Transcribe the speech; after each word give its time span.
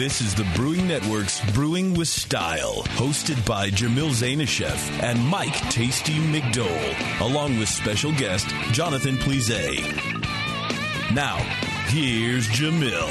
This 0.00 0.22
is 0.22 0.34
the 0.34 0.50
Brewing 0.54 0.88
Network's 0.88 1.42
Brewing 1.52 1.92
with 1.92 2.08
Style, 2.08 2.84
hosted 2.96 3.44
by 3.44 3.68
Jamil 3.68 4.08
Zainasheff 4.08 5.02
and 5.02 5.22
Mike 5.26 5.52
Tasty 5.68 6.14
McDole, 6.14 7.20
along 7.20 7.58
with 7.58 7.68
special 7.68 8.10
guest 8.12 8.48
Jonathan 8.72 9.18
Plise. 9.18 9.50
Now, 11.12 11.36
here's 11.88 12.48
Jamil. 12.48 13.08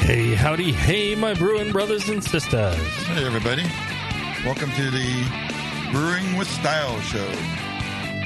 Hey, 0.00 0.34
howdy, 0.34 0.72
hey, 0.72 1.14
my 1.14 1.34
brewing 1.34 1.70
brothers 1.70 2.08
and 2.08 2.24
sisters. 2.24 2.74
Hey, 2.74 3.24
everybody. 3.24 3.62
Welcome 4.44 4.72
to 4.72 4.90
the 4.90 5.90
Brewing 5.92 6.36
with 6.36 6.50
Style 6.50 7.00
show, 7.02 7.30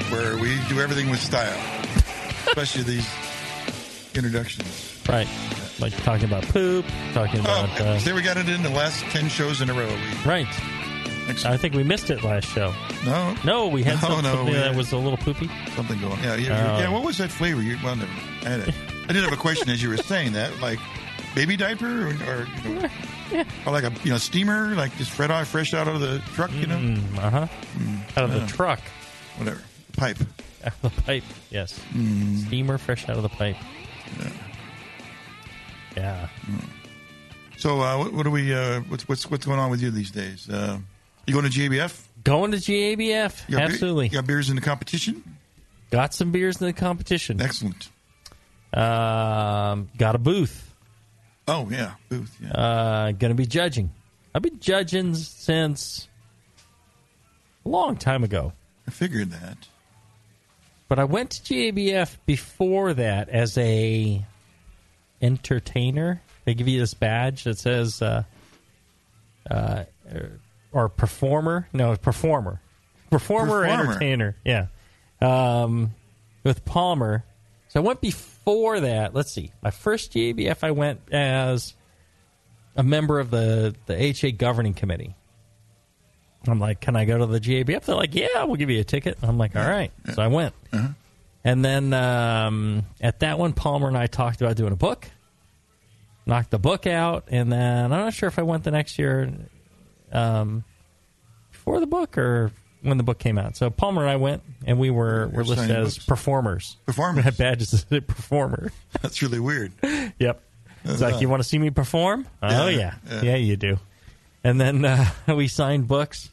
where 0.09 0.37
we 0.37 0.57
do 0.69 0.79
everything 0.79 1.11
with 1.11 1.21
style, 1.21 1.61
especially 2.47 2.81
these 2.81 3.07
introductions. 4.15 4.97
Right. 5.07 5.27
Like 5.81 5.95
talking 6.03 6.25
about 6.25 6.43
poop, 6.43 6.85
talking 7.13 7.39
about. 7.39 7.69
Oh, 7.81 7.83
Uh, 7.85 7.99
see, 7.99 8.13
we 8.13 8.21
got 8.21 8.37
it 8.37 8.47
in 8.47 8.61
the 8.63 8.69
last 8.69 9.03
10 9.05 9.27
shows 9.29 9.61
in 9.61 9.69
a 9.69 9.73
row. 9.73 9.87
We, 9.87 10.29
right. 10.29 10.47
Excellent. 11.27 11.45
I 11.45 11.57
think 11.57 11.73
we 11.75 11.83
missed 11.83 12.09
it 12.09 12.23
last 12.23 12.47
show. 12.49 12.73
no, 13.05 13.35
No, 13.43 13.67
we 13.67 13.83
had 13.83 13.95
No, 13.95 14.09
some- 14.09 14.23
no, 14.23 14.35
something 14.35 14.45
we 14.47 14.53
that 14.53 14.75
was 14.75 14.91
a 14.91 14.97
little 14.97 15.17
poopy. 15.17 15.49
something 15.75 15.99
going 15.99 16.21
Yeah, 16.23 16.35
yeah, 16.35 16.75
Oh. 16.75 16.79
yeah. 16.79 16.89
What 16.89 17.03
was 17.03 17.17
that 17.19 17.31
flavor? 17.31 17.61
You, 17.61 17.77
well, 17.83 17.95
never. 17.95 18.11
I, 18.43 18.49
had 18.49 18.59
a, 18.61 18.73
I 19.09 19.13
did 19.13 19.23
have 19.23 19.33
a 19.33 19.37
question 19.37 19.69
as 19.69 19.81
you 19.81 19.89
were 19.89 19.97
saying 19.97 20.33
that, 20.33 20.59
like 20.61 20.79
baby 21.35 21.57
diaper 21.57 22.07
or, 22.07 22.07
or, 22.09 22.47
you 22.63 22.73
know, 22.75 22.89
or 23.65 23.71
like 23.71 23.83
a 23.85 23.93
you 24.03 24.11
know 24.11 24.17
steamer, 24.17 24.75
like 24.75 24.95
just 24.97 25.11
fresh 25.11 25.29
out, 25.29 25.47
fresh 25.47 25.73
out 25.73 25.87
of 25.87 25.99
the 26.01 26.19
truck, 26.33 26.51
you 26.53 26.67
know, 26.67 26.77
Mm, 26.77 27.17
uh 27.17 27.29
huh. 27.29 27.47
Out 28.17 28.23
of 28.25 28.33
the 28.33 28.39
yeah. 28.39 28.47
truck. 28.47 28.81
whatever, 29.37 29.61
pipe. 29.97 30.17
Out 30.65 30.73
of 30.83 30.95
the 30.95 31.01
pipe. 31.03 31.23
Yes. 31.49 31.79
Mm. 31.93 32.45
Steamer 32.47 32.77
fresh 32.77 33.07
out 33.09 33.15
of 33.15 33.23
the 33.23 33.29
pipe. 33.29 33.55
Yeah. 34.19 34.29
So, 37.57 37.81
uh, 37.81 37.97
what, 37.97 38.13
what 38.13 38.23
do 38.23 38.31
we? 38.31 38.53
Uh, 38.53 38.81
what's 38.81 39.07
what's 39.07 39.29
what's 39.29 39.45
going 39.45 39.59
on 39.59 39.69
with 39.69 39.81
you 39.81 39.91
these 39.91 40.11
days? 40.11 40.49
Uh, 40.49 40.79
you 41.27 41.33
going 41.33 41.49
to 41.49 41.51
GABF? 41.51 42.07
Going 42.23 42.51
to 42.51 42.57
GABF. 42.57 43.49
You 43.49 43.57
beer- 43.57 43.65
Absolutely. 43.65 44.05
you 44.05 44.11
got 44.13 44.25
beers 44.25 44.49
in 44.49 44.55
the 44.55 44.61
competition? 44.61 45.23
Got 45.91 46.13
some 46.13 46.31
beers 46.31 46.59
in 46.59 46.67
the 46.67 46.73
competition. 46.73 47.41
Excellent. 47.41 47.89
Um, 48.73 49.89
got 49.97 50.15
a 50.15 50.17
booth. 50.17 50.73
Oh 51.47 51.67
yeah, 51.69 51.95
booth. 52.09 52.35
Yeah. 52.41 52.51
Uh, 52.51 53.11
gonna 53.11 53.35
be 53.35 53.45
judging. 53.45 53.91
I've 54.33 54.41
been 54.41 54.59
judging 54.59 55.13
since 55.15 56.07
a 57.65 57.69
long 57.69 57.97
time 57.97 58.23
ago. 58.23 58.53
I 58.87 58.91
figured 58.91 59.31
that. 59.31 59.57
But 60.87 60.99
I 60.99 61.03
went 61.03 61.31
to 61.31 61.53
GABF 61.53 62.17
before 62.25 62.93
that 62.93 63.29
as 63.29 63.57
a 63.57 64.25
entertainer. 65.21 66.21
They 66.45 66.53
give 66.53 66.67
you 66.67 66.79
this 66.79 66.93
badge 66.93 67.43
that 67.43 67.57
says 67.57 68.01
uh, 68.01 68.23
uh, 69.49 69.83
or 70.71 70.89
performer. 70.89 71.67
No, 71.73 71.95
performer. 71.95 72.59
Performer, 73.09 73.61
Performer. 73.61 73.83
entertainer. 73.91 74.35
Yeah. 74.45 74.67
Um, 75.21 75.93
with 76.43 76.63
Palmer. 76.65 77.23
So 77.67 77.81
I 77.81 77.83
went 77.83 78.01
before 78.01 78.79
that. 78.79 79.13
Let's 79.13 79.31
see. 79.31 79.51
My 79.61 79.71
first 79.71 80.13
GABF, 80.13 80.63
I 80.63 80.71
went 80.71 80.99
as 81.11 81.73
a 82.75 82.83
member 82.83 83.19
of 83.19 83.29
the 83.31 83.75
the 83.85 84.01
HA 84.01 84.31
governing 84.33 84.73
committee. 84.73 85.15
I'm 86.47 86.59
like, 86.59 86.81
can 86.81 86.95
I 86.95 87.05
go 87.05 87.19
to 87.19 87.25
the 87.27 87.39
GABF? 87.39 87.83
They're 87.85 87.95
like, 87.95 88.15
yeah, 88.15 88.45
we'll 88.45 88.55
give 88.55 88.69
you 88.71 88.79
a 88.79 88.83
ticket. 88.83 89.17
I'm 89.21 89.37
like, 89.37 89.55
all 89.55 89.67
right. 89.67 89.91
So 90.15 90.21
I 90.23 90.27
went. 90.27 90.55
And 91.43 91.65
then 91.65 91.93
um, 91.93 92.83
at 92.99 93.19
that 93.21 93.39
one, 93.39 93.53
Palmer 93.53 93.87
and 93.87 93.97
I 93.97 94.07
talked 94.07 94.41
about 94.41 94.55
doing 94.55 94.73
a 94.73 94.77
book. 94.77 95.07
Knocked 96.25 96.51
the 96.51 96.59
book 96.59 96.85
out, 96.85 97.25
and 97.29 97.51
then 97.51 97.85
I'm 97.91 97.99
not 97.99 98.13
sure 98.13 98.27
if 98.27 98.37
I 98.37 98.43
went 98.43 98.63
the 98.63 98.69
next 98.69 98.99
year 98.99 99.31
um, 100.11 100.63
before 101.51 101.79
the 101.79 101.87
book 101.87 102.15
or 102.15 102.51
when 102.83 102.97
the 102.97 103.03
book 103.03 103.17
came 103.17 103.39
out. 103.39 103.57
So 103.57 103.71
Palmer 103.71 104.03
and 104.03 104.11
I 104.11 104.17
went, 104.17 104.43
and 104.67 104.77
we 104.77 104.91
were 104.91 105.27
were 105.29 105.43
listed 105.43 105.71
as 105.71 105.95
books. 105.95 106.05
performers. 106.05 106.77
Performers. 106.85 107.17
We 107.17 107.21
had 107.23 107.37
badges 107.37 107.73
as 107.73 107.85
a 107.91 108.01
performer. 108.01 108.71
That's 109.01 109.21
really 109.21 109.39
weird. 109.39 109.73
Yep. 110.19 110.41
It's 110.83 111.01
like, 111.01 111.21
you 111.21 111.29
want 111.29 111.41
to 111.43 111.47
see 111.47 111.57
me 111.59 111.69
perform? 111.71 112.27
Oh, 112.41 112.67
yeah. 112.67 112.95
Yeah, 113.09 113.15
Yeah, 113.15 113.21
yeah. 113.23 113.35
you 113.37 113.55
do. 113.55 113.79
And 114.43 114.59
then 114.61 114.83
uh, 114.85 115.05
we 115.27 115.47
signed 115.47 115.87
books. 115.87 116.29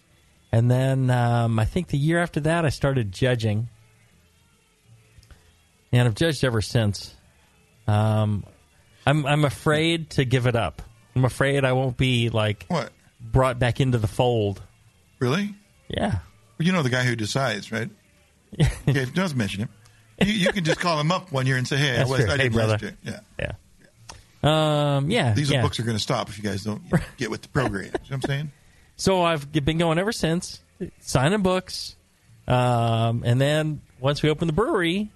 And 0.52 0.70
then 0.70 1.10
um, 1.10 1.58
I 1.58 1.64
think 1.66 1.88
the 1.88 1.98
year 1.98 2.18
after 2.18 2.40
that, 2.40 2.64
I 2.66 2.70
started 2.70 3.12
judging. 3.12 3.68
And 5.92 6.06
I've 6.06 6.14
judged 6.14 6.44
ever 6.44 6.60
since. 6.60 7.14
Um, 7.86 8.44
I'm, 9.06 9.24
I'm 9.24 9.44
afraid 9.44 10.10
to 10.10 10.24
give 10.24 10.46
it 10.46 10.54
up. 10.56 10.82
I'm 11.16 11.24
afraid 11.24 11.64
I 11.64 11.72
won't 11.72 11.96
be, 11.96 12.28
like, 12.28 12.66
What? 12.68 12.92
brought 13.20 13.58
back 13.58 13.80
into 13.80 13.98
the 13.98 14.06
fold. 14.06 14.60
Really? 15.18 15.54
Yeah. 15.88 16.18
Well, 16.58 16.66
you 16.66 16.72
know 16.72 16.82
the 16.82 16.90
guy 16.90 17.04
who 17.04 17.16
decides, 17.16 17.72
right? 17.72 17.88
okay, 18.88 19.06
don't 19.14 19.34
mention 19.36 19.62
him. 19.62 19.68
You, 20.20 20.32
you 20.32 20.52
can 20.52 20.64
just 20.64 20.80
call 20.80 21.00
him 21.00 21.10
up 21.12 21.32
one 21.32 21.46
year 21.46 21.56
and 21.56 21.66
say, 21.66 21.76
"Hey, 21.76 21.96
That's 21.96 22.08
I, 22.08 22.12
was, 22.12 22.24
true. 22.24 22.32
I 22.32 22.36
Hey, 22.36 22.42
did 22.44 22.52
brother. 22.52 22.78
year." 22.80 22.96
Yeah. 23.04 23.20
Yeah. 23.38 23.52
Um, 24.96 25.10
yeah. 25.10 25.32
These 25.34 25.50
yeah. 25.50 25.62
books 25.62 25.78
are 25.80 25.82
going 25.84 25.96
to 25.96 26.02
stop 26.02 26.28
if 26.28 26.38
you 26.38 26.44
guys 26.44 26.64
don't 26.64 26.82
get 27.16 27.30
with 27.30 27.42
the 27.42 27.48
program. 27.48 27.84
You 27.84 27.90
know 27.92 27.98
what 28.08 28.12
I'm 28.12 28.22
saying? 28.22 28.52
So 28.96 29.22
I've 29.22 29.50
been 29.52 29.78
going 29.78 29.98
ever 29.98 30.12
since, 30.12 30.60
signing 31.00 31.42
books, 31.42 31.96
um, 32.48 33.22
and 33.24 33.40
then 33.40 33.80
once 34.00 34.22
we 34.22 34.30
opened 34.30 34.48
the 34.48 34.54
brewery, 34.54 35.10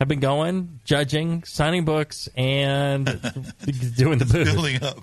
I've 0.00 0.08
been 0.08 0.20
going, 0.20 0.80
judging, 0.84 1.44
signing 1.44 1.84
books, 1.84 2.28
and 2.34 3.04
doing 3.96 4.18
the 4.18 4.24
booth. 4.24 4.52
Building 4.52 4.82
up. 4.82 4.98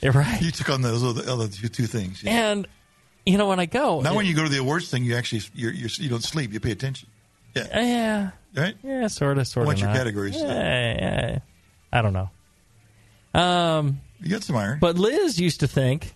Yeah, 0.00 0.16
right. 0.16 0.40
You 0.40 0.50
took 0.52 0.70
on 0.70 0.82
those 0.82 1.02
other, 1.28 1.48
two, 1.48 1.68
two 1.68 1.86
things. 1.86 2.22
Yeah. 2.22 2.50
And 2.52 2.66
you 3.26 3.36
know 3.38 3.48
when 3.48 3.58
I 3.60 3.66
go, 3.66 4.00
now, 4.00 4.14
when 4.14 4.26
you 4.26 4.34
go 4.34 4.44
to 4.44 4.48
the 4.48 4.58
awards 4.58 4.88
thing, 4.90 5.04
you 5.04 5.16
actually 5.16 5.42
you're, 5.54 5.72
you're, 5.72 5.90
you 5.94 6.08
don't 6.08 6.22
sleep. 6.24 6.52
You 6.52 6.60
pay 6.60 6.70
attention. 6.70 7.08
Yeah. 7.54 7.66
yeah, 7.74 8.30
Right. 8.56 8.76
yeah, 8.84 9.08
sort 9.08 9.38
of, 9.38 9.46
sort 9.48 9.64
of. 9.64 9.66
What's 9.66 9.80
your 9.80 9.90
not. 9.90 9.96
categories? 9.96 10.36
Yeah, 10.36 10.44
yeah. 10.46 11.38
I 11.92 12.00
don't 12.02 12.12
know. 12.12 12.30
Um, 13.34 14.00
You 14.20 14.30
got 14.30 14.44
some 14.44 14.56
iron. 14.56 14.78
But 14.78 14.96
Liz 14.96 15.40
used 15.40 15.60
to 15.60 15.66
think 15.68 16.14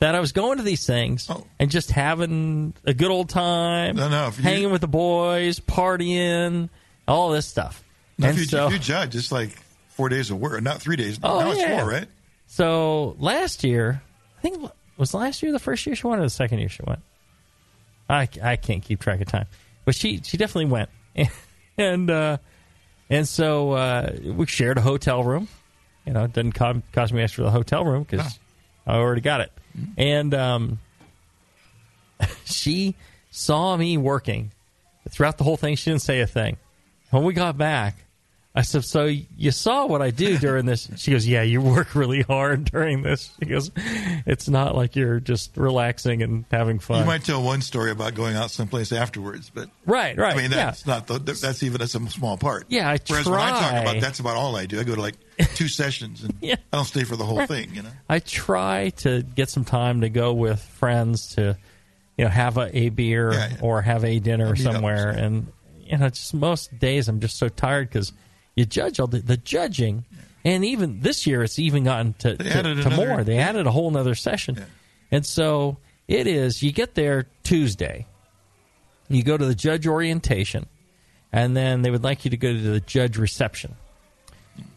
that 0.00 0.14
I 0.14 0.20
was 0.20 0.32
going 0.32 0.58
to 0.58 0.62
these 0.64 0.86
things 0.86 1.26
Oh. 1.28 1.44
and 1.58 1.70
just 1.70 1.90
having 1.90 2.74
a 2.84 2.94
good 2.94 3.10
old 3.10 3.28
time, 3.28 3.96
No, 3.96 4.08
no, 4.08 4.28
if 4.28 4.36
you- 4.38 4.44
hanging 4.44 4.70
with 4.70 4.80
the 4.80 4.88
boys, 4.88 5.58
partying, 5.60 6.68
all 7.06 7.30
this 7.30 7.46
stuff. 7.46 7.82
now, 8.18 8.28
and 8.28 8.36
if 8.36 8.42
you, 8.44 8.48
so, 8.48 8.66
if 8.68 8.72
you 8.74 8.78
judge, 8.78 9.16
it's 9.16 9.32
like 9.32 9.50
four 9.88 10.08
days 10.08 10.30
of 10.30 10.38
work, 10.38 10.62
not 10.62 10.80
three 10.80 10.96
days. 10.96 11.18
Oh, 11.22 11.40
now 11.40 11.50
it's 11.50 11.60
yeah. 11.60 11.80
four, 11.80 11.88
right? 11.90 12.06
so 12.46 13.16
last 13.18 13.64
year, 13.64 14.00
I 14.38 14.40
think 14.40 14.70
was 14.96 15.14
last 15.14 15.42
year 15.42 15.52
the 15.52 15.58
first 15.58 15.84
year 15.86 15.94
she 15.96 16.06
went 16.06 16.20
or 16.20 16.24
the 16.24 16.30
second 16.30 16.58
year 16.60 16.68
she 16.68 16.82
went. 16.86 17.00
I, 18.08 18.28
I 18.42 18.56
can't 18.56 18.82
keep 18.82 19.00
track 19.00 19.20
of 19.20 19.26
time, 19.28 19.46
but 19.84 19.94
she 19.94 20.20
she 20.24 20.36
definitely 20.38 20.70
went, 20.70 20.88
and 21.78 22.10
uh, 22.10 22.38
and 23.10 23.28
so 23.28 23.72
uh, 23.72 24.12
we 24.24 24.46
shared 24.46 24.78
a 24.78 24.80
hotel 24.80 25.22
room. 25.24 25.46
You 26.06 26.14
know, 26.14 26.24
it 26.24 26.32
didn't 26.32 26.52
co- 26.52 26.82
cost 26.92 27.12
me 27.12 27.20
extra 27.22 27.42
for 27.42 27.46
the 27.46 27.50
hotel 27.50 27.84
room 27.84 28.04
because 28.04 28.38
I 28.88 28.96
already 28.96 29.20
got 29.20 29.42
it. 29.42 29.52
And 29.96 30.32
um, 30.34 30.78
she 32.46 32.94
saw 33.30 33.76
me 33.76 33.98
working 33.98 34.50
throughout 35.08 35.38
the 35.38 35.44
whole 35.44 35.58
thing. 35.58 35.76
She 35.76 35.90
didn't 35.90 36.02
say 36.02 36.20
a 36.20 36.26
thing. 36.26 36.56
When 37.10 37.22
we 37.24 37.34
got 37.34 37.58
back, 37.58 37.96
I 38.58 38.62
said, 38.62 38.84
"So 38.84 39.04
you 39.04 39.52
saw 39.52 39.86
what 39.86 40.02
I 40.02 40.10
do 40.10 40.36
during 40.36 40.66
this?" 40.66 40.88
She 40.96 41.12
goes, 41.12 41.24
"Yeah, 41.28 41.42
you 41.42 41.60
work 41.60 41.94
really 41.94 42.22
hard 42.22 42.64
during 42.64 43.02
this." 43.02 43.30
She 43.38 43.48
goes, 43.48 43.70
"It's 44.26 44.48
not 44.48 44.74
like 44.74 44.96
you're 44.96 45.20
just 45.20 45.56
relaxing 45.56 46.24
and 46.24 46.44
having 46.50 46.80
fun." 46.80 46.98
You 47.00 47.06
might 47.06 47.22
tell 47.22 47.40
one 47.40 47.62
story 47.62 47.92
about 47.92 48.14
going 48.16 48.34
out 48.34 48.50
someplace 48.50 48.90
afterwards, 48.90 49.48
but 49.54 49.70
right, 49.86 50.18
right. 50.18 50.34
I 50.34 50.36
mean 50.36 50.50
yeah. 50.50 50.56
that's 50.66 50.86
not 50.88 51.06
the, 51.06 51.20
that's 51.20 51.62
even 51.62 51.78
that's 51.78 51.94
a 51.94 52.10
small 52.10 52.36
part. 52.36 52.64
Yeah, 52.68 52.90
I 52.90 52.98
Whereas 53.06 53.26
when 53.28 53.38
I 53.38 53.50
talk 53.50 53.70
try. 53.70 53.78
about 53.80 54.00
that's 54.00 54.18
about 54.18 54.36
all 54.36 54.56
I 54.56 54.66
do. 54.66 54.80
I 54.80 54.82
go 54.82 54.96
to 54.96 55.00
like 55.00 55.14
two 55.54 55.68
sessions 55.68 56.24
and 56.24 56.34
Yeah. 56.40 56.56
I 56.72 56.76
don't 56.78 56.84
stay 56.84 57.04
for 57.04 57.14
the 57.14 57.24
whole 57.24 57.46
thing. 57.46 57.72
You 57.76 57.82
know. 57.82 57.90
I 58.08 58.18
try 58.18 58.90
to 58.98 59.22
get 59.22 59.50
some 59.50 59.64
time 59.64 60.00
to 60.00 60.08
go 60.08 60.32
with 60.34 60.60
friends 60.60 61.36
to, 61.36 61.56
you 62.16 62.24
know, 62.24 62.30
have 62.30 62.56
a, 62.58 62.76
a 62.76 62.88
beer 62.88 63.32
Yeah, 63.32 63.48
yeah. 63.50 63.56
or 63.62 63.82
have 63.82 64.04
a 64.04 64.18
dinner 64.18 64.56
somewhere, 64.56 65.10
and 65.10 65.52
you 65.78 65.96
know, 65.96 66.08
just 66.08 66.34
most 66.34 66.76
days 66.76 67.08
I'm 67.08 67.20
just 67.20 67.38
so 67.38 67.48
tired 67.48 67.88
because 67.88 68.12
you 68.58 68.64
judge 68.66 68.98
all 69.00 69.06
the, 69.06 69.20
the 69.20 69.36
judging, 69.36 70.04
and 70.44 70.64
even 70.64 71.00
this 71.00 71.26
year 71.26 71.42
it's 71.42 71.58
even 71.58 71.84
gotten 71.84 72.12
to, 72.14 72.36
to, 72.36 72.44
to 72.44 72.58
another- 72.60 72.90
more. 72.96 73.24
They 73.24 73.38
added 73.38 73.66
a 73.66 73.70
whole 73.70 73.90
nother 73.90 74.14
session, 74.14 74.56
Yeah. 74.56 74.64
and 75.10 75.24
so 75.26 75.78
it 76.06 76.26
is. 76.26 76.62
You 76.62 76.72
get 76.72 76.94
there 76.94 77.26
Tuesday, 77.42 78.06
you 79.08 79.22
go 79.22 79.36
to 79.36 79.44
the 79.46 79.54
judge 79.54 79.86
orientation, 79.86 80.66
and 81.32 81.56
then 81.56 81.82
they 81.82 81.90
would 81.90 82.04
like 82.04 82.24
you 82.24 82.30
to 82.32 82.36
go 82.36 82.52
to 82.52 82.58
the 82.60 82.80
judge 82.80 83.16
reception, 83.16 83.76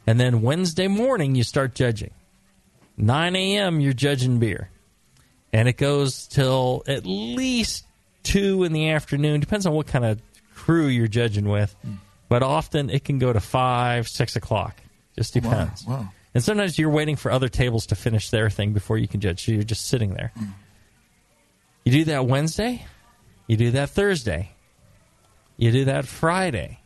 and 0.07 0.19
then 0.19 0.41
Wednesday 0.41 0.87
morning 0.87 1.35
you 1.35 1.43
start 1.43 1.75
judging. 1.75 2.11
9 2.97 3.35
a.m. 3.35 3.79
you're 3.79 3.93
judging 3.93 4.37
beer, 4.39 4.69
and 5.53 5.67
it 5.67 5.77
goes 5.77 6.27
till 6.27 6.83
at 6.87 7.05
least 7.05 7.85
two 8.21 8.63
in 8.63 8.73
the 8.73 8.89
afternoon. 8.89 9.39
Depends 9.39 9.65
on 9.65 9.73
what 9.73 9.87
kind 9.87 10.05
of 10.05 10.21
crew 10.53 10.85
you're 10.87 11.07
judging 11.07 11.45
with, 11.49 11.75
hmm. 11.81 11.93
But 12.31 12.43
often 12.43 12.89
it 12.89 13.03
can 13.03 13.19
go 13.19 13.33
to 13.33 13.41
five, 13.41 14.07
six 14.07 14.37
o'clock. 14.37 14.77
Just 15.17 15.33
depends. 15.33 15.85
Wow. 15.85 16.07
And 16.33 16.41
sometimes 16.41 16.79
you're 16.79 16.89
waiting 16.89 17.17
for 17.17 17.29
other 17.29 17.49
tables 17.49 17.87
to 17.87 17.95
finish 17.95 18.29
their 18.29 18.49
thing 18.49 18.71
before 18.71 18.97
you 18.97 19.05
can 19.05 19.19
judge. 19.19 19.43
So 19.43 19.51
you're 19.51 19.63
just 19.63 19.85
sitting 19.87 20.13
there. 20.13 20.31
Hmm. 20.37 20.45
You 21.83 21.91
do 21.91 22.03
that 22.05 22.25
Wednesday. 22.27 22.85
You 23.47 23.57
do 23.57 23.71
that 23.71 23.89
Thursday. 23.89 24.51
You 25.57 25.73
do 25.73 25.85
that 25.85 26.07
Friday. 26.07 26.79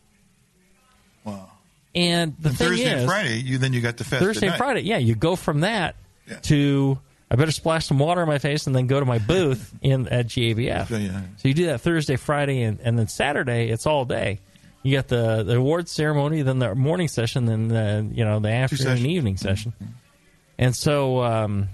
Wow. 1.22 1.48
And 1.94 2.34
the 2.40 2.48
And 2.48 2.58
thing 2.58 2.68
Thursday 2.68 2.84
is, 2.86 3.02
and 3.02 3.08
Friday, 3.08 3.36
you 3.38 3.58
then 3.58 3.72
you 3.72 3.80
got 3.80 3.98
the 3.98 4.04
fest. 4.04 4.24
Thursday 4.24 4.48
and. 4.48 4.56
Friday, 4.56 4.80
yeah, 4.80 4.98
you 4.98 5.14
go 5.14 5.36
from 5.36 5.60
that 5.60 5.94
Yeah. 6.28 6.40
to 6.40 6.98
I 7.30 7.36
better 7.36 7.52
splash 7.52 7.86
some 7.86 8.00
water 8.00 8.20
on 8.22 8.26
my 8.26 8.38
face 8.38 8.66
and 8.66 8.74
then 8.74 8.88
go 8.88 8.98
to 8.98 9.06
my 9.06 9.18
booth 9.18 9.72
in 9.80 10.08
at 10.08 10.26
GABF. 10.26 10.90
Yeah, 10.90 10.96
yeah. 10.98 11.20
So 11.36 11.46
you 11.46 11.54
do 11.54 11.66
that 11.66 11.82
Thursday, 11.82 12.16
Friday, 12.16 12.62
and, 12.62 12.80
and 12.80 12.98
then 12.98 13.06
Saturday. 13.06 13.68
It's 13.68 13.86
all 13.86 14.04
day. 14.04 14.40
You 14.86 14.96
got 14.96 15.08
the 15.08 15.42
the 15.42 15.56
awards 15.56 15.90
ceremony, 15.90 16.42
then 16.42 16.60
the 16.60 16.74
morning 16.76 17.08
session, 17.08 17.46
then 17.46 17.68
the 17.68 18.08
you 18.14 18.24
know 18.24 18.38
the 18.38 18.50
afternoon 18.50 18.98
and 18.98 19.06
evening 19.06 19.36
session, 19.36 19.72
and 20.58 20.76
so 20.76 21.22
um, 21.24 21.68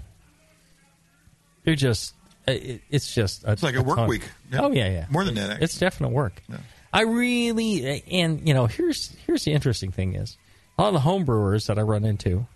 you're 1.63 1.75
just 1.75 2.15
it, 2.47 2.81
it's 2.89 3.13
just 3.13 3.43
a, 3.43 3.51
It's 3.51 3.61
like 3.63 3.75
a 3.75 3.83
work 3.83 3.97
ton- 3.97 4.09
week. 4.09 4.23
Yeah. 4.51 4.61
Oh 4.61 4.71
yeah, 4.71 4.89
yeah. 4.89 5.05
More 5.09 5.23
than 5.23 5.35
that, 5.35 5.49
actually. 5.51 5.63
It's 5.63 5.77
definite 5.77 6.09
work. 6.09 6.41
Yeah. 6.49 6.57
I 6.91 7.01
really 7.03 8.03
and 8.11 8.47
you 8.47 8.53
know 8.53 8.65
here's 8.65 9.15
here's 9.27 9.43
the 9.45 9.51
interesting 9.53 9.91
thing 9.91 10.15
is 10.15 10.37
a 10.77 10.81
lot 10.81 10.87
of 10.87 10.93
the 10.95 10.99
home 11.01 11.23
brewers 11.23 11.67
that 11.67 11.77
I 11.77 11.83
run 11.83 12.05
into, 12.05 12.47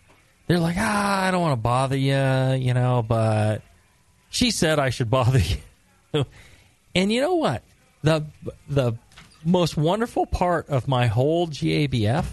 they're 0.48 0.60
like 0.60 0.75
ah 0.80 1.25
I 1.27 1.31
don't 1.31 1.42
want 1.42 1.53
to 1.53 1.62
bother 1.62 1.95
you 1.98 2.57
you 2.60 2.74
know 2.74 3.03
but 3.07 3.62
she 4.30 4.50
said 4.51 4.80
I 4.80 4.89
should 4.89 5.10
bother 5.12 5.39
you, 5.39 6.25
and 6.95 7.12
you 7.12 7.21
know 7.21 7.36
what 7.36 7.63
the 8.03 8.25
the 8.68 8.94
most 9.47 9.77
wonderful 9.77 10.25
part 10.25 10.69
of 10.69 10.88
my 10.88 11.07
whole 11.07 11.47
GABF 11.47 12.25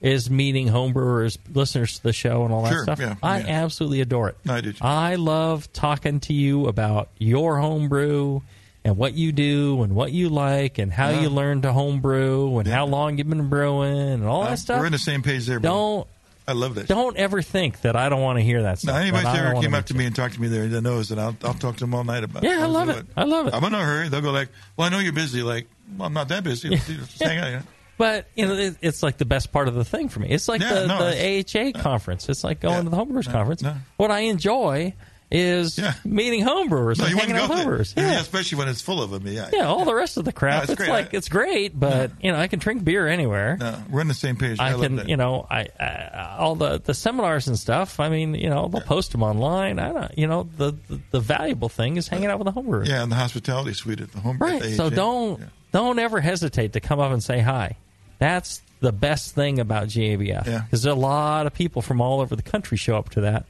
is 0.00 0.28
meeting 0.28 0.68
homebrewers, 0.68 1.38
listeners 1.54 1.96
to 1.98 2.02
the 2.02 2.12
show, 2.12 2.44
and 2.44 2.52
all 2.52 2.62
that 2.62 2.70
Sure, 2.72 2.82
stuff. 2.84 2.98
yeah, 3.00 3.14
I 3.22 3.40
yeah. 3.40 3.62
absolutely 3.64 4.00
adore 4.00 4.28
it. 4.30 4.36
I 4.48 4.60
do 4.60 4.72
too. 4.72 4.78
I 4.84 5.14
love 5.14 5.72
talking 5.72 6.20
to 6.20 6.32
you 6.32 6.66
about 6.66 7.08
your 7.18 7.58
homebrew 7.58 8.40
and 8.84 8.96
what 8.96 9.14
you 9.14 9.30
do 9.30 9.82
and 9.82 9.94
what 9.94 10.10
you 10.10 10.28
like 10.28 10.78
and 10.78 10.92
how 10.92 11.10
Yeah. 11.10 11.20
you 11.22 11.28
learn 11.30 11.62
to 11.62 11.72
homebrew 11.72 12.58
and 12.58 12.66
how 12.66 12.84
long 12.86 13.16
you've 13.16 13.28
been 13.28 13.48
brewing 13.48 13.96
and 13.96 14.24
all 14.24 14.42
Uh, 14.42 14.50
that 14.50 14.58
stuff. 14.58 14.80
We're 14.80 14.86
on 14.86 14.92
the 14.92 14.98
same 14.98 15.22
page 15.22 15.46
there. 15.46 15.60
Don't 15.60 16.06
I 16.46 16.52
love 16.52 16.74
that. 16.74 16.88
don't 16.88 17.16
ever 17.16 17.40
think 17.42 17.82
that 17.82 17.94
I 17.96 18.08
don't 18.08 18.20
want 18.20 18.38
to 18.38 18.42
hear 18.44 18.62
that 18.62 18.78
stuff. 18.80 18.94
Now, 18.94 19.00
anybody 19.00 19.24
that 19.24 19.36
ever 19.36 19.60
came 19.60 19.74
up 19.74 19.86
to 19.86 19.94
me 19.94 20.06
and 20.06 20.14
talked 20.16 20.34
to 20.34 20.40
me 20.40 20.48
there 20.48 20.66
that 20.68 20.80
knows 20.80 21.08
that 21.10 21.18
I'll, 21.18 21.36
I'll 21.44 21.54
talk 21.54 21.74
to 21.76 21.80
them 21.80 21.94
all 21.94 22.04
night 22.04 22.24
about 22.24 22.42
Yeah, 22.42 22.58
I 22.58 22.62
I'll 22.62 22.68
love 22.70 22.86
do 22.88 22.92
it. 22.94 23.06
I 23.16 23.24
love 23.24 23.46
it. 23.46 23.54
I'm 23.54 23.62
in 23.64 23.72
no 23.72 23.78
hurry. 23.78 24.08
They'll 24.08 24.20
go 24.20 24.32
like, 24.32 24.48
well, 24.76 24.86
I 24.86 24.90
know 24.90 24.98
you're 24.98 25.12
busy. 25.12 25.42
Like, 25.42 25.68
well, 25.96 26.06
I'm 26.08 26.12
not 26.14 26.28
that 26.28 26.42
busy. 26.44 26.70
Just 26.70 27.22
hang 27.22 27.38
out. 27.38 27.50
Yeah. 27.50 27.62
But 27.98 28.26
you 28.34 28.46
know, 28.48 28.54
it, 28.54 28.76
it's 28.80 29.02
like 29.02 29.18
the 29.18 29.26
best 29.26 29.52
part 29.52 29.68
of 29.68 29.74
the 29.74 29.84
thing 29.84 30.08
for 30.08 30.18
me. 30.18 30.28
It's 30.30 30.48
like 30.48 30.60
Yeah, 30.60 30.74
the, 30.74 30.86
no, 30.88 31.10
the 31.10 31.44
AHA 31.74 31.78
uh, 31.78 31.82
conference. 31.82 32.28
It's 32.28 32.42
like 32.42 32.58
going 32.58 32.74
Yeah. 32.74 32.82
to 32.82 32.88
the 32.88 32.96
homebrewers 32.96 33.26
No, 33.26 33.32
conference. 33.32 33.62
no. 33.62 33.76
What 33.96 34.10
I 34.10 34.20
enjoy 34.20 34.94
is 35.32 35.78
Yeah. 35.78 35.94
meeting 36.04 36.44
homebrewers 36.44 36.98
No, 36.98 37.06
and 37.06 37.18
hanging 37.18 37.36
out 37.36 37.48
go 37.48 37.54
with 37.54 37.64
there. 37.64 37.72
homebrewers. 37.78 37.94
Yeah. 37.96 38.12
Yeah. 38.12 38.20
especially 38.20 38.58
when 38.58 38.68
it's 38.68 38.82
full 38.82 39.02
of 39.02 39.10
them. 39.10 39.26
Yeah. 39.26 39.48
Yeah, 39.52 39.66
all 39.66 39.84
the 39.84 39.94
rest 39.94 40.16
of 40.18 40.24
the 40.24 40.32
crap. 40.32 40.54
No, 40.58 40.62
it's 40.62 40.72
it's 40.72 40.78
great. 40.78 40.90
like 40.90 41.14
it's 41.14 41.28
great, 41.28 41.78
but 41.78 42.10
you 42.22 42.30
know, 42.30 42.38
I 42.38 42.46
can 42.48 42.58
drink 42.58 42.84
beer 42.84 43.08
anywhere. 43.08 43.56
No, 43.58 43.82
we're 43.90 44.00
on 44.02 44.08
the 44.08 44.14
same 44.14 44.36
page. 44.36 44.58
I, 44.60 44.74
I 44.76 44.80
can, 44.80 45.08
you 45.08 45.16
know, 45.16 45.46
I, 45.50 45.68
I 45.80 46.36
all 46.38 46.54
the 46.54 46.78
the 46.78 46.94
seminars 46.94 47.48
and 47.48 47.58
stuff. 47.58 47.98
I 47.98 48.08
mean, 48.10 48.34
you 48.34 48.50
know, 48.50 48.68
they'll 48.68 48.80
post 48.82 49.12
them 49.12 49.22
online. 49.22 49.78
I 49.78 49.92
don't, 49.92 50.18
you 50.18 50.26
know, 50.26 50.48
the 50.58 50.76
the, 50.88 51.00
the 51.12 51.20
valuable 51.20 51.68
thing 51.68 51.96
is 51.96 52.08
hanging 52.08 52.26
out 52.28 52.38
with 52.38 52.52
the 52.54 52.60
homebrewers. 52.60 52.86
yeah, 52.88 53.02
and 53.02 53.10
the 53.10 53.16
hospitality 53.16 53.72
suite 53.72 54.00
at 54.00 54.12
the 54.12 54.20
home. 54.20 54.36
Right. 54.38 54.60
the 54.62 54.72
So 54.74 54.90
don't 54.90 55.40
Yeah. 55.40 55.46
don't 55.72 55.98
ever 55.98 56.20
hesitate 56.20 56.74
to 56.74 56.80
come 56.80 57.00
up 57.00 57.10
and 57.12 57.22
say 57.22 57.40
hi. 57.40 57.76
That's 58.18 58.60
the 58.80 58.92
best 58.92 59.34
thing 59.34 59.58
about 59.60 59.88
GABF. 59.88 60.46
Yeah. 60.46 60.60
Because 60.62 60.84
a 60.86 60.94
lot 60.94 61.46
of 61.46 61.54
people 61.54 61.82
from 61.82 62.00
all 62.00 62.20
over 62.20 62.36
the 62.36 62.42
country 62.42 62.76
show 62.76 62.96
up 62.96 63.10
to 63.10 63.22
that 63.22 63.46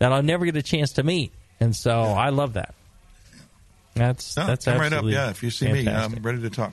that 0.00 0.12
I'll 0.12 0.22
never 0.24 0.44
get 0.44 0.56
a 0.56 0.62
chance 0.62 0.92
to 0.94 1.04
meet, 1.04 1.32
and 1.60 1.74
so 1.76 2.02
I 2.02 2.30
love 2.30 2.54
that. 2.54 2.74
That's 3.94 4.36
No, 4.36 4.46
that's 4.46 4.64
come 4.64 4.78
right 4.78 4.92
up. 4.92 5.04
Yeah, 5.06 5.30
if 5.30 5.42
you 5.42 5.50
see 5.50 5.70
me. 5.72 5.86
I'm 5.88 6.14
ready 6.22 6.40
to 6.42 6.50
talk. 6.50 6.72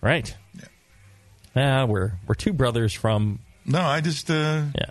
right. 0.00 0.34
Yeah. 0.54 0.64
Yeah, 1.54 1.84
we're 1.84 2.12
we're 2.26 2.34
two 2.34 2.52
brothers 2.54 2.92
from 2.94 3.40
No, 3.66 3.80
I 3.80 4.00
just, 4.00 4.30
uh, 4.30 4.62
yeah 4.74 4.86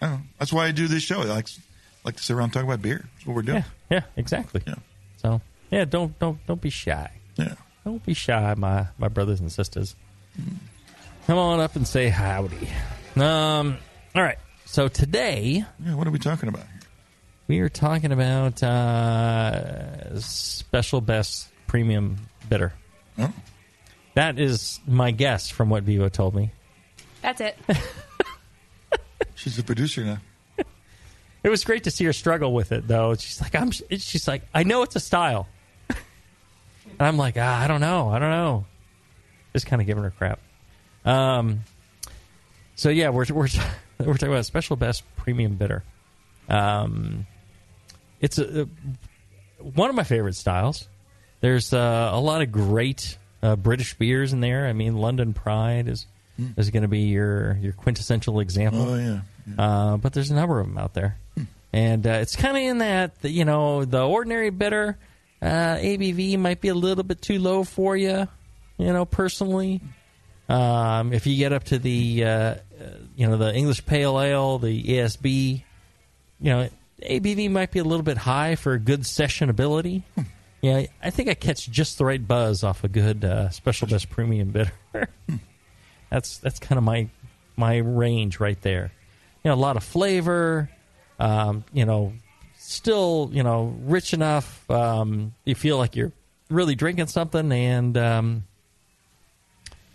I 0.00 0.06
don't 0.06 0.10
know. 0.16 0.20
that's 0.38 0.52
why 0.52 0.66
I 0.66 0.70
do 0.70 0.86
this 0.86 1.02
show. 1.02 1.20
I 1.22 1.24
like, 1.24 1.48
like 2.04 2.16
to 2.16 2.22
sit 2.22 2.34
around 2.34 2.44
and 2.44 2.52
talk 2.52 2.64
about 2.64 2.80
beer. 2.82 3.04
That's 3.14 3.26
what 3.26 3.34
we're 3.36 3.42
doing. 3.42 3.64
yeah 3.90 3.96
yeah 3.98 4.02
exactly. 4.16 4.62
Yeah. 4.66 4.74
So 5.16 5.40
yeah, 5.70 5.84
don't 5.86 6.16
don't 6.18 6.44
don't 6.46 6.60
be 6.60 6.70
shy. 6.70 7.10
Yeah. 7.36 7.54
Don't 7.84 8.04
be 8.04 8.14
shy, 8.14 8.54
my 8.56 8.86
my 8.98 9.08
brothers 9.08 9.40
and 9.40 9.50
sisters. 9.50 9.94
Come 11.26 11.38
on 11.38 11.60
up 11.60 11.74
and 11.76 11.86
say 11.86 12.08
howdy. 12.08 12.68
Um, 13.16 13.78
all 14.14 14.22
right. 14.22 14.38
So 14.66 14.88
today 14.88 15.64
Yeah. 15.84 15.94
What 15.94 16.06
are 16.06 16.10
we 16.10 16.18
talking 16.18 16.48
about? 16.48 16.64
We 17.46 17.60
are 17.60 17.68
talking 17.68 18.10
about 18.12 18.62
uh, 18.62 20.18
special 20.20 21.00
best 21.00 21.48
premium 21.66 22.16
bitter. 22.48 22.72
Oh, 23.18 23.32
That 24.14 24.38
is 24.38 24.80
my 24.86 25.10
guess 25.10 25.50
from 25.50 25.68
what 25.68 25.84
Bevo 25.84 26.08
told 26.08 26.34
me. 26.34 26.52
That's 27.20 27.40
it. 27.40 27.58
she's 29.34 29.58
a 29.58 29.62
producer 29.62 30.04
now. 30.04 30.18
It 31.42 31.50
was 31.50 31.64
great 31.64 31.84
to 31.84 31.90
see 31.90 32.06
her 32.06 32.14
struggle 32.14 32.54
with 32.54 32.72
it, 32.72 32.88
though. 32.88 33.14
She's 33.14 33.42
like, 33.42 33.54
I'm. 33.54 33.70
She's 33.70 34.26
like, 34.26 34.42
I 34.54 34.62
know 34.62 34.82
it's 34.82 34.96
a 34.96 35.00
style, 35.00 35.46
and 35.90 35.98
I'm 36.98 37.18
like, 37.18 37.34
ah, 37.38 37.60
I 37.62 37.66
don't 37.68 37.82
know, 37.82 38.08
I 38.08 38.18
don't 38.18 38.30
know. 38.30 38.64
Just 39.52 39.66
kind 39.66 39.82
of 39.82 39.86
giving 39.86 40.02
her 40.04 40.10
crap. 40.10 40.40
Um. 41.04 41.60
So 42.76 42.88
yeah, 42.88 43.10
we're 43.10 43.26
we're 43.30 43.48
we're 43.98 44.14
talking 44.14 44.28
about 44.32 44.46
special 44.46 44.76
best 44.76 45.04
premium 45.16 45.56
bitter. 45.56 45.84
Um, 46.48 47.26
it's 48.20 48.38
a, 48.38 48.62
a- 48.62 48.68
one 49.62 49.88
of 49.90 49.96
my 49.96 50.04
favorite 50.04 50.34
styles. 50.34 50.88
There's 51.40 51.72
uh, 51.72 52.10
a 52.12 52.20
lot 52.20 52.42
of 52.42 52.50
great 52.52 53.18
uh, 53.42 53.56
British 53.56 53.94
beers 53.94 54.32
in 54.32 54.40
there. 54.40 54.66
I 54.66 54.72
mean, 54.72 54.96
London 54.96 55.32
Pride 55.34 55.88
is 55.88 56.06
is 56.56 56.70
going 56.70 56.82
to 56.82 56.88
be 56.88 57.00
your 57.00 57.56
your 57.60 57.72
quintessential 57.72 58.40
example. 58.40 58.82
Oh 58.90 58.94
yeah. 58.96 59.20
Uh, 59.58 59.96
but 59.98 60.12
there's 60.14 60.30
a 60.30 60.34
number 60.34 60.58
of 60.58 60.66
them 60.66 60.78
out 60.78 60.94
there, 60.94 61.18
and 61.72 62.06
uh, 62.06 62.10
it's 62.22 62.34
kind 62.34 62.56
of 62.56 62.62
in 62.62 62.78
that 62.78 63.12
you 63.22 63.44
know 63.44 63.84
the 63.84 64.04
ordinary 64.06 64.50
bitter 64.50 64.98
uh, 65.42 65.76
ABV 65.76 66.38
might 66.38 66.60
be 66.62 66.68
a 66.68 66.74
little 66.74 67.04
bit 67.04 67.20
too 67.20 67.38
low 67.38 67.62
for 67.62 67.94
you, 67.96 68.26
you 68.78 68.92
know 68.92 69.04
personally. 69.04 69.80
Um, 70.48 71.12
if 71.12 71.26
you 71.26 71.36
get 71.36 71.52
up 71.52 71.64
to 71.64 71.78
the 71.78 72.24
uh, 72.24 72.54
you 73.16 73.26
know 73.26 73.36
the 73.36 73.54
English 73.54 73.84
Pale 73.86 74.20
Ale, 74.20 74.58
the 74.58 74.82
ESB, 74.82 75.62
you 76.40 76.50
know 76.50 76.68
ABV 77.02 77.50
might 77.50 77.70
be 77.70 77.78
a 77.80 77.84
little 77.84 78.02
bit 78.04 78.18
high 78.18 78.54
for 78.54 78.72
a 78.72 78.78
good 78.78 79.00
sessionability. 79.02 80.02
Yeah, 80.62 80.86
I 81.02 81.10
think 81.10 81.28
I 81.28 81.34
catch 81.34 81.68
just 81.70 81.98
the 81.98 82.04
right 82.04 82.26
buzz 82.26 82.64
off 82.64 82.84
a 82.84 82.88
good 82.88 83.24
uh, 83.24 83.50
special 83.50 83.86
best 83.88 84.08
premium 84.10 84.48
bitter. 84.50 84.72
that's 86.10 86.38
that's 86.38 86.58
kind 86.58 86.78
of 86.78 86.84
my 86.84 87.08
my 87.56 87.76
range 87.78 88.40
right 88.40 88.60
there. 88.62 88.92
You 89.42 89.50
know, 89.50 89.54
a 89.54 89.56
lot 89.60 89.76
of 89.76 89.84
flavor. 89.84 90.70
Um, 91.18 91.64
you 91.72 91.84
know, 91.84 92.12
still 92.56 93.28
you 93.32 93.42
know 93.42 93.76
rich 93.82 94.14
enough. 94.14 94.68
Um, 94.70 95.34
you 95.44 95.54
feel 95.54 95.76
like 95.76 95.96
you're 95.96 96.12
really 96.48 96.74
drinking 96.74 97.08
something, 97.08 97.52
and 97.52 97.96
um, 97.98 98.44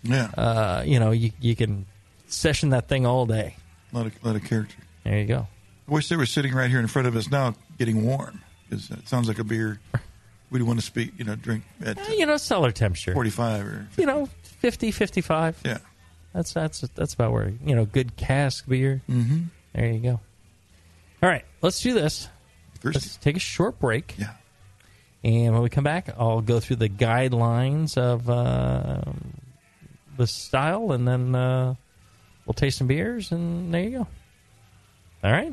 Yeah. 0.04 0.30
uh, 0.36 0.82
you 0.86 1.00
know 1.00 1.10
you 1.10 1.32
you 1.40 1.56
can 1.56 1.86
session 2.28 2.70
that 2.70 2.86
thing 2.88 3.06
all 3.06 3.26
day. 3.26 3.56
a 3.92 3.96
lot 3.96 4.06
of, 4.06 4.24
lot 4.24 4.36
of 4.36 4.44
character. 4.44 4.76
There 5.04 5.18
you 5.18 5.26
go. 5.26 5.48
I 5.90 5.92
wish 5.94 6.08
they 6.08 6.16
were 6.16 6.26
sitting 6.26 6.54
right 6.54 6.70
here 6.70 6.78
in 6.78 6.86
front 6.86 7.08
of 7.08 7.16
us 7.16 7.28
now, 7.30 7.54
getting 7.76 8.04
warm, 8.06 8.40
because 8.68 8.90
it 8.90 9.08
sounds 9.08 9.26
like 9.26 9.40
a 9.40 9.44
beer 9.44 9.80
we'd 10.50 10.62
want 10.62 10.78
to 10.78 10.84
speak, 10.86 11.12
you 11.18 11.24
know, 11.24 11.34
drink 11.34 11.64
at 11.84 11.98
Uh, 11.98 12.12
you 12.12 12.26
know, 12.26 12.36
cellar 12.36 12.70
temperature. 12.70 13.12
45 13.12 13.66
or 13.66 13.88
You 13.96 14.06
know, 14.06 14.26
50, 14.42 14.92
55. 14.92 15.58
yeah. 15.64 15.78
That's 16.32 16.52
that's 16.52 16.80
that's 16.94 17.12
about 17.14 17.32
where 17.32 17.52
you 17.66 17.74
know 17.74 17.84
good 17.84 18.14
cask 18.16 18.68
beer. 18.68 19.02
Mm-hmm. 19.10 19.38
There 19.74 19.86
you 19.90 19.98
go. 19.98 20.20
All 21.24 21.28
right, 21.28 21.44
let's 21.60 21.80
do 21.80 21.92
this. 21.92 22.28
Thirsty. 22.78 22.98
Let's 23.00 23.16
take 23.16 23.36
a 23.36 23.40
short 23.40 23.80
break, 23.80 24.14
Yeah. 24.16 24.34
and 25.24 25.52
when 25.52 25.60
we 25.62 25.68
come 25.70 25.82
back, 25.82 26.08
I'll 26.16 26.40
go 26.40 26.60
through 26.60 26.76
the 26.76 26.88
guidelines 26.88 27.98
of 27.98 28.30
uh, 28.30 29.00
the 30.16 30.28
style, 30.28 30.92
and 30.92 31.06
then 31.08 31.34
uh, 31.34 31.74
we'll 32.46 32.54
taste 32.54 32.78
some 32.78 32.86
beers, 32.86 33.32
and 33.32 33.74
there 33.74 33.82
you 33.82 33.90
go. 33.90 34.06
All 35.24 35.32
right, 35.32 35.52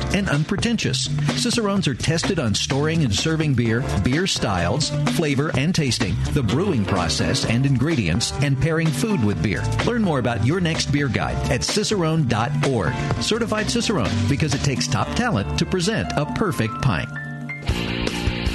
and 0.13 0.29
unpretentious. 0.29 1.09
Cicerones 1.41 1.87
are 1.87 1.95
tested 1.95 2.39
on 2.39 2.53
storing 2.55 3.03
and 3.03 3.13
serving 3.13 3.53
beer, 3.53 3.83
beer 4.03 4.27
styles, 4.27 4.89
flavor 5.15 5.51
and 5.57 5.73
tasting, 5.73 6.15
the 6.33 6.43
brewing 6.43 6.85
process 6.85 7.45
and 7.45 7.65
ingredients, 7.65 8.31
and 8.41 8.59
pairing 8.61 8.87
food 8.87 9.23
with 9.23 9.41
beer. 9.41 9.63
Learn 9.85 10.01
more 10.01 10.19
about 10.19 10.45
your 10.45 10.59
next 10.59 10.91
beer 10.91 11.07
guide 11.07 11.37
at 11.51 11.61
cicerone.org. 11.61 12.93
Certified 13.21 13.69
Cicerone 13.69 14.29
because 14.29 14.53
it 14.53 14.61
takes 14.61 14.87
top 14.87 15.07
talent 15.15 15.59
to 15.59 15.65
present 15.65 16.11
a 16.15 16.25
perfect 16.33 16.81
pint. 16.81 17.09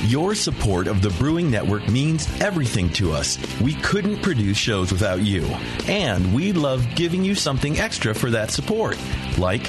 Your 0.07 0.37
support 0.37 0.87
of 0.87 1.03
the 1.03 1.11
Brewing 1.11 1.51
Network 1.51 1.89
means 1.89 2.29
everything 2.41 2.91
to 2.91 3.11
us. 3.11 3.39
We 3.61 3.75
couldn't 3.75 4.23
produce 4.23 4.57
shows 4.57 4.93
without 4.93 5.21
you. 5.23 5.45
And 5.89 6.33
we 6.33 6.53
love 6.53 6.87
giving 6.95 7.25
you 7.25 7.35
something 7.35 7.81
extra 7.81 8.15
for 8.15 8.31
that 8.31 8.53
support, 8.53 8.97
like 9.37 9.69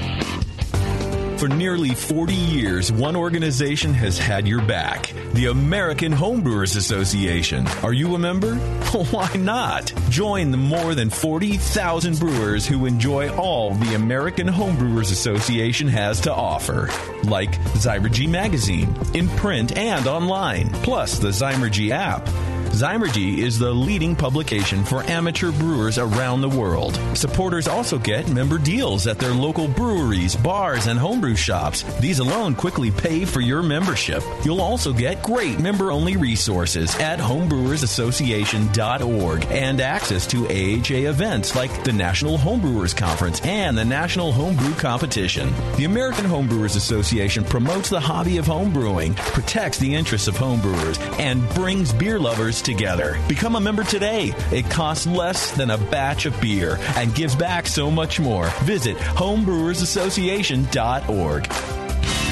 For 1.41 1.47
nearly 1.47 1.95
40 1.95 2.35
years, 2.35 2.91
one 2.91 3.15
organization 3.15 3.95
has 3.95 4.19
had 4.19 4.47
your 4.47 4.61
back 4.61 5.11
the 5.33 5.47
American 5.47 6.11
Homebrewers 6.11 6.77
Association. 6.77 7.65
Are 7.81 7.93
you 7.93 8.13
a 8.13 8.19
member? 8.19 8.57
Why 9.09 9.27
not? 9.37 9.91
Join 10.09 10.51
the 10.51 10.57
more 10.57 10.93
than 10.93 11.09
40,000 11.09 12.19
brewers 12.19 12.67
who 12.67 12.85
enjoy 12.85 13.35
all 13.35 13.73
the 13.73 13.95
American 13.95 14.45
Homebrewers 14.45 15.11
Association 15.11 15.87
has 15.87 16.21
to 16.21 16.31
offer, 16.31 16.91
like 17.23 17.59
Zymurgy 17.73 18.29
Magazine, 18.29 18.95
in 19.15 19.27
print 19.29 19.75
and 19.75 20.05
online, 20.05 20.69
plus 20.83 21.17
the 21.17 21.29
Zymurgy 21.29 21.89
app. 21.89 22.29
Zymurgy 22.71 23.39
is 23.39 23.59
the 23.59 23.71
leading 23.71 24.15
publication 24.15 24.85
for 24.85 25.03
amateur 25.03 25.51
brewers 25.51 25.97
around 25.97 26.39
the 26.39 26.49
world. 26.49 26.97
Supporters 27.13 27.67
also 27.67 27.99
get 27.99 28.29
member 28.29 28.57
deals 28.57 29.07
at 29.07 29.19
their 29.19 29.33
local 29.33 29.67
breweries, 29.67 30.37
bars, 30.37 30.87
and 30.87 30.97
homebrew 30.97 31.35
shops. 31.35 31.83
These 31.99 32.19
alone 32.19 32.55
quickly 32.55 32.89
pay 32.89 33.25
for 33.25 33.41
your 33.41 33.61
membership. 33.61 34.23
You'll 34.45 34.61
also 34.61 34.93
get 34.93 35.21
great 35.21 35.59
member 35.59 35.91
only 35.91 36.15
resources 36.15 36.95
at 36.95 37.19
homebrewersassociation.org 37.19 39.45
and 39.47 39.81
access 39.81 40.25
to 40.27 40.45
AHA 40.45 41.09
events 41.09 41.55
like 41.55 41.83
the 41.83 41.91
National 41.91 42.37
Homebrewers 42.37 42.95
Conference 42.95 43.41
and 43.41 43.77
the 43.77 43.83
National 43.83 44.31
Homebrew 44.31 44.75
Competition. 44.75 45.53
The 45.75 45.83
American 45.85 46.23
Homebrewers 46.25 46.77
Association 46.77 47.43
promotes 47.43 47.89
the 47.89 47.99
hobby 47.99 48.37
of 48.37 48.45
homebrewing, 48.45 49.17
protects 49.17 49.77
the 49.77 49.93
interests 49.93 50.29
of 50.29 50.35
homebrewers, 50.35 50.97
and 51.19 51.47
brings 51.49 51.91
beer 51.91 52.17
lovers 52.17 52.60
together. 52.61 53.19
Become 53.27 53.55
a 53.55 53.59
member 53.59 53.83
today. 53.83 54.33
It 54.51 54.69
costs 54.69 55.07
less 55.07 55.51
than 55.51 55.71
a 55.71 55.77
batch 55.77 56.25
of 56.25 56.39
beer 56.39 56.77
and 56.95 57.13
gives 57.13 57.35
back 57.35 57.67
so 57.67 57.91
much 57.91 58.19
more. 58.19 58.47
Visit 58.63 58.97
homebrewersassociation.org. 58.97 61.53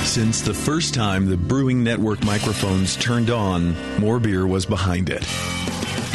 Since 0.06 0.42
the 0.42 0.54
first 0.54 0.94
time 0.94 1.28
the 1.28 1.38
Brewing 1.38 1.84
Network 1.84 2.24
microphones 2.24 2.96
turned 2.96 3.30
on, 3.30 3.76
More 4.00 4.20
Beer 4.20 4.48
was 4.48 4.66
behind 4.66 5.10
it. 5.10 5.26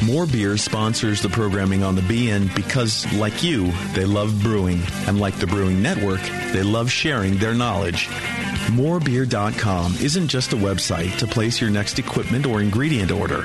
More 0.04 0.26
Beer 0.26 0.56
sponsors 0.56 1.22
the 1.22 1.28
programming 1.28 1.82
on 1.82 1.94
the 1.94 2.02
BN 2.02 2.54
because, 2.54 3.10
like 3.14 3.42
you, 3.42 3.72
they 3.92 4.04
love 4.04 4.42
brewing, 4.42 4.82
and 5.06 5.20
like 5.20 5.36
the 5.36 5.46
Brewing 5.46 5.80
Network, 5.80 6.20
they 6.52 6.62
love 6.62 6.90
sharing 6.90 7.36
their 7.36 7.54
knowledge. 7.54 8.08
Morebeer.com 8.68 9.94
isn't 10.00 10.28
just 10.28 10.52
a 10.52 10.56
website 10.56 11.16
to 11.18 11.26
place 11.26 11.60
your 11.60 11.70
next 11.70 11.98
equipment 11.98 12.46
or 12.46 12.60
ingredient 12.60 13.12
order. 13.12 13.44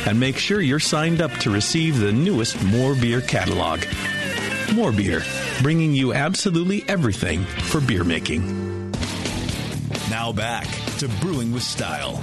and 0.07 0.19
make 0.19 0.37
sure 0.37 0.61
you're 0.61 0.79
signed 0.79 1.21
up 1.21 1.31
to 1.39 1.49
receive 1.49 1.99
the 1.99 2.11
newest 2.11 2.61
More 2.63 2.95
Beer 2.95 3.21
catalog. 3.21 3.81
More 4.73 4.91
Beer, 4.91 5.21
bringing 5.61 5.93
you 5.93 6.13
absolutely 6.13 6.83
everything 6.87 7.43
for 7.43 7.81
beer 7.81 8.03
making. 8.03 8.91
Now 10.09 10.31
back 10.31 10.67
to 10.99 11.07
Brewing 11.21 11.51
with 11.51 11.63
Style. 11.63 12.21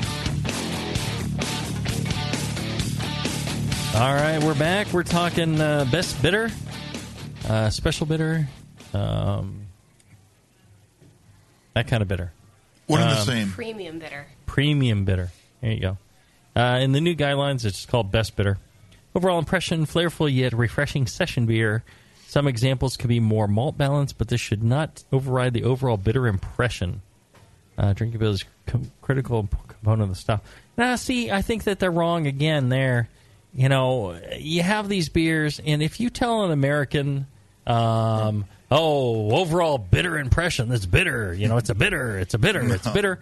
All 3.95 4.15
right, 4.15 4.39
we're 4.43 4.55
back. 4.59 4.93
We're 4.93 5.03
talking 5.03 5.61
uh, 5.61 5.85
best 5.91 6.21
bitter, 6.23 6.51
uh, 7.49 7.71
special 7.71 8.07
bitter, 8.07 8.47
um, 8.95 9.67
that 11.75 11.89
kind 11.89 12.03
of 12.03 12.09
bitter. 12.09 12.31
One 12.87 13.01
and 13.03 13.11
the 13.11 13.21
Um, 13.21 13.27
same. 13.27 13.51
Premium 13.51 13.99
bitter. 13.99 14.27
Premium 14.47 15.05
bitter. 15.05 15.31
There 15.61 15.73
you 15.73 15.81
go. 15.81 15.99
Uh, 16.59 16.81
in 16.81 16.91
the 16.91 17.01
new 17.01 17.15
guidelines, 17.15 17.65
it's 17.65 17.87
called 17.87 18.11
best 18.11 18.35
bitter. 18.35 18.59
Overall 19.15 19.39
impression, 19.39 19.87
flavorful 19.87 20.33
yet 20.33 20.53
refreshing 20.53 21.07
session 21.07 21.47
beer. 21.47 21.85
Some 22.27 22.49
examples 22.49 22.97
could 22.97 23.09
be 23.09 23.21
more 23.21 23.47
malt 23.47 23.79
balance, 23.79 24.13
but 24.13 24.27
this 24.27 24.41
should 24.41 24.65
not 24.65 25.05
override 25.13 25.53
the 25.53 25.63
overall 25.63 25.97
bitter 25.97 26.27
impression. 26.27 27.01
Uh, 27.79 27.95
drinkability 27.95 28.33
is 28.33 28.45
com- 28.67 28.91
critical 29.01 29.49
component 29.69 30.03
of 30.03 30.09
the 30.09 30.15
stuff. 30.17 30.41
Now, 30.77 30.97
see, 30.97 31.31
I 31.31 31.43
think 31.43 31.63
that 31.65 31.79
they're 31.79 31.93
wrong 31.93 32.27
again 32.27 32.71
there. 32.71 33.09
You 33.55 33.69
know, 33.69 34.19
you 34.37 34.63
have 34.65 34.89
these 34.89 35.09
beers, 35.09 35.61
and 35.65 35.81
if 35.81 36.01
you 36.01 36.11
tell 36.11 36.45
an 36.45 36.51
American, 36.51 37.29
um, 37.69 38.47
oh, 38.69 39.31
overall 39.31 39.79
bitter 39.79 40.19
impression, 40.19 40.73
it's 40.73 40.87
bitter. 40.87 41.33
You 41.33 41.47
know, 41.47 41.57
it's 41.57 41.71
a 41.71 41.75
bitter, 41.77 42.19
it's 42.19 42.35
a 42.35 42.39
bitter, 42.39 42.75
it's 42.75 42.87
a 42.87 42.91
bitter. 42.93 43.21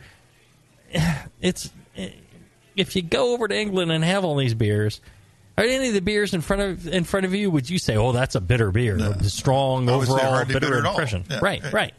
It's 1.43 1.71
if 2.77 2.95
you 2.97 3.03
go 3.03 3.33
over 3.35 3.49
to 3.49 3.57
England 3.57 3.91
and 3.93 4.05
have 4.05 4.25
all 4.25 4.37
these 4.37 4.55
beers, 4.55 5.01
are 5.59 5.65
any 5.65 5.89
of 5.89 5.95
the 5.95 6.01
beers 6.01 6.35
in 6.35 6.41
front 6.43 6.63
of 6.63 6.87
in 6.89 7.05
front 7.05 7.27
of 7.27 7.35
you? 7.35 7.51
Would 7.51 7.69
you 7.71 7.79
say, 7.79 7.97
"Oh, 7.97 8.13
that's 8.13 8.35
a 8.35 8.41
bitter 8.41 8.71
beer, 8.71 8.97
a 8.99 9.25
strong 9.25 9.89
I 9.89 9.93
overall 9.95 10.19
hardly 10.19 10.55
bitter, 10.55 10.67
bitter 10.69 10.87
impression"? 10.87 11.25
Yeah. 11.31 11.39
Right, 11.43 11.73
right. 11.73 11.95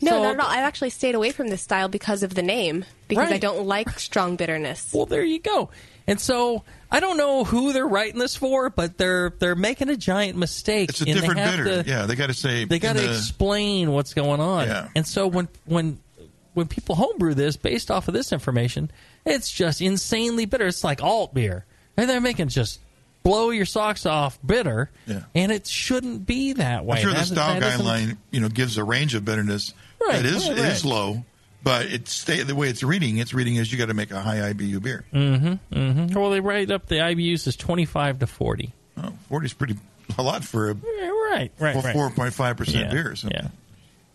No, 0.00 0.10
So- 0.12 0.22
not 0.22 0.34
at 0.34 0.40
all. 0.40 0.46
I've 0.46 0.58
actually 0.64 0.90
stayed 0.90 1.14
away 1.14 1.30
from 1.32 1.48
this 1.48 1.62
style 1.62 1.88
because 1.88 2.22
of 2.22 2.34
the 2.34 2.42
name, 2.42 2.84
because 3.08 3.32
I 3.32 3.38
don't 3.38 3.66
like 3.66 3.98
strong 3.98 4.36
bitterness. 4.36 4.90
Well, 4.92 5.06
there 5.06 5.24
you 5.24 5.40
go. 5.40 5.70
And 6.06 6.20
so 6.20 6.62
I 6.90 7.00
don't 7.00 7.16
know 7.16 7.44
who 7.44 7.72
they're 7.72 7.86
writing 7.86 8.18
this 8.18 8.36
for, 8.36 8.70
but 8.70 8.96
they're 8.96 9.32
they're 9.40 9.54
making 9.56 9.88
a 9.88 9.96
giant 9.96 10.38
mistake. 10.38 10.90
It's 10.90 11.00
a 11.00 11.04
and 11.04 11.16
they 11.16 11.20
different 11.20 11.40
bitter. 11.64 11.82
to- 11.82 11.88
yeah, 11.88 12.06
they 12.06 12.14
got 12.14 12.28
to 12.28 12.34
say 12.34 12.64
they 12.64 12.78
got 12.78 12.94
to 12.96 13.02
the- 13.02 13.08
explain 13.10 13.90
what's 13.92 14.14
going 14.14 14.40
on. 14.40 14.68
Yeah. 14.68 14.88
And 14.94 15.06
so 15.06 15.26
when 15.26 15.48
when 15.64 15.98
when 16.54 16.66
people 16.66 16.94
homebrew 16.94 17.34
this 17.34 17.56
based 17.56 17.90
off 17.90 18.08
of 18.08 18.14
this 18.14 18.32
information, 18.32 18.90
it's 19.24 19.50
just 19.50 19.80
insanely 19.80 20.46
bitter. 20.46 20.66
It's 20.66 20.84
like 20.84 21.02
alt 21.02 21.34
beer, 21.34 21.64
and 21.96 22.08
they're 22.08 22.20
making 22.20 22.48
just 22.48 22.80
blow 23.22 23.50
your 23.50 23.66
socks 23.66 24.06
off 24.06 24.38
bitter. 24.44 24.90
Yeah. 25.06 25.22
And 25.34 25.52
it 25.52 25.66
shouldn't 25.66 26.26
be 26.26 26.54
that 26.54 26.84
way. 26.84 26.98
I'm 26.98 27.02
sure 27.02 27.12
the 27.12 27.24
style 27.24 27.60
guideline, 27.60 28.16
you 28.30 28.40
know, 28.40 28.48
gives 28.48 28.78
a 28.78 28.84
range 28.84 29.14
of 29.14 29.24
bitterness 29.24 29.74
Right, 30.00 30.22
that 30.22 30.24
is 30.24 30.48
right, 30.48 30.58
is 30.58 30.84
low, 30.84 31.24
but 31.62 31.86
it's 31.86 32.12
stay, 32.12 32.42
the 32.42 32.54
way 32.54 32.68
it's 32.68 32.82
reading. 32.82 33.18
It's 33.18 33.34
reading 33.34 33.56
is 33.56 33.70
you 33.72 33.78
got 33.78 33.86
to 33.86 33.94
make 33.94 34.10
a 34.10 34.20
high 34.20 34.52
IBU 34.52 34.80
beer. 34.82 35.04
Mm-hmm, 35.12 35.76
mm-hmm. 35.76 36.18
Well, 36.18 36.30
they 36.30 36.40
write 36.40 36.70
up 36.70 36.86
the 36.86 36.96
IBUs 36.96 37.46
as 37.46 37.56
twenty 37.56 37.84
five 37.84 38.20
to 38.20 38.26
forty. 38.26 38.72
Oh, 38.96 39.12
40 39.28 39.46
is 39.46 39.52
pretty 39.54 39.76
a 40.16 40.22
lot 40.22 40.44
for 40.44 40.70
a 40.70 40.74
Yeah, 40.74 41.08
right, 41.08 41.52
right, 41.58 41.76
right. 41.76 41.92
four 41.92 42.10
point 42.10 42.32
five 42.32 42.56
percent 42.56 42.90
beer. 42.90 43.14
So. 43.16 43.28
Yeah. 43.30 43.48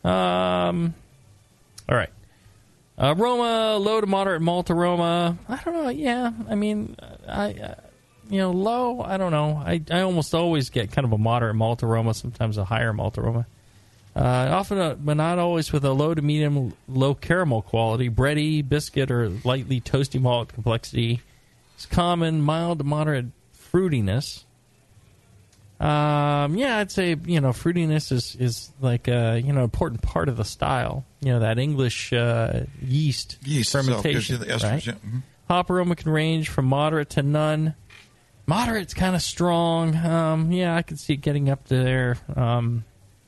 Um. 0.04 0.94
All 1.90 1.98
right. 1.98 2.10
Aroma, 2.98 3.78
low 3.78 4.02
to 4.02 4.08
moderate 4.08 4.42
malt 4.42 4.70
aroma. 4.70 5.38
I 5.50 5.60
don't 5.64 5.74
know. 5.74 5.90
Yeah, 5.90 6.32
I 6.50 6.56
mean, 6.56 6.96
I, 7.28 7.54
uh, 7.54 7.76
you 8.30 8.40
know, 8.40 8.52
low. 8.52 9.02
I 9.02 9.18
don't 9.18 9.32
know. 9.32 9.62
I, 9.66 9.82
I 9.90 10.02
almost 10.02 10.34
always 10.36 10.70
get 10.70 10.92
kind 10.92 11.06
of 11.06 11.12
a 11.12 11.18
moderate 11.18 11.56
malt 11.56 11.82
aroma. 11.82 12.14
Sometimes 12.14 12.58
a 12.58 12.66
higher 12.66 12.94
malt 12.94 13.18
aroma. 13.18 13.48
Uh, 14.16 14.48
often, 14.52 14.78
uh, 14.78 14.94
but 14.94 15.18
not 15.18 15.40
always 15.40 15.72
with 15.74 15.84
a 15.84 15.92
low 15.92 16.14
to 16.14 16.22
medium, 16.22 16.74
low 16.88 17.16
caramel 17.16 17.64
quality, 17.64 18.12
bready, 18.12 18.68
biscuit, 18.68 19.10
or 19.10 19.30
lightly 19.44 19.82
toasty 19.82 20.22
malt 20.22 20.54
complexity. 20.54 21.22
It's 21.76 21.88
common, 21.88 22.42
mild 22.42 22.78
to 22.78 22.84
moderate 22.84 23.26
fruitiness. 23.72 24.43
Um, 25.84 26.56
yeah, 26.56 26.78
I'd 26.78 26.92
say 26.92 27.18
you 27.26 27.42
know 27.42 27.50
fruitiness 27.50 28.12
is 28.14 28.38
is 28.40 28.72
like 28.80 29.10
a 29.10 29.42
you 29.44 29.52
know 29.52 29.66
important 29.66 30.02
part 30.02 30.30
of 30.30 30.38
the 30.38 30.46
style. 30.46 31.04
You 31.20 31.34
know 31.34 31.40
that 31.42 31.60
English 31.60 32.14
uh, 32.14 32.62
yeast, 32.82 33.38
Yeast 33.44 33.76
itself 33.76 34.04
gives 34.04 34.30
you 34.30 34.38
fermentation, 34.38 34.60
esters. 34.60 34.72
right? 34.72 34.88
yeah. 34.88 34.94
Mhm. 34.94 35.22
Hop 35.50 35.70
aroma 35.70 35.96
can 35.98 36.10
range 36.12 36.48
from 36.48 36.66
moderate 36.66 37.10
to 37.12 37.22
none. 37.24 37.76
Moderate's 38.46 38.94
kind 38.94 39.14
of 39.14 39.22
strong. 39.22 39.94
Um, 39.96 40.52
yeah, 40.54 40.74
I 40.76 40.84
could 40.84 41.00
see 41.00 41.14
it 41.14 41.22
getting 41.22 41.50
up 41.50 41.66
to 41.68 41.76
there, 41.76 42.18
um, 42.36 42.86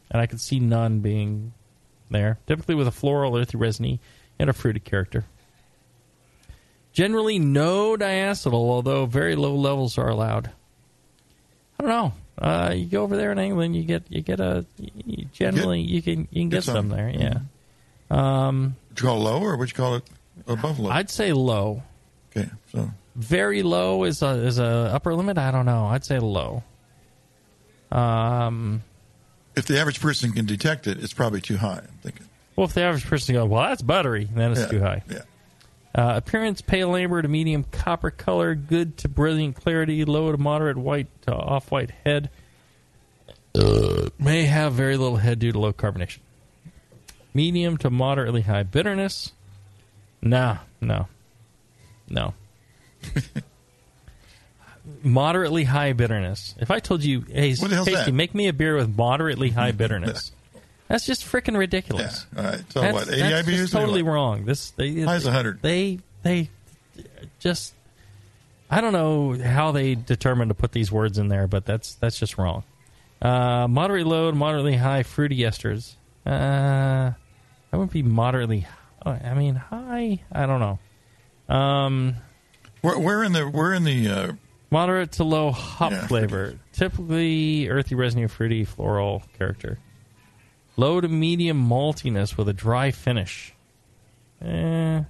and 0.09 0.21
I 0.21 0.25
could 0.25 0.39
see 0.39 0.59
none 0.61 0.99
being 0.99 1.51
there. 2.09 2.37
Typically 2.47 2.75
with 2.75 2.87
a 2.87 2.91
floral, 2.91 3.35
earthy, 3.37 3.57
resiny, 3.57 3.99
and 4.39 4.49
a 4.49 4.53
fruity 4.53 4.79
character. 4.79 5.25
Generally, 6.93 7.39
no 7.39 7.97
diacetyl, 7.97 8.53
although 8.53 9.05
very 9.05 9.35
low 9.35 9.55
levels 9.55 9.97
are 9.97 10.09
allowed. 10.09 10.51
I 11.77 11.83
don't 11.83 11.89
know. 11.89 12.13
Uh, 12.37 12.73
you 12.75 12.85
go 12.85 13.03
over 13.03 13.15
there 13.15 13.31
in 13.31 13.39
England, 13.39 13.75
you 13.75 13.83
get 13.83 14.03
you 14.09 14.21
get 14.21 14.39
a 14.39 14.65
you, 15.05 15.25
generally 15.33 15.81
you 15.81 16.01
can 16.01 16.27
you 16.31 16.41
can 16.41 16.49
get, 16.49 16.57
get 16.57 16.63
some 16.65 16.75
some. 16.75 16.89
there. 16.89 17.09
Yeah, 17.09 17.39
um, 18.11 18.75
Would 18.89 18.99
you 18.99 19.05
call 19.07 19.17
it 19.17 19.23
low 19.23 19.41
or 19.41 19.55
would 19.57 19.69
you 19.69 19.75
call 19.75 19.95
it 19.95 20.03
above 20.47 20.79
low? 20.79 20.89
I'd 20.89 21.09
say 21.09 21.31
low. 21.31 21.81
okay, 22.35 22.49
so 22.73 22.89
Very 23.15 23.63
low 23.63 24.03
is 24.03 24.21
a 24.21 24.31
is 24.45 24.59
a 24.59 24.65
upper 24.93 25.15
limit. 25.15 25.37
I 25.37 25.51
don't 25.51 25.65
know. 25.65 25.85
I'd 25.85 26.03
say 26.03 26.19
low. 26.19 26.63
Um, 27.91 28.83
if 29.55 29.65
the 29.67 29.79
average 29.79 30.01
person 30.01 30.31
can 30.33 30.45
detect 30.45 30.87
it, 30.87 31.01
it's 31.01 31.13
probably 31.13 31.39
too 31.41 31.57
high. 31.57 31.79
I'm 31.87 31.99
thinking. 32.01 32.27
well, 32.57 32.65
if 32.67 32.73
the 32.73 32.81
average 32.81 33.05
person 33.05 33.35
goes, 33.35 33.47
well, 33.47 33.63
that's 33.63 33.81
buttery, 33.81 34.27
then 34.33 34.51
it's 34.51 34.61
Yeah, 34.61 34.67
too 34.67 34.79
high. 34.81 35.03
Yeah. 35.09 35.19
Uh, 35.95 36.15
appearance 36.17 36.59
pale 36.61 36.93
amber 36.93 37.21
to 37.21 37.27
medium 37.29 37.63
copper 37.63 38.11
color, 38.11 38.53
good 38.53 38.97
to 38.97 39.07
brilliant 39.07 39.55
clarity, 39.55 40.03
low 40.03 40.29
to 40.29 40.37
moderate 40.37 40.75
white 40.75 41.07
to 41.21 41.33
off 41.33 41.71
white 41.71 41.91
head. 42.03 42.29
May 44.19 44.43
have 44.43 44.73
very 44.73 44.97
little 44.97 45.15
head 45.15 45.39
due 45.39 45.53
to 45.53 45.59
low 45.59 45.71
carbonation. 45.71 46.19
Medium 47.33 47.77
to 47.77 47.89
moderately 47.89 48.41
high 48.41 48.63
bitterness. 48.63 49.31
Nah, 50.21 50.57
no. 50.81 51.07
No. 52.09 52.33
moderately 55.03 55.63
high 55.63 55.93
bitterness. 55.93 56.55
If 56.59 56.71
I 56.71 56.79
told 56.79 57.03
you, 57.03 57.21
hey, 57.21 57.53
Tasty, 57.53 57.93
that? 57.93 58.13
make 58.13 58.35
me 58.35 58.47
a 58.47 58.53
beer 58.53 58.75
with 58.75 58.95
moderately 58.95 59.49
high 59.49 59.71
bitterness, 59.73 60.31
that's 60.87 61.05
just 61.05 61.23
freaking 61.23 61.53
Yeah. 61.53 61.59
ridiculous. 61.59 62.25
All 62.37 62.43
right. 62.43 62.63
So 62.71 62.81
That's, 62.81 62.93
what? 62.93 63.09
80 63.09 63.21
that's 63.21 63.47
just 63.47 63.73
totally 63.73 64.03
wrong. 64.03 64.45
This 64.45 64.71
they, 64.71 65.01
High 65.01 65.15
as 65.15 65.25
100. 65.25 65.61
They 65.61 65.99
they 66.23 66.49
just 67.39 67.73
I 68.69 68.81
don't 68.81 68.93
know 68.93 69.37
how 69.37 69.71
they 69.71 69.95
determined 69.95 70.49
to 70.49 70.55
put 70.55 70.71
these 70.71 70.91
words 70.91 71.17
in 71.17 71.27
there, 71.27 71.47
but 71.47 71.65
that's 71.65 71.95
that's 71.95 72.17
just 72.19 72.37
wrong. 72.37 72.63
Uh, 73.21 73.67
moderate 73.67 74.05
low, 74.07 74.31
moderately 74.31 74.75
high 74.75 75.03
fruity 75.03 75.37
esters. 75.39 75.95
Uh, 76.25 77.11
that 77.71 77.77
would 77.77 77.91
be 77.91 78.03
moderately. 78.03 78.67
I 79.05 79.35
mean, 79.35 79.55
high. 79.55 80.23
I 80.31 80.45
don't 80.47 80.59
know. 80.59 81.55
Um, 81.55 82.15
We're, 82.81 82.97
we're 82.97 83.23
in 83.23 83.33
the 83.33 83.47
we're 83.47 83.73
in 83.73 83.83
the 83.83 84.09
uh, 84.09 84.31
moderate 84.71 85.13
to 85.13 85.23
low 85.23 85.51
hop 85.51 85.91
Yeah, 85.91 86.07
flavor. 86.07 86.59
Typically 86.73 87.69
earthy, 87.69 87.93
resiny, 87.95 88.25
fruity, 88.27 88.65
floral 88.65 89.21
character. 89.37 89.77
Low 90.77 90.99
to 90.99 91.07
medium 91.07 91.67
maltiness 91.69 92.37
with 92.37 92.49
a 92.49 92.53
dry 92.53 92.91
finish. 92.91 93.53
Eh. 94.41 95.03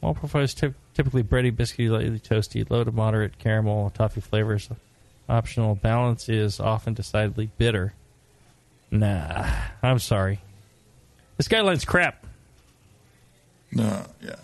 Malt 0.00 0.16
profile 0.18 0.42
is 0.42 0.54
typ- 0.54 0.74
typically 0.94 1.22
bready, 1.22 1.50
biscuity, 1.50 1.90
lightly 1.90 2.20
toasty. 2.20 2.68
Low 2.68 2.84
to 2.84 2.92
moderate 2.92 3.38
caramel, 3.38 3.90
toffee 3.90 4.20
flavors. 4.20 4.68
Optional 5.28 5.74
balance 5.74 6.28
is 6.28 6.60
often 6.60 6.94
decidedly 6.94 7.50
bitter. 7.58 7.94
Nah, 8.90 9.50
I'm 9.82 9.98
sorry. 9.98 10.40
This 11.36 11.48
guideline's 11.48 11.84
crap. 11.84 12.26
no 13.72 14.06
yeah. 14.22 14.36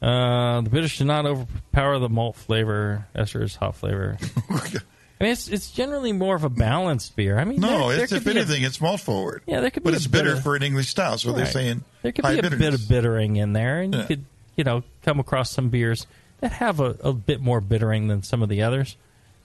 Uh, 0.00 0.60
the 0.60 0.70
bitter 0.70 0.88
should 0.88 1.08
not 1.08 1.26
overpower 1.26 1.98
the 1.98 2.08
malt 2.08 2.36
flavor, 2.36 3.06
esters, 3.14 3.56
hop 3.56 3.74
flavor. 3.74 4.16
I 5.20 5.24
mean, 5.24 5.32
it's 5.32 5.48
it's 5.48 5.70
generally 5.70 6.12
more 6.12 6.36
of 6.36 6.44
a 6.44 6.48
balanced 6.48 7.16
beer. 7.16 7.38
I 7.38 7.44
mean, 7.44 7.60
no, 7.60 7.88
there, 7.88 8.06
there 8.06 8.18
if 8.18 8.24
be 8.24 8.30
a- 8.30 8.34
anything, 8.34 8.62
it's 8.62 8.80
malt 8.80 9.00
forward. 9.00 9.42
Yeah, 9.46 9.60
there 9.60 9.70
could 9.70 9.82
be, 9.82 9.90
but 9.90 9.94
it's 9.94 10.06
bitter 10.06 10.34
of- 10.34 10.42
for 10.42 10.54
an 10.54 10.62
English 10.62 10.88
style. 10.88 11.18
So 11.18 11.32
they're 11.32 11.46
saying 11.46 11.82
there 12.02 12.12
could 12.12 12.24
be 12.24 12.38
a 12.38 12.50
bit 12.50 12.74
of 12.74 12.88
bittering 12.88 13.36
in 13.36 13.52
there, 13.52 13.80
and 13.80 13.94
you 13.94 14.04
could 14.04 14.24
you 14.56 14.64
know 14.64 14.84
come 15.02 15.18
across 15.18 15.50
some 15.50 15.70
beers 15.70 16.06
that 16.40 16.52
have 16.52 16.78
a, 16.78 16.96
a 17.02 17.12
bit 17.12 17.40
more 17.40 17.60
bittering 17.60 18.06
than 18.06 18.22
some 18.22 18.42
of 18.42 18.48
the 18.48 18.62
others. 18.62 18.96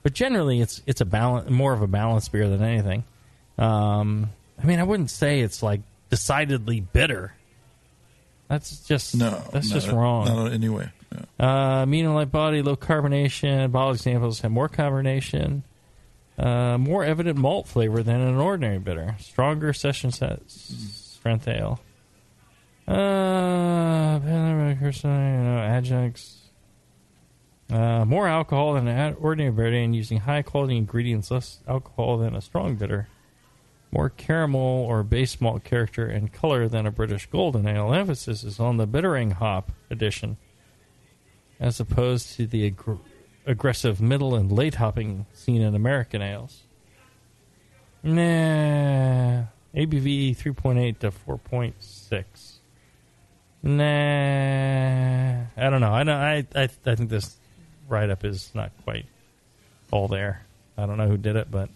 But 0.04 0.14
generally, 0.14 0.62
it's 0.62 0.82
it's 0.86 1.02
a 1.02 1.06
balance, 1.06 1.50
more 1.50 1.74
of 1.74 1.82
a 1.82 1.88
balanced 1.88 2.32
beer 2.32 2.48
than 2.50 2.62
anything. 2.62 3.04
Um, 3.58 4.30
I 4.62 4.66
mean, 4.66 4.80
I 4.80 4.84
wouldn't 4.84 5.10
say 5.10 5.40
it's 5.40 5.64
like 5.64 5.82
decidedly 6.10 6.82
bitter. 6.82 7.34
That's 8.48 8.86
just 8.88 9.16
No, 9.16 9.42
that's 9.52 9.70
no, 9.70 9.74
just 9.74 9.88
wrong. 9.88 10.26
Not 10.26 10.48
in 10.48 10.54
any 10.54 10.70
way. 10.70 10.84
No. 10.84 10.90
Uh, 11.40 11.86
medium 11.86 12.14
light 12.14 12.32
body, 12.32 12.62
low 12.62 12.76
carbonation. 12.76 13.72
Bottle 13.72 13.94
examples 13.94 14.42
have 14.42 14.52
more 14.52 14.70
carbonation, 14.70 15.64
uh, 16.38 16.78
more 16.78 17.04
evident 17.04 17.38
malt 17.38 17.68
flavor 17.68 18.04
than 18.04 18.22
an 18.22 18.36
ordinary 18.36 18.80
bitter. 18.80 19.16
Stronger 19.20 19.74
session 19.74 20.12
set 20.12 20.42
strength 20.50 21.48
ale. 21.48 21.80
Uh, 22.88 24.20
you 24.24 24.32
know, 24.32 25.60
adjuncts. 25.60 26.40
Uh, 27.70 28.06
more 28.06 28.28
alcohol 28.28 28.74
than 28.74 28.88
an 28.88 29.16
ordinary 29.20 29.52
bitter, 29.52 29.76
and 29.76 29.96
using 29.96 30.20
high 30.20 30.42
quality 30.42 30.78
ingredients, 30.78 31.32
less 31.32 31.60
alcohol 31.68 32.18
than 32.18 32.36
a 32.36 32.42
strong 32.42 32.76
bitter. 32.76 33.08
More 33.92 34.10
caramel 34.10 34.86
or 34.88 35.04
base 35.04 35.40
malt 35.40 35.64
character 35.64 36.08
and 36.08 36.34
color 36.34 36.68
than 36.68 36.86
a 36.86 36.92
British 36.92 37.28
golden 37.28 37.68
ale. 37.68 37.94
Emphasis 37.94 38.44
is 38.44 38.60
on 38.60 38.78
the 38.78 38.88
bittering 38.88 39.32
hop 39.32 39.72
addition 39.90 40.38
as 41.64 41.80
opposed 41.80 42.36
to 42.36 42.46
the 42.46 42.70
aggr- 42.70 43.00
aggressive 43.46 44.02
middle 44.02 44.36
and 44.36 44.52
late 44.52 44.76
hopping 44.76 45.26
seen 45.34 45.62
in 45.62 45.74
American 45.74 46.22
ales. 46.22 46.64
Nah, 48.04 49.44
ABV 49.74 50.36
3.8 50.36 51.00
to 51.00 51.10
4.6. 51.12 52.24
Nah, 53.64 55.46
I 55.56 55.70
don't 55.70 55.80
know. 55.80 55.94
I 55.94 56.04
know. 56.04 56.16
I 56.18 56.46
I, 56.54 56.64
I 56.86 56.96
think 56.96 57.10
this 57.10 57.38
write 57.88 58.10
up 58.10 58.26
is 58.26 58.52
not 58.54 58.72
quite 58.84 59.06
all 59.90 60.10
there. 60.10 60.46
I 60.78 60.86
don't 60.86 60.98
know 60.98 61.08
who 61.08 61.16
did 61.18 61.38
it, 61.38 61.50
but 61.50 61.70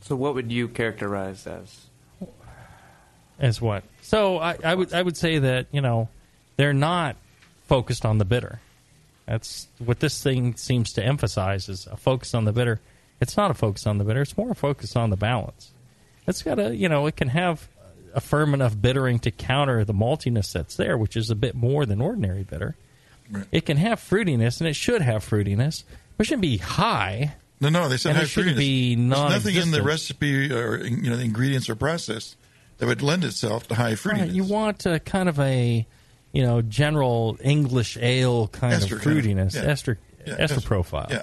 So, 0.00 0.16
what 0.16 0.34
would 0.34 0.50
you 0.50 0.66
characterize 0.66 1.46
as? 1.46 1.86
as 3.38 3.60
what? 3.60 3.84
So 4.00 4.38
I, 4.38 4.56
I 4.64 4.74
would 4.74 4.94
I 4.94 5.02
would 5.02 5.18
say 5.18 5.40
that 5.40 5.66
you 5.72 5.82
know 5.82 6.08
they're 6.56 6.72
not 6.72 7.16
focused 7.66 8.06
on 8.06 8.16
the 8.16 8.24
bitter. 8.24 8.60
That's 9.26 9.68
what 9.78 10.00
this 10.00 10.22
thing 10.22 10.54
seems 10.56 10.92
to 10.94 11.04
emphasize 11.04 11.68
is 11.68 11.86
a 11.86 11.96
focus 11.96 12.34
on 12.34 12.44
the 12.44 12.52
bitter. 12.52 12.80
It's 13.20 13.36
not 13.36 13.50
a 13.50 13.54
focus 13.54 13.86
on 13.86 13.98
the 13.98 14.04
bitter. 14.04 14.22
It's 14.22 14.36
more 14.36 14.50
a 14.52 14.54
focus 14.54 14.94
on 14.94 15.10
the 15.10 15.16
balance. 15.16 15.72
It's 16.26 16.42
got 16.42 16.58
a 16.58 16.74
you 16.74 16.88
know 16.88 17.06
it 17.06 17.16
can 17.16 17.28
have 17.28 17.68
a 18.14 18.20
firm 18.20 18.54
enough 18.54 18.80
bittering 18.80 19.18
to 19.20 19.30
counter 19.30 19.84
the 19.84 19.92
maltiness 19.92 20.52
that's 20.52 20.76
there, 20.76 20.96
which 20.96 21.16
is 21.16 21.30
a 21.30 21.34
bit 21.34 21.54
more 21.54 21.84
than 21.86 22.00
ordinary 22.00 22.44
bitter. 22.44 22.76
Right. 23.30 23.44
It 23.52 23.66
can 23.66 23.76
have 23.76 23.98
fruitiness, 24.00 24.60
and 24.60 24.68
it 24.68 24.74
should 24.76 25.02
have 25.02 25.28
fruitiness, 25.28 25.82
It 26.18 26.24
shouldn't 26.24 26.42
be 26.42 26.58
high. 26.58 27.34
No, 27.60 27.68
no, 27.70 27.88
they 27.88 27.96
said 27.96 28.10
And 28.10 28.18
high 28.18 28.24
it 28.24 28.28
shouldn't 28.28 28.56
fruitiness. 28.56 28.58
be 28.58 28.96
nothing 28.96 29.54
in 29.56 29.70
the 29.72 29.82
recipe 29.82 30.52
or 30.52 30.78
you 30.84 31.10
know 31.10 31.16
the 31.16 31.24
ingredients 31.24 31.68
or 31.68 31.74
process 31.74 32.36
that 32.78 32.86
would 32.86 33.02
lend 33.02 33.24
itself 33.24 33.66
to 33.68 33.74
high 33.74 33.94
fruitiness. 33.94 34.18
Right, 34.20 34.30
you 34.30 34.44
want 34.44 34.86
a 34.86 35.00
kind 35.00 35.28
of 35.28 35.40
a, 35.40 35.86
you 36.36 36.42
know, 36.42 36.60
general 36.62 37.38
English 37.42 37.96
ale 38.00 38.48
kind 38.48 38.74
Ester 38.74 38.96
of 38.96 39.02
kind 39.02 39.18
of- 39.18 39.24
fruitiness, 39.24 39.54
yeah. 39.54 39.70
ester, 39.72 39.98
Yeah, 40.26 40.34
ester 40.38 40.56
ester- 40.56 40.60
profile. 40.68 41.08
yeah. 41.10 41.22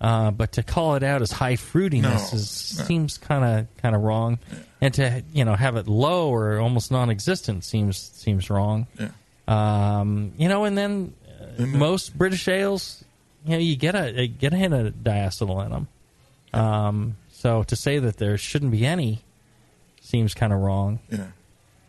Uh, 0.00 0.30
but 0.30 0.52
to 0.52 0.62
call 0.62 0.94
it 0.96 1.02
out 1.02 1.20
as 1.22 1.30
high 1.30 1.56
fruitiness 1.56 2.02
No, 2.32 2.38
is, 2.38 2.78
no. 2.78 2.84
seems 2.84 3.18
kind 3.18 3.44
of 3.44 3.66
kind 3.82 3.94
of 3.94 4.00
wrong, 4.02 4.38
and 4.80 4.94
to 4.94 5.22
you 5.34 5.44
know 5.44 5.54
have 5.54 5.76
it 5.76 5.86
low 5.86 6.30
or 6.32 6.58
almost 6.58 6.90
non-existent 6.90 7.64
seems 7.64 7.98
seems 8.14 8.48
wrong. 8.48 8.86
Yeah. 8.98 9.10
Um, 9.46 10.32
you 10.38 10.48
know, 10.48 10.64
and 10.64 10.76
then 10.78 11.12
uh, 11.58 11.66
most 11.66 12.16
British 12.16 12.48
ales, 12.48 13.04
you 13.44 13.52
know, 13.52 13.58
you 13.58 13.76
get 13.76 13.94
a 13.94 14.26
get 14.26 14.54
a 14.54 14.56
hint 14.56 14.72
of 14.72 14.94
diacetyl 15.04 15.64
in 15.66 15.70
them. 15.70 15.88
Um, 16.54 17.16
so 17.32 17.62
to 17.64 17.76
say 17.76 17.98
that 17.98 18.16
there 18.16 18.38
shouldn't 18.38 18.72
be 18.72 18.86
any 18.86 19.20
seems 20.00 20.32
kind 20.34 20.52
of 20.52 20.60
wrong. 20.60 20.98
Yeah. 21.10 21.26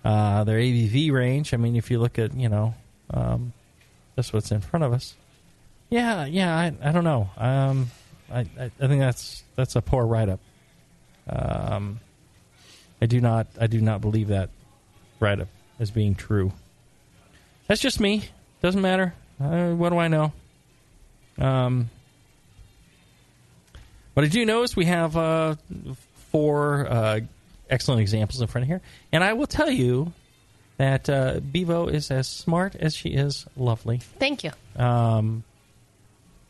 Uh, 0.04 0.44
their 0.44 0.58
ABV 0.58 1.12
range. 1.12 1.54
I 1.54 1.58
mean, 1.58 1.76
if 1.76 1.92
you 1.92 2.00
look 2.00 2.18
at 2.18 2.34
you 2.36 2.50
know, 2.50 2.74
um, 3.12 3.54
that's 4.16 4.34
what's 4.34 4.52
in 4.52 4.62
front 4.62 4.84
of 4.84 4.94
us. 4.94 5.16
Yeah, 5.90 6.26
yeah. 6.26 6.56
I, 6.56 6.74
I 6.82 6.92
don't 6.92 7.04
know. 7.04 7.30
Um, 7.38 7.92
I, 8.32 8.40
I 8.40 8.72
I 8.80 8.88
think 8.88 9.00
that's 9.02 9.44
that's 9.56 9.76
a 9.76 9.82
poor 9.82 10.06
write 10.06 10.30
up. 10.30 10.40
Um, 11.30 12.00
I 13.02 13.06
do 13.06 13.22
not 13.22 13.48
I 13.60 13.68
do 13.68 13.82
not 13.82 14.02
believe 14.02 14.30
that 14.30 14.50
write 15.20 15.40
up 15.40 15.48
as 15.80 15.92
being 15.92 16.16
true. 16.16 16.52
That's 17.68 17.82
just 17.82 18.00
me. 18.00 18.26
Doesn't 18.62 18.82
matter. 18.82 19.14
Uh, 19.40 19.72
what 19.72 19.90
do 19.90 19.98
I 19.98 20.08
know? 20.08 20.34
Um, 21.38 21.90
what 24.14 24.26
I 24.26 24.28
do 24.28 24.46
know 24.46 24.64
is 24.64 24.76
we 24.76 24.86
have 24.86 25.16
uh, 25.18 25.56
four 26.32 26.88
uh, 26.88 27.20
excellent 27.72 28.02
examples 28.02 28.42
in 28.42 28.48
front 28.48 28.64
of 28.64 28.68
here, 28.68 28.82
and 29.12 29.24
I 29.24 29.34
will 29.34 29.48
tell 29.48 29.70
you 29.72 30.14
that 30.78 31.10
uh, 31.10 31.40
Bevo 31.40 31.88
is 31.88 32.12
as 32.12 32.28
smart 32.28 32.76
as 32.76 32.96
she 32.96 33.10
is 33.10 33.46
lovely. 33.56 33.98
Thank 34.20 34.44
you. 34.44 34.52
Um, 34.76 35.44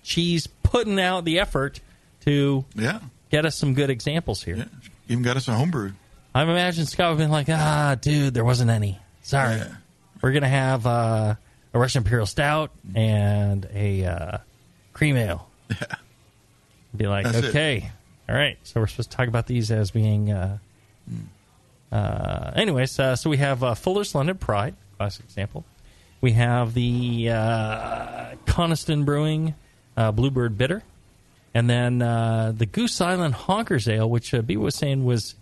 she's 0.04 0.48
putting 0.48 1.00
out 1.00 1.26
the 1.26 1.40
effort 1.40 1.80
to 2.26 2.66
Yeah. 2.76 3.00
get 3.30 3.46
us 3.46 3.56
some 3.56 3.74
good 3.74 3.90
examples 3.90 4.44
here. 4.44 4.56
Yeah. 4.58 4.66
Even 5.10 5.24
got 5.24 5.38
us 5.38 5.48
a 5.48 5.54
homebrew. 5.54 5.92
I've 6.34 6.48
imagined 6.48 6.88
Scott 6.88 7.08
would 7.10 7.20
have 7.20 7.26
been 7.28 7.32
like, 7.32 7.48
ah, 7.50 7.96
dude, 8.00 8.34
there 8.34 8.46
wasn't 8.46 8.72
any. 8.72 8.98
Sorry. 9.22 9.58
Yeah. 9.58 9.76
We're 10.22 10.32
going 10.32 10.44
to 10.44 10.48
have 10.50 10.86
uh, 10.88 11.36
a 11.74 11.80
Russian 11.80 12.04
Imperial 12.04 12.26
Stout 12.26 12.72
and 12.96 13.68
a 13.74 14.06
uh, 14.06 14.38
cream 14.94 15.18
ale. 15.18 15.50
Yeah. 15.70 15.96
Be 16.96 17.08
like, 17.08 17.26
That's 17.26 17.38
it. 17.38 17.46
okay. 17.46 17.92
All 18.30 18.36
right. 18.36 18.58
So 18.64 18.80
we're 18.80 18.88
supposed 18.88 19.12
to 19.12 19.18
talk 19.18 19.28
about 19.28 19.48
these 19.48 19.72
as 19.72 19.92
being. 19.92 20.32
Uh, 20.32 20.60
uh, 21.92 22.52
anyways, 22.56 23.00
uh, 23.00 23.16
so 23.16 23.30
we 23.30 23.38
have 23.38 23.64
uh, 23.64 23.76
Fuller's 23.76 24.16
London 24.16 24.38
Pride, 24.38 24.76
classic 24.98 25.26
example. 25.26 25.66
We 26.22 26.34
have 26.34 26.74
the 26.74 27.30
uh, 27.32 28.36
Coniston 28.46 29.06
Brewing 29.06 29.56
uh, 29.98 30.12
Bluebird 30.12 30.58
Bitter. 30.58 30.84
And 31.54 31.70
then 31.70 32.02
uh, 32.02 32.54
the 32.56 32.66
Goose 32.66 33.02
Island 33.02 33.34
Honkers 33.34 33.92
Ale, 33.92 34.10
which 34.10 34.34
uh, 34.34 34.42
B 34.42 34.56
was 34.56 34.76
saying 34.76 35.04
was 35.04 35.36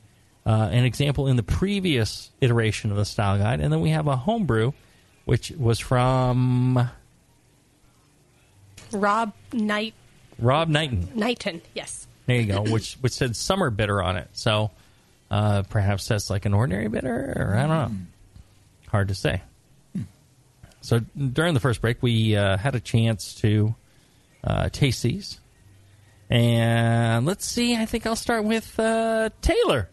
uh, 0.45 0.69
an 0.71 0.85
example 0.85 1.27
in 1.27 1.35
the 1.35 1.43
previous 1.43 2.31
iteration 2.41 2.89
of 2.89 2.97
the 2.97 3.05
style 3.05 3.37
guide. 3.37 3.59
And 3.59 3.71
then 3.71 3.81
we 3.81 3.91
have 3.91 4.07
a 4.07 4.15
homebrew, 4.15 4.71
which 5.25 5.51
was 5.51 5.79
from 5.79 6.89
Rob 8.91 9.33
Knight 9.53 9.93
Rob 10.39 10.69
Knighton. 10.69 11.09
Knighton. 11.13 11.61
Yes. 11.75 12.07
There 12.25 12.37
you 12.37 12.45
go, 12.45 12.61
which 12.63 12.95
which 13.01 13.13
said 13.13 13.35
summer 13.35 13.69
bitter 13.69 14.01
on 14.01 14.15
it. 14.17 14.29
So 14.33 14.71
uh, 15.31 15.63
perhaps 15.63 16.07
that's 16.07 16.29
like 16.29 16.45
an 16.45 16.53
ordinary 16.53 16.87
bitter, 16.87 17.33
or 17.35 17.55
I 17.55 17.61
don't 17.61 17.69
know. 17.69 17.91
Hard 18.89 19.09
to 19.09 19.15
say. 19.15 19.41
So 20.81 20.99
during 20.99 21.53
the 21.53 21.59
first 21.59 21.81
break, 21.81 22.01
we 22.01 22.35
uh, 22.35 22.57
had 22.57 22.75
a 22.75 22.79
chance 22.79 23.35
to 23.35 23.75
uh, 24.43 24.69
taste 24.69 25.03
these, 25.03 25.39
and 26.29 27.25
let's 27.25 27.45
see. 27.45 27.75
I 27.75 27.85
think 27.85 28.05
I'll 28.05 28.15
start 28.15 28.43
with 28.45 28.79
uh, 28.79 29.29
Taylor. 29.41 29.89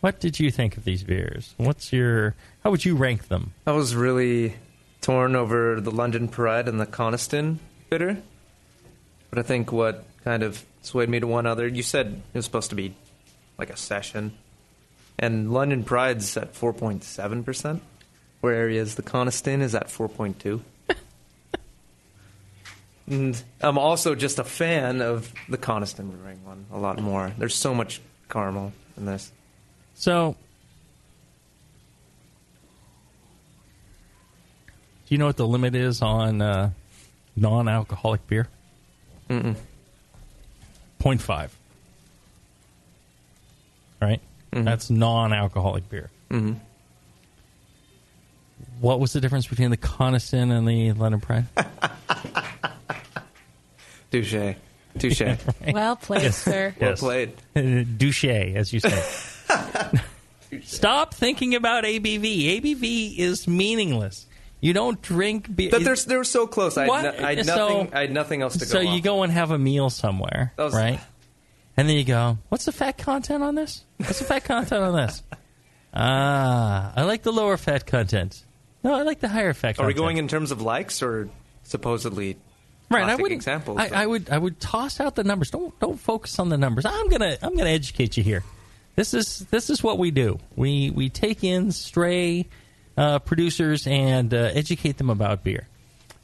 What 0.00 0.18
did 0.18 0.40
you 0.40 0.50
think 0.50 0.76
of 0.76 0.84
these 0.84 1.04
beers? 1.04 1.54
What's 1.56 1.92
your? 1.92 2.34
How 2.64 2.70
would 2.70 2.84
you 2.84 2.96
rank 2.96 3.28
them? 3.28 3.52
I 3.66 3.72
was 3.72 3.94
really 3.94 4.54
torn 5.00 5.36
over 5.36 5.80
the 5.80 5.90
London 5.90 6.28
Pride 6.28 6.68
and 6.68 6.80
the 6.80 6.86
Coniston 6.86 7.58
bitter. 7.88 8.18
But 9.30 9.38
I 9.38 9.42
think 9.42 9.72
what 9.72 10.04
kind 10.24 10.42
of 10.42 10.64
swayed 10.82 11.08
me 11.08 11.20
to 11.20 11.26
one 11.26 11.46
other, 11.46 11.66
you 11.66 11.82
said 11.82 12.06
it 12.06 12.36
was 12.36 12.44
supposed 12.44 12.70
to 12.70 12.76
be 12.76 12.94
like 13.60 13.70
a 13.70 13.76
session. 13.76 14.32
And 15.18 15.52
London 15.52 15.84
Pride's 15.84 16.36
at 16.36 16.54
4.7%, 16.54 17.80
whereas 18.40 18.94
the 18.94 19.02
Coniston 19.02 19.60
is 19.60 19.74
at 19.74 19.88
4.2. 19.88 20.60
and 23.06 23.40
I'm 23.60 23.78
also 23.78 24.14
just 24.14 24.38
a 24.38 24.44
fan 24.44 25.02
of 25.02 25.32
the 25.48 25.58
Coniston 25.58 26.10
Brewing 26.10 26.42
one 26.44 26.64
a 26.72 26.78
lot 26.78 27.00
more. 27.00 27.32
There's 27.36 27.54
so 27.54 27.74
much 27.74 28.00
caramel 28.30 28.72
in 28.96 29.04
this. 29.04 29.30
So, 29.94 30.36
do 35.06 35.14
you 35.14 35.18
know 35.18 35.26
what 35.26 35.36
the 35.36 35.46
limit 35.46 35.74
is 35.74 36.00
on 36.00 36.40
uh, 36.40 36.70
non-alcoholic 37.36 38.26
beer? 38.26 38.48
Mm-mm. 39.28 39.56
0.5. 41.00 41.50
Right? 44.00 44.20
That's 44.52 44.90
non-alcoholic 44.90 45.88
beer. 45.88 46.10
Mm-hmm. 46.30 46.54
What 48.80 48.98
was 49.00 49.12
the 49.12 49.20
difference 49.20 49.46
between 49.46 49.70
the 49.70 49.76
Coniston 49.76 50.50
and 50.50 50.66
the 50.66 50.92
London 50.92 51.20
Pride? 51.20 51.44
Touche. 54.10 54.54
Touche. 54.98 55.22
Well 55.72 55.96
played, 55.96 56.34
sir. 56.34 56.74
Well 56.80 56.90
Yes. 56.90 57.00
played. 57.00 57.32
Douche, 57.98 58.24
as 58.24 58.72
you 58.72 58.80
say. 58.80 59.02
Stop 60.64 61.14
thinking 61.14 61.54
about 61.54 61.84
ABV. 61.84 62.60
ABV 62.60 63.18
is 63.18 63.46
meaningless. 63.46 64.26
You 64.60 64.72
don't 64.72 65.00
drink 65.00 65.54
beer. 65.54 65.70
But 65.70 65.84
they're, 65.84 65.94
they 65.96 66.16
were 66.16 66.24
so 66.24 66.46
close. 66.46 66.76
I 66.76 66.86
had, 66.86 67.18
no, 67.20 67.24
I, 67.26 67.34
had 67.36 67.46
So- 67.46 67.68
nothing, 67.68 67.94
I 67.94 68.00
had 68.00 68.12
nothing 68.12 68.42
else 68.42 68.54
to 68.54 68.58
go 68.60 68.64
so 68.66 68.80
you 68.80 68.88
off. 68.98 69.02
go 69.02 69.22
and 69.22 69.32
have 69.32 69.52
a 69.52 69.58
meal 69.58 69.90
somewhere, 69.90 70.52
was- 70.58 70.74
right? 70.74 71.00
And 71.80 71.88
then 71.88 71.96
you 71.96 72.04
go, 72.04 72.36
"What's 72.50 72.66
the 72.66 72.72
fat 72.72 72.98
content 72.98 73.42
on 73.42 73.54
this? 73.54 73.86
What's 73.96 74.18
the 74.18 74.26
fat 74.26 74.44
content 74.44 74.82
on 74.82 74.94
this?" 74.94 75.22
Ah, 75.92 76.92
I 76.94 77.02
like 77.02 77.22
the 77.22 77.32
lower 77.32 77.56
fat 77.56 77.84
content. 77.84 78.44
No, 78.84 78.94
I 78.94 79.02
like 79.02 79.18
the 79.18 79.28
higher 79.28 79.52
fat. 79.54 79.74
Content. 79.74 79.84
Are 79.84 79.88
we 79.88 79.94
going 79.94 80.18
in 80.18 80.28
terms 80.28 80.52
of 80.52 80.62
likes 80.62 81.02
or 81.02 81.28
supposedly 81.64 82.36
right? 82.90 83.02
I 83.02 83.16
would 83.16 83.32
examples? 83.32 83.80
I, 83.80 84.02
I 84.02 84.06
would. 84.06 84.30
I 84.30 84.38
would 84.38 84.60
toss 84.60 85.00
out 85.00 85.16
the 85.16 85.24
numbers. 85.24 85.50
Don't 85.50 85.76
don't 85.80 85.98
focus 85.98 86.38
on 86.38 86.48
the 86.50 86.58
numbers. 86.58 86.84
I'm 86.84 87.08
gonna 87.08 87.38
I'm 87.42 87.56
gonna 87.56 87.70
educate 87.70 88.16
you 88.16 88.22
here. 88.22 88.44
This 88.94 89.14
is 89.14 89.40
this 89.50 89.68
is 89.68 89.82
what 89.82 89.98
we 89.98 90.12
do. 90.12 90.38
We 90.54 90.90
we 90.90 91.08
take 91.08 91.42
in 91.42 91.72
stray 91.72 92.46
uh, 92.96 93.20
producers 93.20 93.88
and 93.88 94.32
uh, 94.32 94.50
educate 94.52 94.98
them 94.98 95.08
about 95.08 95.42
beer. 95.42 95.66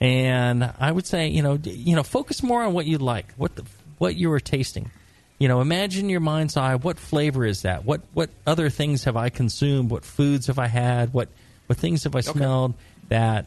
And 0.00 0.70
I 0.78 0.92
would 0.92 1.06
say, 1.06 1.28
you 1.28 1.42
know, 1.42 1.58
you 1.64 1.96
know, 1.96 2.02
focus 2.04 2.42
more 2.42 2.62
on 2.62 2.74
what 2.74 2.86
you 2.86 2.98
like, 2.98 3.32
what 3.34 3.56
the, 3.56 3.64
what 3.98 4.14
you 4.14 4.28
were 4.28 4.38
tasting. 4.38 4.92
You 5.38 5.48
know, 5.48 5.60
imagine 5.60 6.08
your 6.08 6.20
mind's 6.20 6.56
eye. 6.56 6.76
What 6.76 6.98
flavor 6.98 7.44
is 7.44 7.62
that? 7.62 7.84
What 7.84 8.00
what 8.14 8.30
other 8.46 8.70
things 8.70 9.04
have 9.04 9.16
I 9.16 9.28
consumed? 9.28 9.90
What 9.90 10.04
foods 10.04 10.46
have 10.46 10.58
I 10.58 10.66
had? 10.66 11.12
What 11.12 11.28
what 11.66 11.78
things 11.78 12.04
have 12.04 12.14
I 12.16 12.20
smelled 12.20 12.74
that 13.08 13.46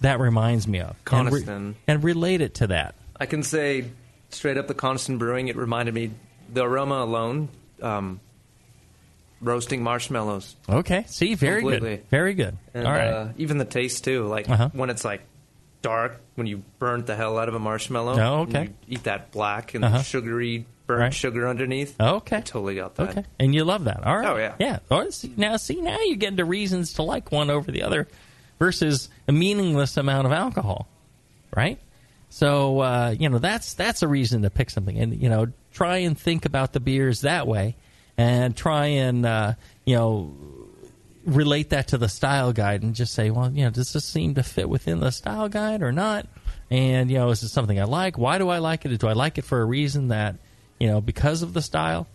that 0.00 0.20
reminds 0.20 0.68
me 0.68 0.80
of? 0.80 0.88
And, 1.10 1.26
re- 1.32 1.40
Coniston. 1.40 1.76
and 1.86 2.04
relate 2.04 2.40
it 2.42 2.54
to 2.56 2.66
that. 2.68 2.94
I 3.18 3.26
can 3.26 3.42
say 3.42 3.84
straight 4.30 4.58
up 4.58 4.66
the 4.68 4.74
Coniston 4.74 5.18
Brewing. 5.18 5.48
It 5.48 5.56
reminded 5.56 5.94
me 5.94 6.10
the 6.52 6.62
aroma 6.64 6.96
alone, 7.02 7.48
um, 7.80 8.20
roasting 9.40 9.82
marshmallows, 9.82 10.56
Okay. 10.68 11.04
See, 11.08 11.34
very 11.34 11.60
Completely. 11.60 11.96
good. 11.96 12.08
Very 12.10 12.34
good. 12.34 12.56
and 12.74 12.86
All 12.86 12.92
right. 12.92 13.08
uh, 13.08 13.28
even 13.38 13.56
the 13.58 13.64
taste 13.64 14.04
too. 14.04 14.26
Like 14.26 14.48
Uh-huh. 14.50 14.68
when 14.72 14.90
it's 14.90 15.04
like 15.04 15.22
dark, 15.82 16.20
when 16.34 16.46
you 16.46 16.62
burnt 16.78 17.06
the 17.06 17.16
hell 17.16 17.38
out 17.38 17.48
of 17.48 17.54
a 17.54 17.58
marshmallow. 17.58 18.18
Oh, 18.20 18.40
okay. 18.42 18.64
you 18.64 18.74
eat 18.96 19.04
that 19.04 19.30
black 19.32 19.74
and 19.74 19.84
Uh-huh. 19.84 20.02
sugary 20.02 20.66
burnt 20.86 21.00
Right. 21.00 21.14
sugar 21.14 21.48
underneath. 21.48 22.00
Okay. 22.00 22.38
I 22.38 22.40
totally 22.40 22.74
got 22.76 22.96
that. 22.96 23.10
Okay, 23.10 23.24
and 23.38 23.54
you 23.54 23.64
love 23.64 23.84
that. 23.84 24.02
All 24.04 24.16
right. 24.18 24.28
Oh, 24.28 24.36
yeah. 24.36 24.54
yeah. 24.58 24.78
Right, 24.90 25.12
see, 25.12 25.32
now, 25.36 25.56
see, 25.56 25.80
now 25.80 25.98
you 26.00 26.16
get 26.16 26.30
into 26.30 26.44
reasons 26.44 26.94
to 26.94 27.02
like 27.02 27.30
one 27.32 27.48
over 27.50 27.70
the 27.70 27.82
other, 27.82 28.08
versus 28.58 29.08
a 29.28 29.32
meaningless 29.32 29.96
amount 29.96 30.26
of 30.26 30.32
alcohol, 30.32 30.86
right? 31.56 31.78
So 32.28 32.80
uh, 32.80 33.14
you 33.18 33.28
know 33.28 33.38
that's 33.38 33.74
that's 33.74 34.02
a 34.02 34.08
reason 34.08 34.42
to 34.42 34.50
pick 34.50 34.70
something, 34.70 34.96
and 34.98 35.20
you 35.20 35.28
know 35.28 35.46
try 35.72 35.98
and 35.98 36.16
think 36.18 36.44
about 36.44 36.72
the 36.72 36.78
beers 36.80 37.22
that 37.22 37.46
way, 37.48 37.74
and 38.16 38.56
try 38.56 38.86
and 38.86 39.24
uh, 39.26 39.54
you 39.84 39.96
know 39.96 40.32
relate 41.24 41.70
that 41.70 41.88
to 41.88 41.98
the 41.98 42.08
style 42.08 42.52
guide, 42.52 42.82
and 42.82 42.94
just 42.94 43.14
say, 43.14 43.30
well, 43.30 43.50
you 43.50 43.64
know, 43.64 43.70
does 43.70 43.92
this 43.92 44.04
seem 44.04 44.34
to 44.34 44.42
fit 44.42 44.68
within 44.68 45.00
the 45.00 45.10
style 45.10 45.48
guide 45.48 45.82
or 45.82 45.92
not? 45.92 46.26
And 46.70 47.10
you 47.10 47.18
know, 47.18 47.30
is 47.30 47.42
it 47.42 47.48
something 47.48 47.80
I 47.80 47.84
like? 47.84 48.16
Why 48.16 48.38
do 48.38 48.48
I 48.48 48.58
like 48.58 48.84
it? 48.84 48.96
Do 48.98 49.08
I 49.08 49.12
like 49.12 49.38
it 49.38 49.44
for 49.44 49.60
a 49.60 49.64
reason 49.64 50.08
that 50.08 50.36
you 50.78 50.88
know 50.88 51.00
because 51.00 51.42
of 51.42 51.52
the 51.52 51.62
style? 51.62 52.06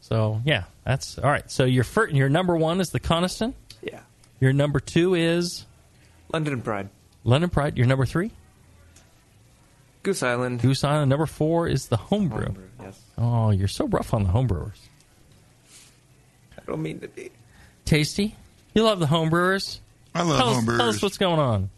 So 0.00 0.40
yeah, 0.44 0.64
that's 0.84 1.18
all 1.18 1.30
right. 1.30 1.48
So 1.50 1.64
your 1.64 1.84
fir- 1.84 2.08
your 2.08 2.28
number 2.28 2.56
one 2.56 2.80
is 2.80 2.90
the 2.90 3.00
Coniston. 3.00 3.54
Yeah. 3.82 4.00
Your 4.40 4.52
number 4.52 4.80
two 4.80 5.14
is 5.14 5.64
London 6.32 6.60
Pride. 6.62 6.88
London 7.24 7.50
Pride. 7.50 7.76
Your 7.76 7.86
number 7.86 8.06
three, 8.06 8.30
Goose 10.02 10.22
Island. 10.22 10.60
Goose 10.60 10.82
Island. 10.82 11.10
Number 11.10 11.26
four 11.26 11.68
is 11.68 11.88
the 11.88 11.96
Homebrew. 11.96 12.46
Homebrew, 12.46 12.68
yes. 12.80 13.00
Oh, 13.18 13.50
you're 13.50 13.68
so 13.68 13.86
rough 13.86 14.14
on 14.14 14.24
the 14.24 14.30
homebrewers. 14.30 14.78
I 16.58 16.62
don't 16.66 16.82
mean 16.82 17.00
to 17.00 17.08
be. 17.08 17.30
Tasty. 17.84 18.36
You 18.74 18.82
love 18.84 19.00
the 19.00 19.06
homebrewers. 19.06 19.78
I 20.14 20.22
love 20.22 20.38
Tell 20.38 20.48
us, 20.50 20.56
homebrewers. 20.64 20.76
tell 20.78 20.88
us 20.88 21.02
what's 21.02 21.18
going 21.18 21.38
on. 21.38 21.70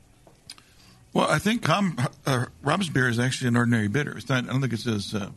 Well, 1.12 1.28
I 1.30 1.38
think 1.38 1.62
Com, 1.62 1.96
uh, 2.26 2.46
Rob's 2.62 2.88
beer 2.88 3.08
is 3.08 3.18
actually 3.18 3.48
an 3.48 3.56
ordinary 3.56 3.88
bitter. 3.88 4.16
It's 4.16 4.28
not. 4.28 4.44
I 4.44 4.52
don't 4.52 4.60
think 4.60 4.72
it 4.72 4.86
as 4.86 5.14
uh, 5.14 5.30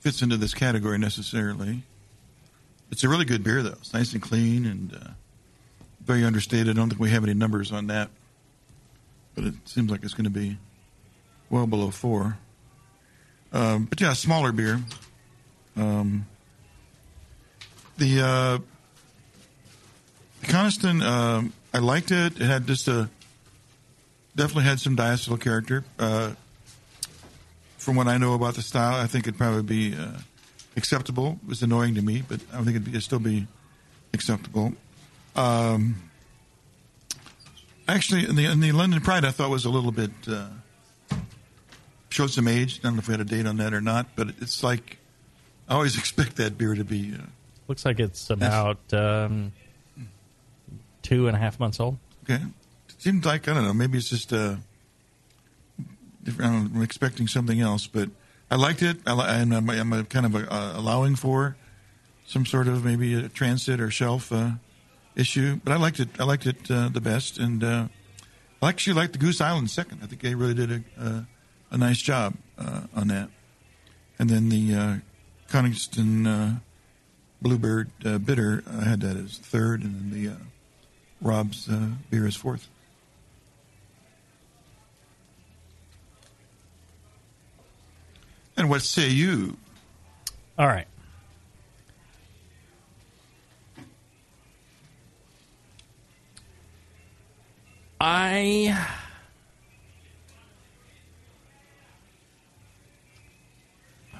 fits 0.00 0.20
into 0.22 0.36
this 0.36 0.52
category 0.54 0.98
necessarily. 0.98 1.82
It's 2.90 3.04
a 3.04 3.08
really 3.08 3.24
good 3.24 3.42
beer, 3.42 3.62
though. 3.62 3.70
It's 3.80 3.92
nice 3.94 4.12
and 4.12 4.22
clean 4.22 4.66
and 4.66 4.94
uh, 4.94 5.10
very 6.04 6.24
understated. 6.24 6.68
I 6.70 6.72
don't 6.80 6.88
think 6.88 7.00
we 7.00 7.10
have 7.10 7.24
any 7.24 7.34
numbers 7.34 7.72
on 7.72 7.86
that, 7.88 8.10
but 9.34 9.44
it 9.44 9.54
seems 9.64 9.90
like 9.90 10.02
it's 10.04 10.14
going 10.14 10.24
to 10.24 10.30
be 10.30 10.58
well 11.50 11.66
below 11.66 11.90
four. 11.90 12.36
Um, 13.52 13.84
but 13.86 14.00
yeah, 14.00 14.12
smaller 14.12 14.52
beer. 14.52 14.80
Um, 15.76 16.26
the 17.96 18.20
uh, 18.20 18.58
Coniston, 20.44 21.02
um, 21.02 21.52
I 21.72 21.78
liked 21.78 22.10
it. 22.10 22.40
It 22.40 22.46
had 22.46 22.66
just 22.66 22.88
a 22.88 23.08
definitely 24.36 24.64
had 24.64 24.80
some 24.80 24.96
diacetyl 24.96 25.40
character. 25.40 25.84
Uh, 25.98 26.32
from 27.76 27.96
what 27.96 28.06
I 28.06 28.18
know 28.18 28.34
about 28.34 28.54
the 28.54 28.62
style, 28.62 29.00
I 29.00 29.06
think 29.06 29.26
it'd 29.26 29.38
probably 29.38 29.62
be 29.62 29.96
uh, 29.96 30.18
acceptable. 30.76 31.38
It 31.42 31.48
was 31.48 31.62
annoying 31.62 31.94
to 31.96 32.02
me, 32.02 32.22
but 32.26 32.40
I 32.52 32.58
think 32.58 32.70
it'd, 32.70 32.84
be, 32.84 32.90
it'd 32.92 33.02
still 33.02 33.18
be 33.18 33.46
acceptable. 34.12 34.72
Um, 35.36 35.96
actually, 37.88 38.28
in 38.28 38.36
the, 38.36 38.46
in 38.46 38.60
the 38.60 38.72
London 38.72 39.00
Pride, 39.00 39.24
I 39.24 39.30
thought 39.30 39.50
was 39.50 39.64
a 39.64 39.70
little 39.70 39.92
bit 39.92 40.10
uh, 40.28 40.48
showed 42.10 42.30
some 42.30 42.48
age. 42.48 42.80
I 42.80 42.82
don't 42.84 42.94
know 42.94 43.00
if 43.00 43.08
we 43.08 43.12
had 43.12 43.20
a 43.20 43.24
date 43.24 43.46
on 43.46 43.58
that 43.58 43.72
or 43.72 43.80
not, 43.80 44.06
but 44.16 44.28
it's 44.40 44.62
like 44.62 44.98
I 45.68 45.74
always 45.74 45.98
expect 45.98 46.36
that 46.36 46.58
beer 46.58 46.74
to 46.74 46.84
be. 46.84 47.14
Uh, 47.14 47.22
Looks 47.66 47.84
like 47.84 48.00
it's 48.00 48.30
about 48.30 48.78
um, 48.94 49.52
two 51.08 51.26
and 51.26 51.34
a 51.34 51.40
half 51.40 51.58
months 51.58 51.80
old. 51.80 51.96
Okay. 52.24 52.42
Seems 52.98 53.24
like 53.24 53.48
I 53.48 53.54
don't 53.54 53.64
know. 53.64 53.72
Maybe 53.72 53.96
it's 53.96 54.10
just 54.10 54.32
uh, 54.32 54.56
I'm 56.38 56.82
expecting 56.82 57.26
something 57.26 57.60
else, 57.60 57.86
but 57.86 58.10
I 58.50 58.56
liked 58.56 58.82
it. 58.82 58.98
I 59.06 59.40
and 59.40 59.54
I'm, 59.54 59.70
I'm 59.70 60.04
kind 60.04 60.26
of 60.26 60.34
uh, 60.34 60.72
allowing 60.74 61.16
for 61.16 61.56
some 62.26 62.44
sort 62.44 62.68
of 62.68 62.84
maybe 62.84 63.14
a 63.14 63.28
transit 63.28 63.80
or 63.80 63.90
shelf 63.90 64.30
uh, 64.32 64.50
issue, 65.16 65.60
but 65.64 65.72
I 65.72 65.76
liked 65.76 65.98
it. 65.98 66.08
I 66.18 66.24
liked 66.24 66.46
it 66.46 66.70
uh, 66.70 66.90
the 66.90 67.00
best, 67.00 67.38
and 67.38 67.64
uh, 67.64 67.88
I 68.60 68.68
actually 68.68 68.94
liked 68.94 69.14
the 69.14 69.18
Goose 69.18 69.40
Island 69.40 69.70
second. 69.70 70.00
I 70.02 70.06
think 70.06 70.20
they 70.20 70.34
really 70.34 70.54
did 70.54 70.70
a 70.70 70.82
uh, 71.00 71.20
a 71.70 71.78
nice 71.78 71.98
job 71.98 72.34
uh, 72.58 72.82
on 72.94 73.08
that. 73.08 73.30
And 74.18 74.28
then 74.28 74.48
the 74.48 75.00
Coniston 75.48 76.26
uh, 76.26 76.58
Bluebird 77.40 77.90
Bitter, 78.00 78.64
I 78.68 78.84
had 78.84 79.00
that 79.02 79.16
as 79.16 79.38
third, 79.38 79.82
and 79.84 79.94
then 79.94 80.10
the 80.10 80.32
Rob's 81.20 81.68
uh, 81.68 81.88
beer 82.10 82.26
is 82.26 82.36
fourth. 82.36 82.68
And 88.56 88.68
what 88.68 88.82
say 88.82 89.08
you? 89.08 89.56
All 90.58 90.66
right. 90.66 90.86
I 98.00 98.86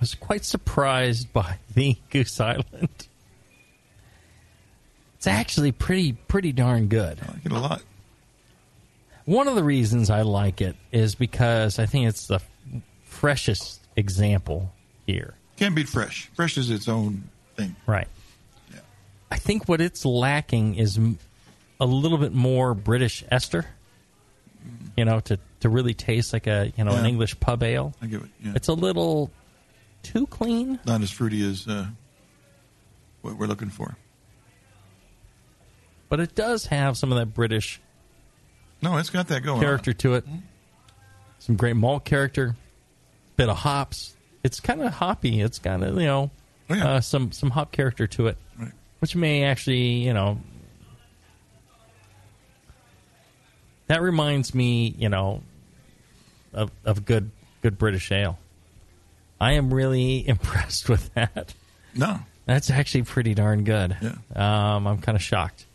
was 0.01 0.15
quite 0.15 0.45
surprised 0.45 1.33
by 1.33 1.59
the 1.75 1.97
Goose 2.11 2.41
Island. 2.41 3.08
It's 5.19 5.27
actually 5.27 5.73
pretty 5.73 6.13
pretty 6.13 6.53
darn 6.53 6.87
good. 6.89 7.19
I 7.23 7.33
like 7.33 7.45
it 7.45 7.53
a 7.53 7.59
lot. 7.59 7.83
One 9.25 9.47
of 9.49 9.57
the 9.57 9.65
reasons 9.65 10.09
I 10.11 10.23
like 10.23 10.61
it 10.63 10.77
is 10.91 11.15
because 11.15 11.79
I 11.79 11.87
think 11.87 12.09
it's 12.09 12.29
the 12.29 12.41
freshest 13.05 13.81
example 13.97 14.73
here. 15.07 15.35
Can't 15.57 15.75
beat 15.75 15.89
fresh. 15.89 16.31
Fresh 16.35 16.57
is 16.57 16.71
its 16.71 16.89
own 16.89 17.25
thing. 17.57 17.75
Right. 17.87 18.07
Yeah. 18.73 18.79
I 19.31 19.37
think 19.37 19.69
what 19.69 19.81
it's 19.81 20.05
lacking 20.05 20.77
is 20.77 20.97
m- 20.97 21.19
a 21.81 21.85
little 21.85 22.17
bit 22.19 22.33
more 22.33 22.73
British 22.75 23.25
ester. 23.31 23.67
You 24.97 25.05
know, 25.05 25.21
to, 25.21 25.39
to 25.61 25.69
really 25.69 25.95
taste 25.95 26.33
like 26.33 26.47
a 26.47 26.73
you 26.77 26.85
know 26.85 26.93
an 26.93 27.07
English 27.07 27.39
pub 27.41 27.63
ale. 27.63 27.95
I 28.01 28.07
get 28.07 28.23
it. 28.23 28.29
Yeah. 28.43 28.53
It's 28.55 28.69
a 28.69 28.73
little 28.73 29.31
too 30.03 30.27
clean, 30.29 30.79
not 30.87 31.03
as 31.03 31.11
fruity 31.11 31.49
as 31.49 31.67
uh, 31.67 31.87
what 33.23 33.37
we're 33.37 33.47
looking 33.47 33.71
for. 33.71 33.97
But 36.09 36.21
it 36.21 36.35
does 36.35 36.67
have 36.67 36.97
some 36.97 37.13
of 37.13 37.19
that 37.19 37.35
British 37.35 37.81
No, 38.83 38.97
it's 38.97 39.11
got 39.11 39.29
that 39.29 39.43
going. 39.43 39.61
character 39.61 39.93
to 39.93 40.15
it. 40.15 40.25
Some 41.41 41.57
great 41.57 41.77
malt 41.77 42.05
character, 42.05 42.57
bit 43.37 43.49
of 43.49 43.59
hops. 43.59 44.15
It's 44.43 44.61
kind 44.61 44.83
of 44.83 44.93
hoppy. 44.95 45.41
It's 45.41 45.59
kind 45.59 45.83
of 45.85 45.95
you 45.97 46.07
know 46.07 46.31
Oh, 46.71 46.75
yeah. 46.75 46.89
uh, 46.95 47.01
some 47.01 47.33
some 47.33 47.51
hop 47.51 47.73
character 47.73 48.07
to 48.09 48.27
it, 48.27 48.37
Right. 48.59 48.73
which 49.01 49.17
may 49.17 49.45
actually 49.45 50.05
you 50.05 50.13
know 50.13 50.39
that 53.87 54.03
reminds 54.03 54.55
me 54.55 54.95
you 54.99 55.09
know 55.09 55.43
of 56.53 56.71
of 56.85 57.05
good 57.05 57.31
good 57.63 57.79
British 57.79 58.11
ale. 58.13 58.39
I 59.41 59.53
am 59.53 59.73
really 59.73 60.27
impressed 60.29 60.89
with 60.89 61.13
that. 61.15 61.55
No. 61.95 62.21
That's 62.47 62.71
actually 62.71 63.03
pretty 63.03 63.35
darn 63.35 63.65
good. 63.65 63.97
Yeah. 64.01 64.15
Um, 64.75 64.87
I'm 64.87 64.99
kind 64.99 65.17
of 65.17 65.23
shocked. 65.23 65.67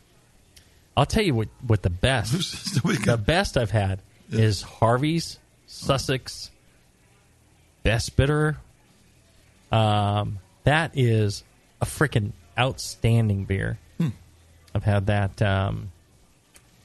I'll 0.96 1.06
tell 1.06 1.24
you 1.24 1.34
what, 1.34 1.48
what 1.66 1.82
the 1.82 1.90
best 1.90 2.84
the 2.84 3.18
best 3.18 3.58
I've 3.58 3.72
had 3.72 4.02
is 4.30 4.62
Harvey's 4.62 5.40
Sussex 5.66 6.52
Best 7.84 8.16
Bitter. 8.16 8.58
Um, 9.72 10.40
that 10.64 10.92
is 10.94 11.44
a 11.82 11.86
freaking 11.86 12.32
outstanding 12.58 13.46
beer. 13.46 13.80
Hmm. 13.98 14.10
I've 14.76 14.84
had 14.84 15.08
that, 15.08 15.42
um, 15.42 15.92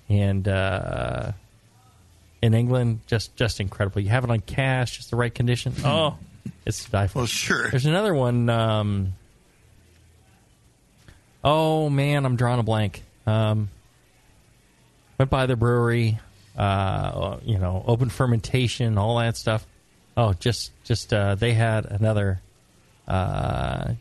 and 0.09 0.49
uh, 0.49 1.33
in 2.41 2.55
England, 2.55 3.01
just 3.07 3.37
just 3.37 3.61
incredible. 3.61 4.01
You 4.01 4.09
have 4.09 4.25
it 4.25 4.31
on 4.31 4.41
cask, 4.41 4.95
just 4.95 5.11
the 5.11 5.17
right 5.17 5.35
condition. 5.35 5.75
Oh, 5.85 6.17
it's 6.65 6.85
to 6.87 6.91
die 6.91 7.07
for. 7.09 7.13
Hmm. 7.13 7.19
Well, 7.21 7.27
sure. 7.27 7.69
There's 7.69 7.87
another 7.87 8.15
one. 8.15 8.49
Um, 8.49 9.15
oh 11.45 11.91
man, 11.91 12.25
I'm 12.25 12.37
drawing 12.37 12.61
a 12.61 12.65
blank. 12.65 13.03
Um, 13.27 13.69
went 15.19 15.31
by 15.31 15.47
the 15.47 15.57
brewery, 15.57 16.19
uh, 16.57 17.39
you 17.45 17.59
know, 17.59 17.83
open 17.87 18.09
fermentation, 18.09 18.99
all 18.99 19.19
that 19.19 19.37
stuff. 19.37 19.67
Oh, 20.17 20.33
just 20.35 20.73
just 20.85 21.13
uh, 21.13 21.35
they 21.35 21.53
had 21.55 21.87
another 21.87 22.41
uh, 23.07 23.93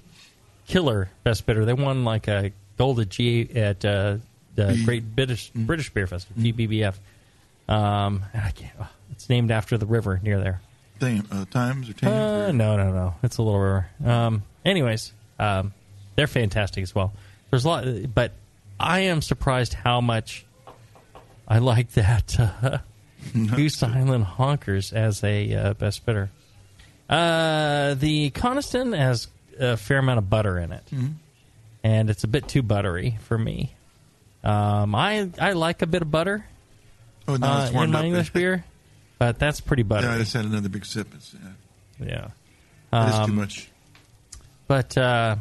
killer 0.68 1.10
best 1.24 1.46
bitter. 1.46 1.66
They 1.66 1.74
won 1.74 2.04
like 2.06 2.28
a 2.28 2.52
gold 2.78 3.00
at 3.00 3.10
G 3.10 3.50
at 3.56 3.84
uh, 3.86 4.18
the 4.56 4.68
B- 4.74 4.86
Great 4.86 5.16
British 5.16 5.50
British 5.52 5.90
Beer 5.92 6.08
Festival, 6.08 6.42
GBBF. 6.42 6.96
Um, 7.70 8.24
and 8.34 8.44
I 8.44 8.52
can't, 8.52 8.74
oh, 8.80 8.88
it's 9.12 9.30
named 9.30 9.52
after 9.52 9.78
the 9.78 9.86
river 9.86 10.20
near 10.24 10.40
there. 10.40 10.62
Thing, 11.00 11.24
uh, 11.32 11.46
times 11.52 11.90
or 11.90 11.94
Thames 11.94 12.14
Uh, 12.14 12.48
or- 12.50 12.54
no, 12.54 12.78
no, 12.78 12.92
no. 12.92 13.16
It's 13.24 13.38
a 13.38 13.44
little 13.44 13.60
river. 13.60 13.88
Um, 14.06 14.44
anyways, 14.66 15.12
um, 15.38 15.74
they're 16.16 16.28
fantastic 16.28 16.82
as 16.82 16.96
well. 16.96 17.14
There's 17.52 17.66
a 17.66 17.68
lot, 17.68 17.86
but 18.16 18.32
I 18.80 19.02
am 19.02 19.22
surprised 19.22 19.74
how 19.74 20.02
much 20.02 20.46
I 21.48 21.60
like 21.60 21.92
that 21.92 22.40
uh, 22.40 22.80
Goose 23.56 23.82
Island 23.84 24.26
Honkers 24.26 24.92
as 24.94 25.24
a 25.24 25.54
uh, 25.54 25.74
best 25.76 26.06
bitter. 26.06 26.30
Uh, 27.10 27.94
the 27.94 28.30
Coniston 28.32 28.92
has 28.94 29.28
a 29.60 29.78
fair 29.78 30.00
amount 30.00 30.18
of 30.20 30.30
butter 30.30 30.58
in 30.60 30.72
it, 30.74 30.84
and 31.84 32.10
it's 32.10 32.24
a 32.24 32.28
bit 32.28 32.48
too 32.48 32.62
buttery 32.62 33.18
for 33.24 33.38
me. 33.38 33.74
Um, 34.44 34.94
I 34.94 35.30
I 35.40 35.54
like 35.54 35.82
a 35.82 35.88
bit 35.88 36.02
of 36.02 36.12
butter 36.12 36.46
Oh, 37.30 37.36
no, 37.36 37.48
uh, 37.48 37.70
in 37.74 37.92
my. 37.92 38.04
English 38.06 38.32
beer, 38.32 38.64
but 39.20 39.40
that's 39.40 39.60
pretty 39.62 39.84
buttery. 39.84 40.10
Yeah, 40.10 40.16
I 40.16 40.20
just 40.20 40.34
had 40.34 40.46
another 40.46 40.70
big 40.70 40.86
sip. 40.86 41.08
It's, 41.16 41.34
yeah, 42.00 42.28
yeah. 42.94 43.04
it 43.06 43.10
is 43.10 43.16
too 43.16 43.22
Um, 43.24 43.36
much, 43.36 43.70
But 44.68 44.98
uh, 44.98 45.36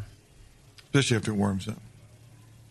especially 0.87 1.16
after 1.19 1.31
it 1.33 1.37
warms 1.37 1.69
up. 1.69 1.77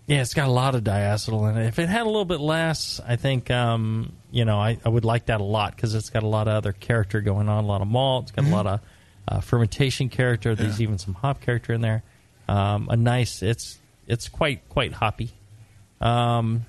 Yeah, 0.07 0.21
it's 0.21 0.35
got 0.35 0.47
a 0.47 0.51
lot 0.51 0.75
of 0.75 0.83
diacetyl 0.83 1.49
in 1.51 1.57
it. 1.57 1.65
If 1.67 1.79
it 1.79 1.89
had 1.89 2.03
a 2.03 2.05
little 2.05 2.25
bit 2.25 2.39
less, 2.39 3.01
I 3.07 3.15
think 3.15 3.49
um, 3.49 4.13
you 4.31 4.45
know 4.45 4.59
I, 4.59 4.77
I 4.85 4.89
would 4.89 5.03
like 5.05 5.25
that 5.27 5.41
a 5.41 5.43
lot 5.43 5.75
because 5.75 5.95
it's 5.95 6.11
got 6.11 6.21
a 6.23 6.27
lot 6.27 6.47
of 6.47 6.53
other 6.53 6.73
character 6.73 7.21
going 7.21 7.49
on, 7.49 7.63
a 7.63 7.67
lot 7.67 7.81
of 7.81 7.87
malt, 7.87 8.25
it's 8.25 8.31
got 8.31 8.45
a 8.45 8.49
lot 8.49 8.67
of 8.67 8.79
uh, 9.27 9.39
fermentation 9.41 10.09
character. 10.09 10.53
There's 10.53 10.79
Yeah. 10.79 10.83
even 10.83 10.97
some 10.99 11.15
hop 11.15 11.41
character 11.41 11.73
in 11.73 11.81
there. 11.81 12.03
Um, 12.47 12.87
a 12.91 12.95
nice, 12.95 13.41
it's 13.41 13.79
it's 14.07 14.29
quite 14.29 14.67
quite 14.69 14.93
hoppy. 14.93 15.31
Um, 15.99 16.65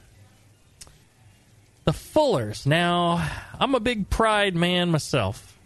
the 1.85 1.93
Fullers. 1.93 2.67
Now, 2.67 3.29
I'm 3.61 3.75
a 3.75 3.81
big 3.81 4.09
Pride 4.09 4.55
man 4.57 4.91
myself. 4.91 5.59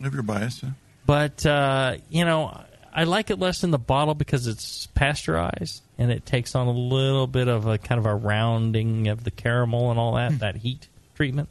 If 0.00 0.12
you're 0.12 0.22
biased? 0.22 0.64
But 1.06 1.46
uh, 1.46 1.96
you 2.10 2.24
know, 2.26 2.60
I 2.96 3.04
like 3.04 3.30
it 3.30 3.38
less 3.38 3.62
in 3.62 3.70
the 3.70 3.78
bottle 3.78 4.14
because 4.14 4.46
it's 4.46 4.86
pasteurized 4.94 5.82
and 5.98 6.10
it 6.10 6.24
takes 6.24 6.54
on 6.54 6.66
a 6.66 6.72
little 6.72 7.26
bit 7.26 7.46
of 7.46 7.66
a 7.66 7.76
kind 7.78 7.98
of 7.98 8.06
a 8.06 8.14
rounding 8.14 9.08
of 9.08 9.22
the 9.22 9.30
caramel 9.30 9.90
and 9.90 10.00
all 10.00 10.14
that 10.14 10.38
that 10.38 10.56
heat 10.56 10.88
treatment. 11.14 11.48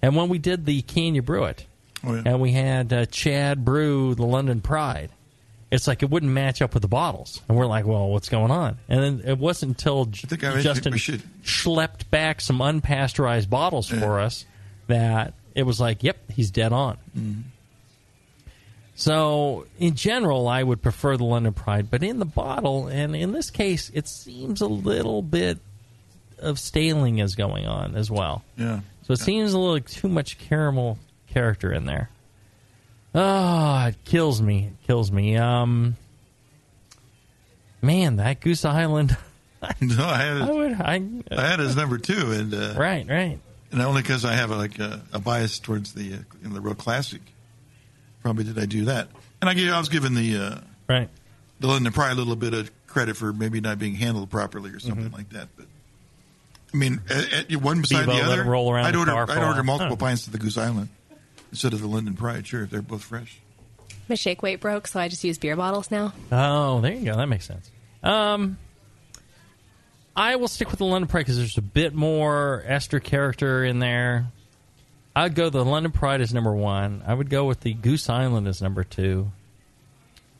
And 0.00 0.14
when 0.14 0.28
we 0.28 0.38
did 0.38 0.64
the 0.64 0.82
Can 0.82 1.14
You 1.16 1.22
Brew 1.22 1.44
It, 1.44 1.66
Oh, 2.04 2.14
yeah. 2.14 2.22
and 2.26 2.40
we 2.40 2.52
had 2.52 2.92
uh, 2.92 3.06
Chad 3.06 3.64
brew 3.64 4.14
the 4.14 4.24
London 4.26 4.60
Pride, 4.60 5.10
it's 5.72 5.88
like 5.88 6.04
it 6.04 6.10
wouldn't 6.10 6.30
match 6.30 6.62
up 6.62 6.72
with 6.74 6.82
the 6.82 6.88
bottles, 6.88 7.40
and 7.48 7.58
we're 7.58 7.66
like, 7.66 7.84
well, 7.86 8.08
what's 8.10 8.28
going 8.28 8.52
on? 8.52 8.78
And 8.88 9.02
then 9.02 9.22
it 9.28 9.38
wasn't 9.38 9.70
until 9.70 10.04
J- 10.04 10.28
think 10.28 10.44
I 10.44 10.60
Justin 10.60 10.92
schlepped 11.42 12.08
back 12.10 12.40
some 12.40 12.58
unpasteurized 12.60 13.50
bottles 13.50 13.88
for 13.88 14.20
us 14.20 14.44
that 14.86 15.34
it 15.56 15.64
was 15.64 15.80
like, 15.80 16.04
yep, 16.04 16.18
he's 16.30 16.50
dead 16.52 16.72
on. 16.72 16.98
So, 18.98 19.66
in 19.78 19.94
general, 19.94 20.48
I 20.48 20.62
would 20.62 20.80
prefer 20.80 21.18
the 21.18 21.24
London 21.24 21.52
Pride, 21.52 21.90
but 21.90 22.02
in 22.02 22.18
the 22.18 22.24
bottle, 22.24 22.86
and 22.86 23.14
in 23.14 23.32
this 23.32 23.50
case, 23.50 23.90
it 23.92 24.08
seems 24.08 24.62
a 24.62 24.66
little 24.66 25.20
bit 25.20 25.58
of 26.38 26.58
staling 26.58 27.18
is 27.18 27.34
going 27.34 27.66
on 27.66 27.94
as 27.94 28.10
well. 28.10 28.42
Yeah. 28.56 28.80
So 29.02 29.12
it 29.12 29.20
seems 29.20 29.52
a 29.52 29.58
little 29.58 29.80
too 29.80 30.08
much 30.08 30.38
caramel 30.38 30.98
character 31.28 31.70
in 31.72 31.84
there. 31.84 32.08
Oh, 33.14 33.86
it 33.86 33.96
kills 34.04 34.40
me. 34.42 34.66
It 34.72 34.86
kills 34.86 35.12
me. 35.12 35.36
Um, 35.36 35.96
man, 37.82 38.16
that 38.16 38.40
Goose 38.40 38.64
Island. 38.64 39.16
No, 39.80 40.04
I 40.04 40.18
had 40.18 40.42
I 40.42 40.46
it, 40.46 40.54
would. 40.54 40.72
I 40.74 40.94
I 41.32 41.48
had 41.48 41.58
it 41.58 41.64
as 41.64 41.74
number 41.74 41.98
two, 41.98 42.30
and 42.30 42.54
uh, 42.54 42.74
right, 42.76 43.04
right. 43.08 43.40
and 43.72 43.82
only 43.82 44.00
because 44.02 44.24
I 44.24 44.34
have 44.34 44.52
a, 44.52 44.56
like 44.56 44.78
a, 44.78 45.00
a 45.12 45.18
bias 45.18 45.58
towards 45.58 45.92
the 45.92 46.12
uh, 46.14 46.18
in 46.44 46.52
the 46.52 46.60
real 46.60 46.76
classic. 46.76 47.20
Probably 48.26 48.42
did 48.42 48.58
I 48.58 48.66
do 48.66 48.86
that? 48.86 49.06
And 49.40 49.48
I, 49.48 49.54
gave, 49.54 49.70
I 49.72 49.78
was 49.78 49.88
given 49.88 50.14
the 50.14 50.36
uh, 50.36 50.58
Right. 50.88 51.08
the 51.60 51.68
London 51.68 51.92
Pride 51.92 52.10
a 52.10 52.16
little 52.16 52.34
bit 52.34 52.54
of 52.54 52.72
credit 52.88 53.16
for 53.16 53.32
maybe 53.32 53.60
not 53.60 53.78
being 53.78 53.94
handled 53.94 54.30
properly 54.30 54.70
or 54.72 54.80
something 54.80 55.04
Mm-hmm. 55.04 55.14
like 55.14 55.28
that. 55.30 55.46
But 55.56 55.66
I 56.74 56.76
mean, 56.76 57.00
at, 57.08 57.52
at 57.52 57.56
one 57.62 57.82
beside 57.82 58.06
Bevo 58.06 58.16
the 58.18 58.24
other, 58.24 58.42
roll 58.42 58.72
around 58.72 58.86
I'd 58.86 58.94
the 58.94 58.98
order 58.98 59.12
car 59.12 59.30
I'd 59.30 59.44
order 59.44 59.62
multiple 59.62 59.94
Huh. 59.96 60.06
pints 60.06 60.26
of 60.26 60.32
the 60.32 60.38
Goose 60.38 60.58
Island 60.58 60.88
instead 61.52 61.72
of 61.72 61.80
the 61.80 61.86
London 61.86 62.14
Pride. 62.14 62.44
Sure, 62.48 62.64
if 62.64 62.70
they're 62.70 62.82
both 62.82 63.04
fresh. 63.04 63.38
My 64.08 64.16
shake 64.16 64.42
weight 64.42 64.60
broke, 64.60 64.88
so 64.88 64.98
I 64.98 65.06
just 65.06 65.22
use 65.22 65.38
beer 65.38 65.54
bottles 65.54 65.92
now. 65.92 66.12
Oh, 66.32 66.80
there 66.80 66.94
you 66.94 67.04
go. 67.04 67.16
That 67.16 67.26
makes 67.28 67.44
sense. 67.46 67.70
Um, 68.02 68.58
I 70.16 70.34
will 70.36 70.48
stick 70.48 70.70
with 70.70 70.78
the 70.78 70.84
London 70.84 71.06
Pride 71.08 71.20
because 71.20 71.36
there's 71.38 71.58
a 71.58 71.62
bit 71.62 71.94
more 71.94 72.64
ester 72.66 72.98
character 72.98 73.64
in 73.64 73.78
there. 73.78 74.26
I'd 75.16 75.34
go 75.34 75.48
the 75.48 75.64
London 75.64 75.92
Pride 75.92 76.20
as 76.20 76.34
number 76.34 76.54
one. 76.54 77.02
I 77.06 77.14
would 77.14 77.30
go 77.30 77.46
with 77.46 77.60
the 77.60 77.72
Goose 77.72 78.10
Island 78.10 78.46
as 78.46 78.60
number 78.60 78.84
two. 78.84 79.30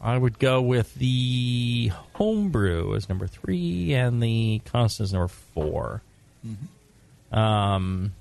I 0.03 0.19
would 0.19 0.39
go 0.39 0.61
with 0.61 0.95
the 0.97 1.91
Homebrew 2.13 2.95
as 2.95 3.09
number 3.09 3.27
three, 3.27 3.95
and 3.95 4.23
the 4.23 4.61
Coniston 4.67 5.05
as 5.05 5.13
number 5.15 5.29
4 5.29 6.03
Um, 7.33 8.13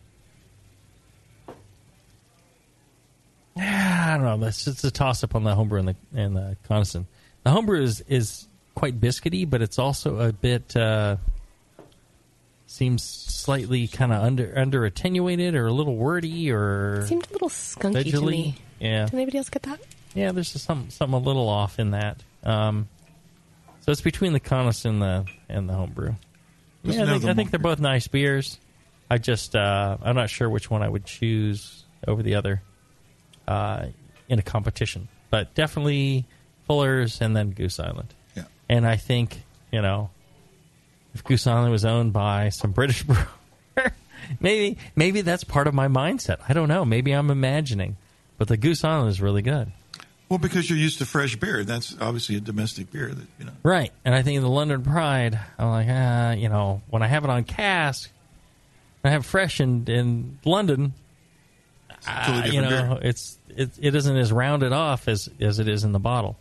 I 3.57 4.15
don't 4.15 4.23
know. 4.23 4.37
That's 4.37 4.63
just 4.63 4.85
a 4.85 4.91
toss 4.91 5.25
up 5.25 5.35
on 5.35 5.43
the 5.43 5.55
homebrew 5.55 5.79
and 5.79 5.89
the 5.89 5.95
and 6.15 6.35
the 6.37 6.55
Coniston. 6.67 7.05
The 7.43 7.51
homebrew 7.51 7.83
is 7.83 8.01
is 8.07 8.47
quite 8.75 8.99
biscuity, 8.99 9.49
but 9.49 9.61
it's 9.61 9.77
also 9.77 10.19
a 10.19 10.31
bit 10.31 10.75
uh, 10.75 11.17
seems 12.75 13.03
slightly 13.03 13.87
kind 13.87 14.11
of 14.11 14.21
under 14.21 14.53
under 14.57 14.85
attenuated 14.85 15.55
or 15.55 15.67
a 15.67 15.71
little 15.71 15.95
worty 15.95 16.51
or 16.51 17.05
Seemed 17.07 17.27
a 17.29 17.33
little 17.33 17.49
skunky 17.49 18.11
to 18.11 18.21
me. 18.21 18.55
Yeah, 18.79 19.05
Did 19.05 19.13
anybody 19.13 19.37
else 19.37 19.49
get 19.49 19.63
that? 19.63 19.79
yeah. 20.13 20.31
There's 20.31 20.51
just 20.51 20.65
some 20.65 20.89
something 20.89 21.13
a 21.13 21.23
little 21.23 21.47
off 21.47 21.79
in 21.79 21.91
that. 21.91 22.21
Um, 22.43 22.87
so 23.81 23.91
it's 23.91 24.01
between 24.01 24.33
the 24.33 24.39
Coniston 24.39 25.01
and 25.01 25.01
the 25.01 25.25
and 25.47 25.69
the 25.69 25.73
homebrew. 25.73 26.13
Let's 26.83 26.97
Yeah, 26.97 27.03
I 27.03 27.07
think, 27.07 27.23
the 27.23 27.29
I 27.29 27.33
think 27.33 27.51
they're 27.51 27.59
both 27.59 27.79
nice 27.79 28.07
beers. 28.07 28.59
I 29.09 29.17
just 29.17 29.55
uh, 29.55 29.97
I'm 30.01 30.15
not 30.15 30.29
sure 30.29 30.49
which 30.49 30.69
one 30.69 30.81
I 30.83 30.89
would 30.89 31.05
choose 31.05 31.83
over 32.07 32.21
the 32.21 32.35
other 32.35 32.61
uh, 33.47 33.87
in 34.27 34.39
a 34.39 34.43
competition, 34.43 35.07
but 35.29 35.53
definitely 35.55 36.25
Fuller's 36.67 37.21
and 37.21 37.35
then 37.35 37.51
Goose 37.51 37.79
Island. 37.79 38.13
Yeah. 38.35 38.43
And 38.67 38.85
I 38.85 38.97
think 38.97 39.43
you 39.71 39.81
know 39.81 40.09
if 41.15 41.23
Goose 41.23 41.47
Island 41.47 41.71
was 41.71 41.85
owned 41.85 42.13
by 42.13 42.49
some 42.49 42.71
British 42.71 43.03
brewer, 43.07 43.27
maybe 44.39 44.77
maybe 44.95 45.21
that's 45.21 45.43
part 45.43 45.65
of 45.65 45.73
my 45.73 45.87
mindset. 45.87 46.37
I 46.47 46.53
don't 46.53 46.67
know. 46.67 46.85
Maybe 46.85 47.11
I'm 47.13 47.31
imagining, 47.31 47.97
but 48.37 48.47
the 48.47 48.57
Goose 48.57 48.83
Island 48.83 49.09
is 49.09 49.19
really 49.21 49.41
good. 49.41 49.71
Well, 50.27 50.39
because 50.39 50.69
you're 50.69 50.79
used 50.79 50.97
to 50.99 51.05
fresh 51.05 51.35
beer, 51.35 51.63
that's 51.63 51.95
obviously 52.01 52.35
a 52.35 52.39
domestic 52.39 52.91
beer 52.91 53.09
that 53.09 53.27
you 53.39 53.45
know. 53.45 53.51
Right. 53.63 53.91
And 54.03 54.13
I 54.13 54.23
think 54.23 54.41
the 54.41 54.49
London 54.49 54.83
Pride, 54.83 55.39
I'm 55.57 55.69
like, 55.69 55.87
ah, 55.89 56.31
you 56.31 56.49
know, 56.49 56.81
when 56.89 57.01
I 57.01 57.07
have 57.07 57.23
it 57.23 57.29
on 57.29 57.43
cask, 57.43 58.09
I 59.03 59.11
have 59.11 59.25
fresh 59.25 59.59
in, 59.61 59.85
in 59.87 60.39
London, 60.43 60.93
Totally 62.01 62.41
ah, 62.41 62.45
you 62.45 62.61
know, 62.61 62.69
beer. 62.69 62.99
it's 63.03 63.37
it, 63.55 63.69
it 63.79 63.95
isn't 63.95 64.17
as 64.17 64.31
rounded 64.31 64.73
off 64.73 65.07
as, 65.07 65.29
as 65.39 65.59
it 65.59 65.67
is 65.67 65.83
in 65.83 65.91
the 65.91 65.99
bottle. 65.99 66.37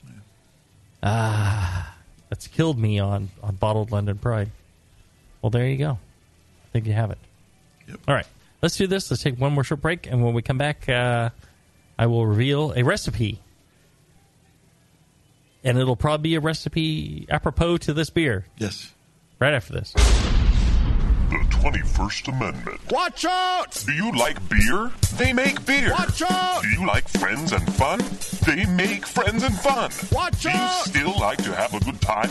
Ah, 1.03 1.95
that's 2.31 2.47
killed 2.49 2.79
me 2.79 2.99
on, 2.99 3.29
on 3.43 3.57
bottled 3.57 3.93
London 3.93 4.17
Pride. 4.19 4.51
Well, 5.45 5.51
there 5.51 5.69
you 5.69 5.77
go. 5.77 5.91
I 5.91 6.69
think 6.73 6.87
you 6.87 6.95
have 6.95 7.11
it. 7.11 7.19
Yep. 7.87 7.99
All 8.09 8.15
right. 8.15 8.25
Let's 8.63 8.79
do 8.79 8.87
this. 8.87 9.11
Let's 9.11 9.23
take 9.23 9.39
one 9.39 9.53
more 9.53 9.63
short 9.63 9.83
break. 9.83 10.07
And 10.07 10.25
when 10.25 10.33
we 10.33 10.41
come 10.41 10.57
back, 10.57 10.89
uh, 10.89 11.29
I 11.99 12.07
will 12.07 12.25
reveal 12.27 12.73
a 12.75 12.83
recipe. 12.83 13.41
And 15.63 15.77
it'll 15.79 15.97
probably 15.97 16.31
be 16.31 16.35
a 16.37 16.41
recipe 16.41 17.27
apropos 17.29 17.77
to 17.77 17.93
this 17.93 18.09
beer 18.09 18.47
Yes. 18.57 18.95
right 19.39 19.53
after 19.53 19.75
this. 19.75 19.93
The 19.93 21.45
21st 21.51 22.29
Amendment. 22.29 22.81
Watch 22.91 23.27
out! 23.27 23.83
Do 23.85 23.93
you 23.93 24.13
like 24.17 24.39
beer? 24.49 24.93
They 25.19 25.35
make 25.35 25.63
beer. 25.67 25.91
Watch 25.91 26.23
out! 26.23 26.63
Do 26.63 26.69
you 26.71 26.87
like 26.87 27.07
friends 27.09 27.53
and 27.53 27.71
fun? 27.75 28.01
They 28.47 28.65
make 28.65 29.05
friends 29.05 29.43
and 29.43 29.55
fun. 29.59 29.91
Watch 30.11 30.47
out! 30.47 30.87
Do 30.87 31.01
you 31.01 31.09
still 31.11 31.21
like 31.21 31.43
to 31.45 31.55
have 31.55 31.75
a 31.75 31.81
good 31.81 32.01
time? 32.01 32.31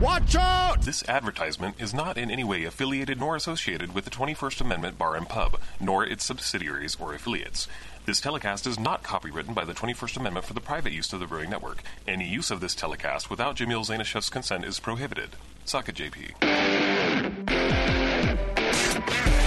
Watch 0.00 0.36
out! 0.36 0.82
This 0.82 1.08
advertisement 1.08 1.76
is 1.78 1.94
not 1.94 2.18
in 2.18 2.30
any 2.30 2.44
way 2.44 2.64
affiliated 2.64 3.18
nor 3.18 3.34
associated 3.34 3.94
with 3.94 4.04
the 4.04 4.10
21st 4.10 4.60
Amendment 4.60 4.98
Bar 4.98 5.16
and 5.16 5.26
Pub, 5.26 5.58
nor 5.80 6.04
its 6.04 6.22
subsidiaries 6.22 6.98
or 7.00 7.14
affiliates. 7.14 7.66
This 8.04 8.20
telecast 8.20 8.66
is 8.66 8.78
not 8.78 9.02
copywritten 9.02 9.54
by 9.54 9.64
the 9.64 9.72
21st 9.72 10.18
Amendment 10.18 10.44
for 10.44 10.52
the 10.52 10.60
private 10.60 10.92
use 10.92 11.14
of 11.14 11.20
the 11.20 11.26
Brewing 11.26 11.48
Network. 11.48 11.82
Any 12.06 12.28
use 12.28 12.50
of 12.50 12.60
this 12.60 12.74
telecast 12.74 13.30
without 13.30 13.56
Jamil 13.56 13.86
Zainasheff's 13.86 14.28
consent 14.28 14.66
is 14.66 14.78
prohibited. 14.78 15.30
Suck 15.64 15.88
it, 15.88 15.94
JP. 15.94 16.34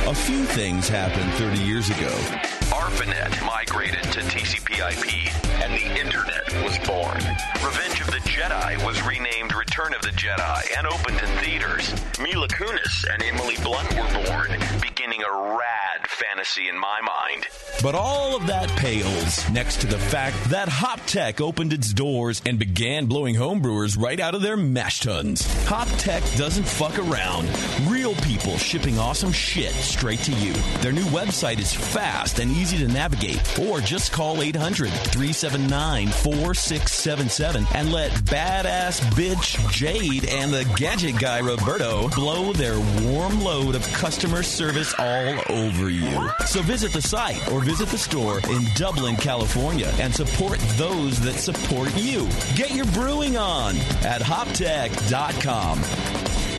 A 0.08 0.16
few 0.16 0.46
things 0.46 0.90
happened 0.90 1.32
30 1.34 1.60
years 1.60 1.92
ago. 1.92 2.59
ARPANET 2.90 3.46
migrated 3.46 4.04
to 4.12 4.20
TCP/IP, 4.22 5.32
and 5.62 5.74
the 5.74 6.02
Internet 6.02 6.64
was 6.64 6.76
born. 6.88 7.18
Revenge 7.64 8.02
of 8.02 8.08
the 8.08 8.20
Jedi 8.28 8.84
was 8.84 9.00
renamed 9.04 9.54
Return 9.54 9.94
of 9.94 10.02
the 10.02 10.10
Jedi 10.10 10.76
and 10.76 10.88
opened 10.88 11.20
in 11.20 11.38
theaters. 11.38 11.94
Mila 12.20 12.48
Kunis 12.48 13.06
and 13.14 13.22
Emily 13.22 13.58
Blunt 13.58 13.94
were 13.94 14.26
born, 14.26 14.58
beginning 14.82 15.22
a 15.22 15.32
rad 15.56 16.08
fantasy 16.08 16.68
in 16.68 16.80
my 16.80 17.00
mind. 17.02 17.46
But 17.84 17.96
all 17.96 18.36
of 18.36 18.48
that 18.48 18.70
pales 18.70 19.48
next 19.52 19.82
to 19.82 19.88
the 19.88 20.00
fact 20.00 20.36
that 20.50 20.68
Hoptech 20.68 21.40
opened 21.40 21.72
its 21.72 21.94
doors 21.94 22.42
and 22.46 22.58
began 22.60 23.06
blowing 23.06 23.36
homebrewers 23.36 23.98
right 23.98 24.20
out 24.20 24.36
of 24.36 24.42
their 24.42 24.58
mash 24.58 25.00
tuns. 25.00 25.44
Hoptech 25.66 26.38
doesn't 26.38 26.66
fuck 26.66 26.98
around. 26.98 27.48
Real 27.88 28.16
people 28.16 28.58
shipping 28.58 28.98
awesome 29.00 29.32
shit 29.32 29.74
straight 29.74 30.20
to 30.20 30.34
you. 30.34 30.54
Their 30.82 30.92
new 30.92 31.06
website 31.06 31.60
is 31.60 31.74
fast 31.74 32.40
and 32.40 32.52
easy 32.52 32.78
to 32.80 32.88
navigate. 32.88 33.60
Or 33.60 33.80
just 33.80 34.12
call 34.12 34.42
800 34.42 34.90
379 34.90 36.08
4677 36.08 37.68
and 37.74 37.92
let 37.92 38.12
badass 38.12 39.02
bitch 39.12 39.72
Jade 39.72 40.26
and 40.26 40.54
the 40.54 40.66
gadget 40.76 41.20
guy 41.20 41.40
Roberto 41.40 42.10
blow 42.10 42.54
their 42.54 42.80
warm 43.04 43.42
load 43.42 43.76
of 43.76 43.84
customer 43.94 44.44
service 44.44 44.94
all 44.98 45.36
over 45.50 45.90
you. 45.90 46.30
So 46.46 46.62
visit 46.62 46.94
the 46.94 47.02
site 47.02 47.52
or 47.52 47.62
visit 47.62 47.90
the 47.90 47.98
store 47.98 48.40
in 48.50 48.66
Dublin, 48.76 49.16
California 49.16 49.92
and 50.00 50.14
support 50.14 50.60
those 50.78 51.20
that 51.22 51.36
support 51.36 51.96
you. 51.98 52.28
Get 52.56 52.72
your 52.72 52.86
brewing 52.88 53.38
on 53.38 53.76
at 54.04 54.22
hoptech.com. 54.22 56.59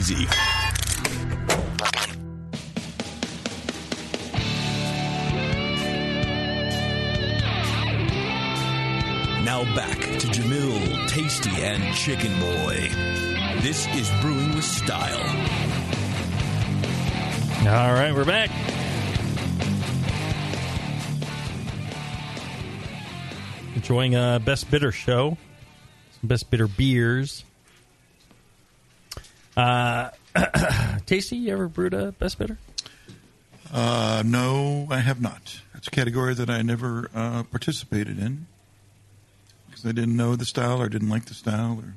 Now 0.01 0.07
back 9.75 9.99
to 9.99 10.27
Jamil, 10.27 11.07
Tasty, 11.07 11.51
and 11.61 11.95
Chicken 11.95 12.31
Boy. 12.39 12.89
This 13.61 13.85
is 13.95 14.09
Brewing 14.21 14.55
with 14.55 14.63
Style. 14.63 15.19
All 17.59 17.93
right, 17.93 18.11
we're 18.11 18.25
back. 18.25 18.49
Enjoying 23.75 24.15
a 24.15 24.41
best 24.43 24.71
bitter 24.71 24.91
show, 24.91 25.37
some 26.19 26.27
best 26.27 26.49
bitter 26.49 26.67
beers. 26.67 27.43
Uh, 29.57 30.09
Tasty, 31.05 31.37
you 31.37 31.53
ever 31.53 31.67
brewed 31.67 31.93
a 31.93 32.11
best 32.13 32.37
bitter? 32.37 32.57
Uh, 33.71 34.23
no, 34.25 34.87
I 34.89 34.99
have 34.99 35.21
not. 35.21 35.61
It's 35.75 35.87
a 35.87 35.91
category 35.91 36.33
that 36.33 36.49
I 36.49 36.61
never 36.61 37.09
uh, 37.15 37.43
participated 37.43 38.19
in 38.19 38.45
because 39.69 39.85
I 39.85 39.91
didn't 39.91 40.15
know 40.15 40.35
the 40.35 40.45
style 40.45 40.81
or 40.81 40.89
didn't 40.89 41.09
like 41.09 41.25
the 41.25 41.33
style 41.33 41.79
or 41.81 41.95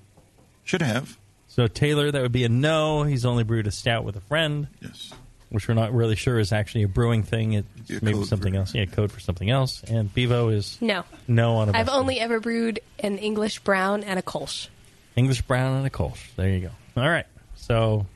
should 0.64 0.82
have. 0.82 1.18
So 1.48 1.66
Taylor, 1.66 2.10
that 2.10 2.22
would 2.22 2.32
be 2.32 2.44
a 2.44 2.48
no. 2.48 3.02
He's 3.02 3.24
only 3.24 3.44
brewed 3.44 3.66
a 3.66 3.70
stout 3.70 4.04
with 4.04 4.16
a 4.16 4.20
friend. 4.20 4.68
Yes. 4.80 5.12
Which 5.50 5.68
we're 5.68 5.74
not 5.74 5.92
really 5.94 6.16
sure 6.16 6.38
is 6.40 6.52
actually 6.52 6.82
a 6.82 6.88
brewing 6.88 7.22
thing. 7.22 7.52
It's 7.52 8.02
maybe 8.02 8.18
code 8.18 8.26
something 8.26 8.56
else. 8.56 8.74
Yeah, 8.74 8.86
code 8.86 9.12
for 9.12 9.20
something 9.20 9.48
else. 9.50 9.84
And 9.84 10.12
Bevo 10.12 10.48
is 10.48 10.78
No. 10.80 11.04
no 11.28 11.56
on 11.56 11.68
a 11.68 11.72
I've 11.78 11.86
best 11.86 11.96
only 11.96 12.18
ever 12.18 12.40
brewed 12.40 12.80
an 12.98 13.18
English 13.18 13.60
brown 13.60 14.02
and 14.02 14.18
a 14.18 14.22
Kolsch. 14.22 14.68
English 15.14 15.42
brown 15.42 15.76
and 15.76 15.86
a 15.86 15.90
Kolsch. 15.90 16.34
There 16.34 16.48
you 16.48 16.60
go. 16.60 16.70
All 17.00 17.08
right. 17.08 17.26
So 17.56 18.06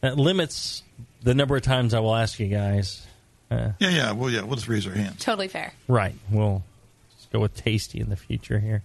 that 0.00 0.16
limits 0.18 0.82
the 1.22 1.34
number 1.34 1.56
of 1.56 1.62
times 1.62 1.94
I 1.94 2.00
will 2.00 2.14
ask 2.14 2.38
you 2.40 2.46
guys. 2.48 3.06
Uh, 3.50 3.72
Yeah, 3.78 3.90
yeah. 3.90 4.12
Well, 4.12 4.30
yeah. 4.30 4.42
We'll 4.42 4.56
just 4.56 4.68
raise 4.68 4.86
our 4.86 4.92
hands. 4.94 5.22
Totally 5.22 5.48
fair. 5.48 5.72
right. 5.88 6.14
We'll 6.30 6.62
just 7.16 7.30
go 7.32 7.40
with 7.40 7.54
tasty 7.54 8.00
in 8.00 8.08
the 8.08 8.16
future 8.16 8.58
here. 8.58 8.82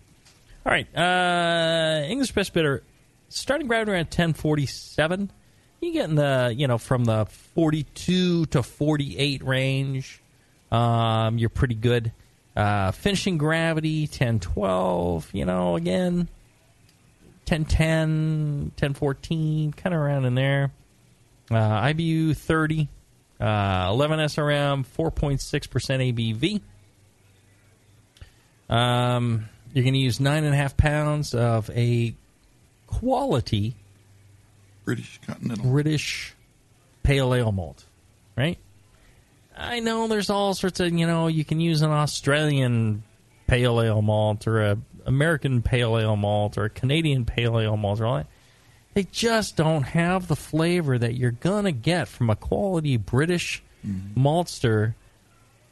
All 0.66 0.72
right. 0.72 0.88
Uh, 0.98 2.06
English 2.08 2.32
best 2.32 2.54
bitter 2.54 2.82
starting 3.30 3.68
right 3.68 3.88
around 3.88 4.10
ten 4.12 4.34
forty 4.34 4.66
seven. 4.66 5.32
You 5.82 5.94
get 5.94 6.10
in 6.10 6.16
the 6.16 6.54
you 6.56 6.68
know 6.68 6.78
from 6.80 7.06
the 7.06 7.26
forty 7.26 7.84
two 7.84 8.48
to 8.48 8.64
forty 8.64 9.18
eight 9.20 9.44
range. 9.44 10.22
Um, 10.72 11.38
you're 11.38 11.50
pretty 11.50 11.76
good. 11.76 12.12
Uh, 12.56 12.90
finishing 12.92 13.38
gravity 13.38 14.08
ten 14.08 14.40
twelve. 14.40 15.30
You 15.34 15.46
know 15.46 15.76
again 15.76 16.28
1010, 17.48 18.72
1014, 18.78 19.74
kind 19.74 19.94
of 19.94 20.02
around 20.02 20.26
in 20.26 20.36
there. 20.36 20.72
Uh, 21.52 21.82
IBU 21.82 22.36
30, 22.36 22.88
uh, 23.40 23.88
11 23.90 24.20
SRM, 24.20 24.86
4.6% 24.86 26.62
ABV. 28.70 28.74
Um, 28.74 29.50
you're 29.74 29.84
going 29.84 29.94
to 29.94 30.00
use 30.00 30.18
9.5 30.18 30.78
pounds 30.78 31.36
of 31.36 31.70
a 31.70 32.16
quality 32.88 33.76
British 34.86 35.20
Continental. 35.26 35.72
British 35.72 36.34
pale 37.04 37.34
ale 37.34 37.52
malt, 37.52 37.84
right? 38.38 38.58
I 39.58 39.80
know 39.80 40.08
there's 40.08 40.30
all 40.30 40.54
sorts 40.54 40.80
of, 40.80 40.92
you 40.94 41.08
know, 41.08 41.28
you 41.28 41.46
can 41.46 41.60
use 41.60 41.82
an 41.82 41.92
Australian 41.92 43.04
pale 43.48 43.82
ale 43.82 44.02
malt 44.02 44.48
or 44.48 44.62
a 44.62 44.78
American 45.06 45.62
pale 45.62 45.98
ale 45.98 46.16
malt 46.16 46.58
or 46.58 46.66
a 46.66 46.70
Canadian 46.70 47.26
pale 47.26 47.60
ale 47.60 47.78
malt 47.78 48.02
or 48.02 48.06
all 48.06 48.16
that. 48.18 48.28
They 48.94 49.04
just 49.04 49.58
don't 49.58 49.84
have 49.84 50.28
the 50.28 50.36
flavor 50.36 50.98
that 50.98 51.16
you're 51.16 51.32
gonna 51.32 51.72
get 51.72 52.08
from 52.08 52.30
a 52.30 52.36
quality 52.36 52.98
British 52.98 53.62
maltster 54.18 54.94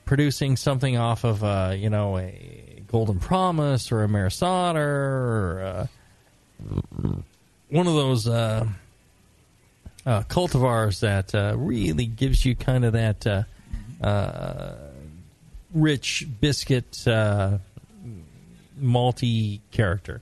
producing 0.05 0.57
something 0.57 0.97
off 0.97 1.23
of, 1.23 1.43
uh, 1.43 1.73
you 1.75 1.89
know, 1.89 2.17
a 2.17 2.83
Golden 2.87 3.19
Promise 3.19 3.91
or 3.91 4.03
a 4.03 4.07
Maris 4.07 4.41
Otter 4.43 4.81
or 4.81 5.61
uh, 5.63 5.87
one 7.69 7.87
of 7.87 7.93
those 7.93 8.27
uh, 8.27 8.67
uh, 10.05 10.21
cultivars 10.23 10.99
that 10.99 11.33
uh, 11.33 11.55
really 11.57 12.05
gives 12.05 12.45
you 12.45 12.55
kind 12.55 12.85
of 12.85 12.93
that 12.93 13.25
uh, 13.25 13.43
uh, 14.03 14.75
rich 15.73 16.27
biscuit 16.39 17.07
uh, 17.07 17.57
malty 18.81 19.59
character. 19.71 20.21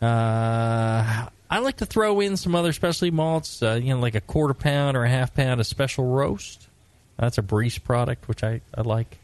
Uh, 0.00 1.28
I 1.50 1.58
like 1.58 1.76
to 1.76 1.86
throw 1.86 2.20
in 2.20 2.36
some 2.36 2.54
other 2.54 2.72
specialty 2.72 3.10
malts, 3.10 3.62
uh, 3.62 3.78
you 3.82 3.94
know, 3.94 4.00
like 4.00 4.14
a 4.14 4.20
quarter 4.20 4.54
pound 4.54 4.96
or 4.96 5.04
a 5.04 5.08
half 5.08 5.34
pound 5.34 5.60
of 5.60 5.66
special 5.66 6.04
roast. 6.06 6.68
That's 7.18 7.38
a 7.38 7.42
Briess 7.42 7.82
product, 7.82 8.26
which 8.26 8.42
I, 8.42 8.62
I 8.74 8.80
like. 8.80 9.18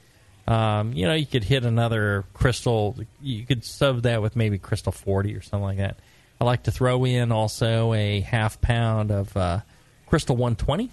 Um, 0.46 0.92
you 0.92 1.06
know, 1.06 1.14
you 1.14 1.26
could 1.26 1.44
hit 1.44 1.64
another 1.64 2.24
crystal. 2.34 2.96
You 3.20 3.44
could 3.44 3.64
sub 3.64 4.02
that 4.02 4.22
with 4.22 4.36
maybe 4.36 4.58
crystal 4.58 4.92
40 4.92 5.34
or 5.34 5.42
something 5.42 5.64
like 5.64 5.78
that. 5.78 5.96
I 6.40 6.44
like 6.44 6.62
to 6.64 6.70
throw 6.70 7.04
in 7.04 7.32
also 7.32 7.92
a 7.92 8.20
half 8.20 8.60
pound 8.60 9.10
of 9.10 9.36
uh, 9.36 9.60
crystal 10.06 10.36
120. 10.36 10.90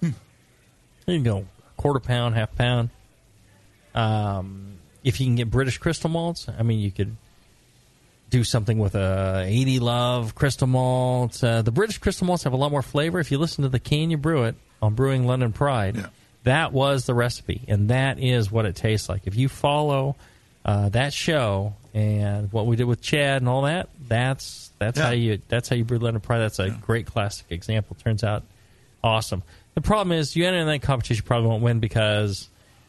There 0.00 1.14
you 1.14 1.22
go, 1.22 1.46
quarter 1.76 2.00
pound, 2.00 2.34
half 2.34 2.54
pound. 2.54 2.90
Um, 3.94 4.75
if 5.06 5.20
you 5.20 5.26
can 5.26 5.36
get 5.36 5.50
British 5.50 5.78
crystal 5.78 6.10
malts, 6.10 6.46
I 6.58 6.62
mean, 6.62 6.80
you 6.80 6.90
could 6.90 7.16
do 8.28 8.42
something 8.42 8.78
with 8.78 8.96
a 8.96 9.44
80 9.46 9.78
Love 9.78 10.34
crystal 10.34 10.66
malt. 10.66 11.42
Uh, 11.42 11.62
the 11.62 11.70
British 11.70 11.98
crystal 11.98 12.26
malts 12.26 12.42
have 12.42 12.52
a 12.52 12.56
lot 12.56 12.72
more 12.72 12.82
flavor. 12.82 13.20
If 13.20 13.30
you 13.30 13.38
listen 13.38 13.62
to 13.62 13.68
the 13.68 13.78
Can 13.78 14.10
You 14.10 14.16
Brew 14.16 14.42
It 14.44 14.56
on 14.82 14.94
Brewing 14.94 15.24
London 15.26 15.52
Pride, 15.52 16.06
that 16.42 16.72
was 16.72 17.06
the 17.06 17.14
recipe, 17.14 17.62
and 17.68 17.88
that 17.90 18.18
is 18.18 18.50
what 18.50 18.66
it 18.66 18.74
tastes 18.74 19.08
like. 19.08 19.22
If 19.26 19.36
you 19.36 19.48
follow 19.48 20.16
uh, 20.64 20.88
that 20.88 21.12
show 21.12 21.74
and 21.94 22.52
what 22.52 22.66
we 22.66 22.74
did 22.74 22.84
with 22.84 23.00
Chad 23.00 23.42
and 23.42 23.48
all 23.48 23.62
that, 23.62 23.88
that's 24.08 24.70
that's 24.80 24.98
Yeah. 24.98 25.04
how 25.06 25.12
you 25.12 25.40
that's 25.48 25.68
how 25.68 25.76
you 25.76 25.84
brew 25.84 25.98
London 25.98 26.20
Pride. 26.20 26.40
That's 26.40 26.58
a 26.58 26.70
great 26.70 27.06
classic 27.06 27.46
example. 27.50 27.96
Turns 28.02 28.24
out 28.24 28.42
awesome. 29.04 29.44
The 29.74 29.80
problem 29.82 30.18
is 30.18 30.34
you 30.34 30.46
enter 30.46 30.58
in 30.58 30.66
that 30.66 30.82
competition, 30.82 31.22
you 31.22 31.26
probably 31.26 31.48
won't 31.48 31.62
win 31.62 31.78
because 31.78 32.48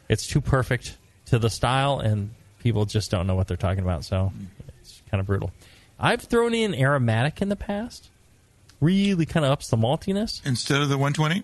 it's 0.09 0.25
too 0.25 0.41
perfect 0.41 0.97
to 1.27 1.39
the 1.39 1.49
style, 1.49 1.99
and 1.99 2.31
people 2.59 2.85
just 2.85 3.11
don't 3.11 3.27
know 3.27 3.35
what 3.35 3.47
they're 3.47 3.57
talking 3.57 3.83
about. 3.83 4.03
So 4.05 4.31
it's 4.79 5.01
kind 5.09 5.19
of 5.19 5.27
brutal. 5.27 5.51
I've 5.99 6.21
thrown 6.21 6.53
in 6.53 6.75
aromatic 6.75 7.41
in 7.41 7.49
the 7.49 7.55
past. 7.55 8.09
Really 8.79 9.25
kind 9.25 9.45
of 9.45 9.51
ups 9.51 9.69
the 9.69 9.77
maltiness. 9.77 10.45
Instead 10.45 10.81
of 10.81 10.89
the 10.89 10.97
120? 10.97 11.43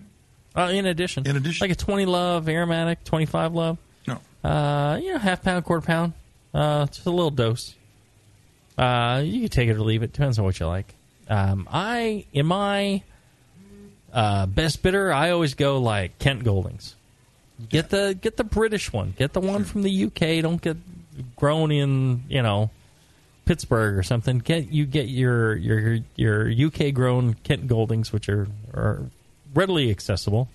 Uh, 0.56 0.70
in 0.72 0.86
addition. 0.86 1.26
In 1.26 1.36
addition. 1.36 1.64
Like 1.64 1.72
a 1.72 1.80
20 1.80 2.06
love 2.06 2.48
aromatic, 2.48 3.02
25 3.04 3.54
love. 3.54 3.78
No. 4.06 4.20
Uh, 4.48 4.98
you 5.02 5.12
know, 5.12 5.18
half 5.18 5.42
pound, 5.42 5.64
quarter 5.64 5.84
pound. 5.84 6.12
Uh, 6.52 6.86
just 6.86 7.06
a 7.06 7.10
little 7.10 7.32
dose. 7.32 7.74
Uh, 8.78 9.22
you 9.24 9.40
can 9.40 9.48
take 9.48 9.68
it 9.68 9.72
or 9.72 9.80
leave 9.80 10.02
it. 10.02 10.12
Depends 10.12 10.38
on 10.38 10.44
what 10.44 10.60
you 10.60 10.66
like. 10.66 10.94
Um, 11.28 11.68
I, 11.72 12.26
in 12.32 12.46
my 12.46 13.02
uh, 14.12 14.46
best 14.46 14.82
bitter, 14.82 15.12
I 15.12 15.30
always 15.30 15.54
go 15.54 15.78
like 15.78 16.18
Kent 16.18 16.44
Goldings. 16.44 16.94
Get 17.68 17.90
the 17.90 18.18
get 18.20 18.36
the 18.36 18.44
British 18.44 18.92
one. 18.92 19.14
Get 19.16 19.32
the 19.32 19.40
one 19.40 19.64
from 19.64 19.82
the 19.82 20.04
UK. 20.04 20.42
Don't 20.42 20.60
get 20.60 20.76
grown 21.36 21.70
in 21.70 22.24
you 22.28 22.42
know 22.42 22.70
Pittsburgh 23.44 23.96
or 23.96 24.02
something. 24.02 24.38
Get 24.38 24.72
you 24.72 24.86
get 24.86 25.08
your 25.08 25.54
your 25.56 25.98
your 26.16 26.50
UK 26.50 26.92
grown 26.92 27.34
Kent 27.34 27.68
Goldings, 27.68 28.12
which 28.12 28.28
are 28.28 28.48
are 28.72 29.02
readily 29.54 29.90
accessible. 29.90 30.48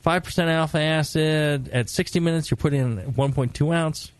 Five 0.00 0.24
percent 0.24 0.50
alpha 0.50 0.80
acid 0.80 1.68
at 1.68 1.90
sixty 1.90 2.20
minutes. 2.20 2.50
You 2.50 2.56
put 2.56 2.72
in 2.72 2.98
one 3.14 3.32
point 3.32 3.54
two 3.54 3.72
ounce. 3.72 4.10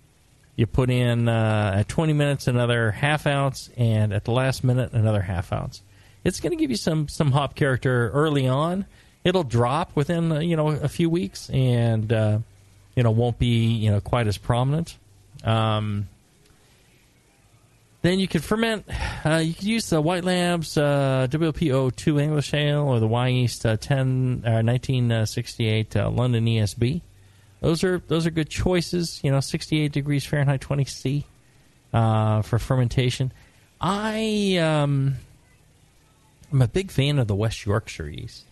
You 0.57 0.67
put 0.67 0.91
in 0.91 1.29
uh, 1.29 1.73
at 1.77 1.89
twenty 1.89 2.13
minutes 2.13 2.47
another 2.47 2.91
half 2.91 3.27
ounce, 3.27 3.71
and 3.77 4.13
at 4.13 4.25
the 4.25 4.33
last 4.33 4.63
minute 4.63 4.93
another 4.93 5.23
half 5.23 5.53
ounce. 5.53 5.83
It's 6.23 6.41
going 6.41 6.53
to 6.53 6.57
give 6.57 6.71
you 6.71 6.77
some 6.77 7.09
some 7.09 7.33
hop 7.33 7.55
character 7.55 8.11
early 8.11 8.47
on. 8.49 8.87
It'll 9.25 9.43
drop 9.43 9.97
within 9.97 10.31
uh, 10.31 10.41
you 10.41 10.55
know 10.55 10.69
a 10.69 10.89
few 10.89 11.09
weeks, 11.09 11.49
and 11.51 12.13
uh, 12.13 12.39
you 12.95 13.03
know 13.03 13.11
won't 13.11 13.39
be 13.39 13.73
you 13.73 13.91
know 13.91 14.01
quite 14.01 14.27
as 14.27 14.37
prominent. 14.37 14.99
Um, 15.43 16.09
then 18.03 18.19
you 18.19 18.29
can 18.29 18.43
ferment. 18.43 18.87
Uh, 19.25 19.37
you 19.37 19.55
can 19.55 19.67
use 19.67 19.89
the 19.89 19.99
White 19.99 20.25
Labs 20.25 20.77
uh, 20.77 21.27
WPO2 21.31 22.21
English 22.21 22.53
Ale 22.53 22.83
or 22.83 23.01
the 23.01 23.09
Wyeast 23.09 23.65
uh, 23.65 23.79
10 23.79 24.43
uh, 24.45 24.61
1968 24.61 25.97
uh, 25.97 26.11
London 26.11 26.45
ESB. 26.45 27.01
Those 27.63 27.83
are 27.83 28.03
those 28.07 28.27
are 28.27 28.31
good 28.31 28.51
choices. 28.51 29.21
You 29.25 29.31
know, 29.31 29.41
68 29.41 29.91
degrees 29.91 30.27
Fahrenheit, 30.27 30.61
20 30.61 30.85
C 30.85 31.25
for 31.93 32.59
fermentation. 32.59 33.33
I 33.81 34.59
um, 34.59 35.15
I'm 36.53 36.61
a 36.61 36.69
big 36.69 36.91
fan 36.91 37.19
of 37.19 37.27
the 37.27 37.35
West 37.35 37.65
Yorkshire 37.65 38.11
yeast. 38.11 38.45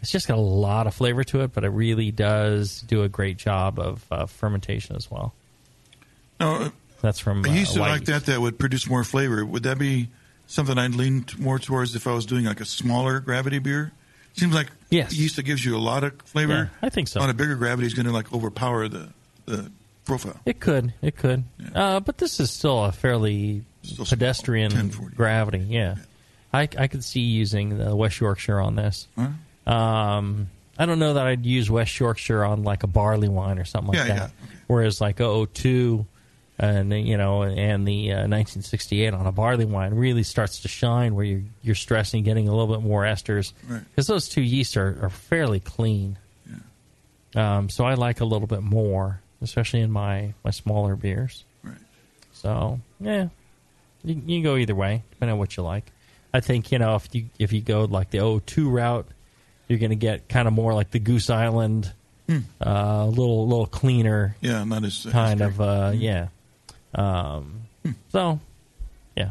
It's 0.00 0.10
just 0.10 0.28
got 0.28 0.38
a 0.38 0.40
lot 0.40 0.86
of 0.86 0.94
flavor 0.94 1.24
to 1.24 1.40
it, 1.42 1.52
but 1.52 1.64
it 1.64 1.70
really 1.70 2.10
does 2.10 2.80
do 2.80 3.02
a 3.02 3.08
great 3.08 3.36
job 3.36 3.78
of 3.78 4.04
uh, 4.10 4.26
fermentation 4.26 4.96
as 4.96 5.10
well. 5.10 5.34
No, 6.40 6.72
That's 7.00 7.18
from 7.18 7.44
uh, 7.44 7.48
used 7.48 7.74
to 7.74 7.80
White 7.80 7.90
like 7.90 8.04
that 8.06 8.26
that 8.26 8.40
would 8.40 8.58
produce 8.58 8.88
more 8.88 9.04
flavor. 9.04 9.44
Would 9.44 9.64
that 9.64 9.78
be 9.78 10.08
something 10.46 10.78
I'd 10.78 10.94
lean 10.94 11.26
more 11.38 11.58
towards 11.58 11.94
if 11.94 12.06
I 12.06 12.12
was 12.12 12.26
doing 12.26 12.44
like 12.44 12.60
a 12.60 12.64
smaller 12.64 13.20
gravity 13.20 13.58
beer? 13.58 13.92
Seems 14.34 14.54
like 14.54 14.68
yes. 14.90 15.14
yeast 15.14 15.36
that 15.36 15.42
gives 15.42 15.64
you 15.64 15.76
a 15.76 15.78
lot 15.78 16.04
of 16.04 16.20
flavor. 16.22 16.70
Yeah, 16.72 16.86
I 16.86 16.88
think 16.88 17.08
so. 17.08 17.20
On 17.20 17.28
a 17.28 17.34
bigger 17.34 17.54
gravity 17.54 17.86
is 17.86 17.94
going 17.94 18.06
to 18.06 18.12
like 18.12 18.32
overpower 18.32 18.88
the 18.88 19.08
the 19.44 19.70
profile. 20.04 20.40
It 20.46 20.58
could, 20.60 20.94
it 21.02 21.16
could, 21.16 21.44
uh, 21.74 22.00
but 22.00 22.18
this 22.18 22.40
is 22.40 22.50
still 22.50 22.84
a 22.84 22.92
fairly 22.92 23.64
pedestrian 24.08 24.88
gravity. 25.14 25.58
Yeah, 25.58 25.96
I, 26.52 26.62
I 26.78 26.86
could 26.86 27.04
see 27.04 27.20
using 27.20 27.78
the 27.78 27.94
West 27.94 28.20
Yorkshire 28.20 28.58
on 28.58 28.76
this. 28.76 29.06
Um, 29.66 30.48
I 30.78 30.86
don't 30.86 30.98
know 30.98 31.14
that 31.14 31.26
I'd 31.26 31.46
use 31.46 31.70
West 31.70 31.98
Yorkshire 31.98 32.44
on 32.44 32.64
like 32.64 32.82
a 32.82 32.86
barley 32.86 33.28
wine 33.28 33.58
or 33.58 33.64
something 33.64 33.94
like 33.94 34.08
Yeah, 34.08 34.14
that. 34.14 34.30
Whereas 34.66 35.00
like 35.00 35.18
002 35.18 36.06
and 36.58 36.92
you 36.92 37.16
know 37.16 37.42
and 37.42 37.86
the 37.88 38.12
uh, 38.12 38.16
1968 38.28 39.14
on 39.14 39.26
a 39.26 39.32
barley 39.32 39.64
wine 39.64 39.94
really 39.94 40.22
starts 40.22 40.60
to 40.60 40.68
shine 40.68 41.14
where 41.14 41.24
you're 41.24 41.42
you're 41.62 41.74
stressing 41.74 42.22
getting 42.24 42.46
a 42.48 42.54
little 42.54 42.74
bit 42.74 42.84
more 42.86 43.02
esters 43.04 43.52
Right. 43.68 43.82
because 43.90 44.06
those 44.06 44.28
two 44.28 44.42
yeasts 44.42 44.76
are, 44.76 44.98
are 45.02 45.10
fairly 45.10 45.60
clean. 45.60 46.18
Yeah. 47.34 47.56
Um, 47.58 47.68
so 47.70 47.84
I 47.84 47.94
like 47.94 48.20
a 48.20 48.24
little 48.24 48.46
bit 48.46 48.62
more, 48.62 49.20
especially 49.40 49.80
in 49.80 49.90
my 49.90 50.34
my 50.44 50.50
smaller 50.50 50.94
beers. 50.96 51.44
Right. 51.64 51.76
So 52.32 52.80
yeah, 53.00 53.28
you, 54.04 54.14
you 54.14 54.36
can 54.38 54.42
go 54.42 54.56
either 54.56 54.74
way 54.74 55.02
depending 55.10 55.32
on 55.34 55.38
what 55.38 55.56
you 55.56 55.62
like. 55.62 55.90
I 56.34 56.40
think 56.40 56.70
you 56.72 56.78
know 56.78 56.96
if 56.96 57.08
you 57.14 57.26
if 57.38 57.52
you 57.52 57.60
go 57.60 57.84
like 57.84 58.10
the 58.10 58.40
02 58.46 58.68
route, 58.70 59.06
you're 59.72 59.80
going 59.80 59.90
to 59.90 59.96
get 59.96 60.28
kind 60.28 60.46
of 60.46 60.54
more 60.54 60.74
like 60.74 60.90
the 60.92 60.98
Goose 61.00 61.30
Island, 61.30 61.92
Hmm. 62.28 62.38
uh, 62.64 63.04
a 63.04 63.06
little 63.06 63.48
little 63.48 63.66
cleaner. 63.66 64.36
Yeah, 64.40 64.62
not 64.64 64.84
as- 64.84 65.04
as 65.06 65.12
kind 65.12 65.40
of 65.40 65.54
strict. 65.54 65.68
uh, 65.68 65.92
yeah. 65.96 66.28
Um, 66.94 67.62
So 68.12 68.38
yeah, 69.16 69.30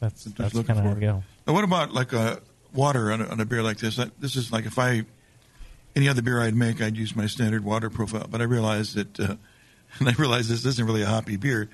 that's 0.00 0.24
that's 0.24 0.54
looking 0.54 0.68
kind 0.76 0.78
of 0.78 0.84
how 0.86 0.90
for 0.92 0.94
we 0.94 1.00
go. 1.06 1.22
Now, 1.46 1.52
what 1.52 1.64
about 1.64 1.92
like 1.92 2.12
a 2.14 2.40
water 2.72 3.12
on 3.12 3.20
a, 3.20 3.26
on 3.26 3.38
a 3.40 3.44
beer 3.44 3.62
like 3.62 3.78
this? 3.78 3.96
That, 3.96 4.18
this 4.20 4.34
is 4.36 4.50
like 4.50 4.64
if 4.66 4.78
I 4.78 5.04
any 5.94 6.08
other 6.08 6.22
beer 6.22 6.40
I'd 6.40 6.54
make, 6.54 6.80
I'd 6.80 6.96
use 6.96 7.14
my 7.16 7.26
standard 7.26 7.64
water 7.64 7.90
profile. 7.90 8.26
But 8.30 8.40
I 8.40 8.44
realized 8.44 8.94
that, 8.96 9.20
uh, 9.20 9.36
and 9.98 10.08
I 10.08 10.12
realized 10.12 10.48
this 10.50 10.64
isn't 10.64 10.86
really 10.86 11.02
a 11.02 11.06
hoppy 11.06 11.36
beer, 11.36 11.68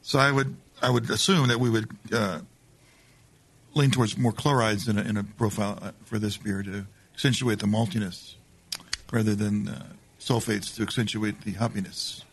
so 0.00 0.18
I 0.18 0.30
would 0.32 0.56
I 0.80 0.88
would 0.90 1.10
assume 1.10 1.48
that 1.48 1.60
we 1.60 1.68
would 1.70 1.88
uh, 2.12 2.40
lean 3.74 3.90
towards 3.90 4.16
more 4.18 4.32
chlorides 4.32 4.88
in 4.88 4.98
a, 4.98 5.02
in 5.02 5.16
a 5.16 5.24
profile 5.24 5.78
uh, 5.82 5.90
for 6.04 6.18
this 6.18 6.36
beer 6.36 6.62
to 6.62 6.86
accentuate 7.22 7.60
the 7.60 7.66
maltiness, 7.66 8.34
rather 9.12 9.36
than 9.36 9.68
uh, 9.68 9.84
sulfates 10.18 10.74
to 10.74 10.82
accentuate 10.82 11.40
the 11.42 11.52
hoppiness. 11.52 12.24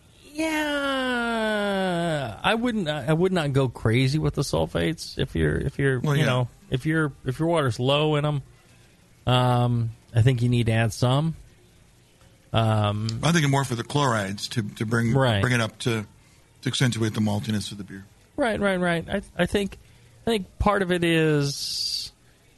Yeah, 1.00 2.40
I 2.44 2.56
wouldn't. 2.56 2.90
I 2.90 3.14
would 3.14 3.32
not 3.32 3.54
go 3.54 3.70
crazy 3.70 4.18
with 4.18 4.34
the 4.34 4.42
sulfates 4.42 5.20
if 5.20 5.36
you're 5.36 5.56
if 5.58 5.78
you're 5.78 6.00
Well, 6.00 6.16
you 6.16 6.22
yeah. 6.22 6.28
know 6.30 6.48
if 6.72 6.88
you're 6.88 7.12
if 7.24 7.38
your 7.38 7.48
water's 7.50 7.80
low 7.80 8.16
in 8.16 8.24
them. 8.24 8.42
Um, 9.28 9.92
I 10.16 10.24
think 10.24 10.42
you 10.42 10.50
need 10.50 10.66
to 10.66 10.72
add 10.72 10.92
some. 10.92 11.36
Um, 12.52 13.08
I'm 13.22 13.32
thinking 13.34 13.52
more 13.52 13.64
for 13.66 13.76
the 13.76 13.84
chlorides 13.84 14.48
to 14.50 14.64
to 14.64 14.88
bring 14.88 15.14
Right. 15.14 15.40
bring 15.42 15.54
it 15.54 15.62
up 15.62 15.78
to 15.80 16.08
to 16.64 16.68
accentuate 16.68 17.14
the 17.14 17.22
maltiness 17.22 17.72
of 17.72 17.78
the 17.78 17.84
beer. 17.84 18.06
Right, 18.38 18.60
right, 18.60 18.80
right. 18.80 19.08
I, 19.08 19.22
I 19.38 19.46
think, 19.46 19.78
I 20.26 20.30
think 20.32 20.58
part 20.60 20.82
of 20.82 20.92
it 20.94 21.04
is, 21.04 21.99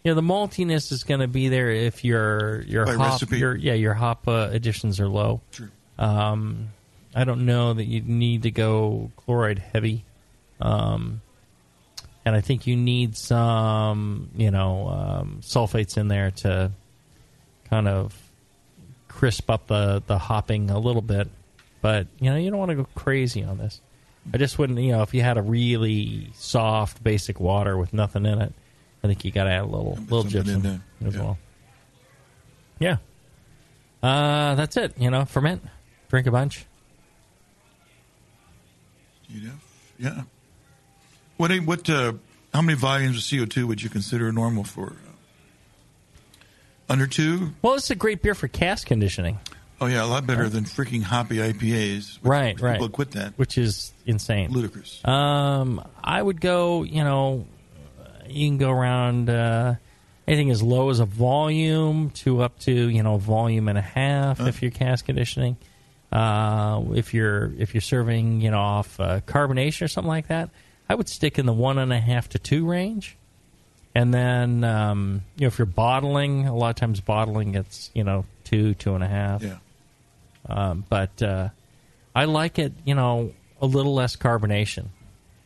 you 0.04 0.12
know, 0.12 0.16
the 0.16 0.22
maltiness 0.22 0.92
is 0.92 1.04
going 1.04 1.20
to 1.20 1.28
be 1.28 1.50
there 1.50 1.70
if 1.70 2.04
your 2.04 2.62
your 2.64 2.86
By 2.86 2.94
hop, 2.96 3.12
recipe. 3.14 3.38
your 3.38 3.56
yeah, 3.56 3.74
your 3.74 3.94
hop 3.94 4.28
uh, 4.28 4.50
additions 4.52 5.00
are 5.00 5.08
low. 5.08 5.42
True. 5.52 5.70
Um, 6.00 6.70
I 7.14 7.24
don't 7.24 7.46
know 7.46 7.74
that 7.74 7.86
you 7.86 8.02
need 8.02 8.44
to 8.44 8.52
go 8.52 9.12
chloride 9.18 9.60
heavy, 9.60 10.06
um, 10.60 11.22
and 12.26 12.36
I 12.36 12.42
think 12.42 12.66
you 12.68 12.76
need 12.76 13.16
some, 13.18 14.30
you 14.36 14.50
know, 14.50 14.88
um, 14.88 15.40
sulfates 15.42 15.98
in 15.98 16.08
there 16.08 16.32
to 16.32 16.72
kind 17.70 17.88
of 17.88 18.18
crisp 19.08 19.50
up 19.50 19.68
the 19.68 20.02
the 20.08 20.18
hopping 20.18 20.70
a 20.72 20.80
little 20.80 21.02
bit. 21.02 21.28
But 21.82 22.08
you 22.20 22.30
know, 22.30 22.38
you 22.38 22.50
don't 22.50 22.60
want 22.60 22.70
to 22.70 22.76
go 22.76 22.88
crazy 22.96 23.44
on 23.44 23.58
this. 23.58 23.82
I 24.34 24.38
just 24.38 24.60
wouldn't, 24.60 24.78
you 24.80 24.92
know, 24.92 25.02
if 25.02 25.14
you 25.16 25.22
had 25.24 25.38
a 25.38 25.42
really 25.42 26.30
soft, 26.36 27.04
basic 27.04 27.40
water 27.40 27.76
with 27.76 27.92
nothing 27.92 28.26
in 28.28 28.40
it, 28.40 28.54
I 29.04 29.08
think 29.08 29.26
you 29.26 29.32
got 29.32 29.46
to 29.46 29.52
add 29.52 29.64
a 29.64 29.66
little, 29.66 29.98
little 30.00 30.22
something 30.24 30.40
in 30.40 30.46
gypsum 30.46 30.82
there. 31.02 31.08
as 31.08 31.18
well. 31.18 31.38
Yeah, 32.80 32.98
uh, 34.04 34.56
that's 34.56 34.78
it. 34.78 34.94
You 34.98 35.10
know, 35.12 35.26
ferment, 35.26 35.64
drink 36.10 36.28
a 36.28 36.32
bunch. 36.32 36.66
You 39.30 39.48
know? 39.48 39.54
Yeah. 40.00 40.22
What 41.38 41.52
what 41.66 41.90
uh, 41.90 42.14
how 42.54 42.62
many 42.62 42.78
volumes 42.78 43.18
of 43.18 43.40
CO 43.40 43.46
two 43.46 43.68
would 43.68 43.82
you 43.82 43.90
consider 43.90 44.32
normal 44.32 44.64
for? 44.64 44.88
Uh, 44.88 45.12
under 46.90 47.08
two? 47.08 47.52
Well, 47.62 47.76
it's 47.76 47.90
a 47.90 47.96
great 47.96 48.22
beer 48.22 48.36
for 48.36 48.48
cask 48.48 48.88
conditioning. 48.88 49.40
Oh 49.80 49.88
yeah, 49.88 50.04
a 50.04 50.06
lot 50.06 50.28
better 50.28 50.48
than 50.50 50.66
freaking 50.66 51.02
hoppy 51.02 51.38
IPAs. 51.38 52.20
right, 52.22 52.60
right. 52.62 52.74
People 52.74 52.90
quit 52.90 53.12
that. 53.12 53.34
which 53.38 53.58
is 53.58 53.92
insane, 54.06 54.52
ludicrous. 54.52 55.04
Um, 55.06 55.84
I 56.04 56.22
would 56.22 56.40
go. 56.42 56.84
You 56.84 57.04
know, 57.04 57.48
you 58.34 58.48
can 58.48 58.58
go 58.58 58.72
around 58.72 59.30
uh, 59.30 59.76
anything 60.28 60.52
as 60.52 60.62
low 60.62 60.90
as 60.90 61.00
a 61.00 61.06
volume 61.06 62.10
to 62.12 62.42
up 62.42 62.60
to 62.60 62.72
you 62.72 63.04
know 63.04 63.18
volume 63.18 63.68
and 63.68 63.78
a 63.78 63.82
half 63.82 64.40
if 64.40 64.62
you're 64.62 64.72
cask 64.72 65.06
conditioning. 65.06 65.58
Uh, 66.12 66.82
if 66.94 67.14
you're 67.14 67.52
if 67.58 67.74
you're 67.74 67.82
serving 67.82 68.42
you 68.42 68.52
know 68.52 68.60
off 68.60 69.00
uh, 69.00 69.22
carbonation 69.22 69.84
or 69.84 69.88
something 69.88 70.10
like 70.10 70.28
that, 70.28 70.50
I 70.90 70.96
would 70.96 71.10
stick 71.10 71.40
in 71.40 71.46
the 71.46 71.54
one 71.54 71.78
and 71.78 71.94
a 71.94 72.00
half 72.00 72.30
to 72.30 72.40
two 72.40 72.66
range. 72.68 73.18
And 73.94 74.14
then 74.14 74.64
um, 74.64 75.22
you 75.36 75.42
know 75.42 75.48
if 75.48 75.58
you're 75.58 75.66
bottling, 75.66 76.48
a 76.48 76.56
lot 76.56 76.70
of 76.70 76.76
times 76.76 77.02
bottling 77.02 77.54
gets 77.54 77.92
you 77.94 78.04
know 78.04 78.26
two 78.44 78.74
two 78.74 78.96
and 78.96 79.04
a 79.04 79.08
half. 79.08 79.44
Yeah. 79.44 79.58
Um, 80.48 80.86
but 80.90 81.22
uh, 81.22 81.50
I 82.16 82.26
like 82.26 82.60
it, 82.60 82.74
you 82.84 82.96
know, 82.96 83.34
a 83.62 83.66
little 83.66 83.94
less 83.94 84.16
carbonation. 84.16 84.88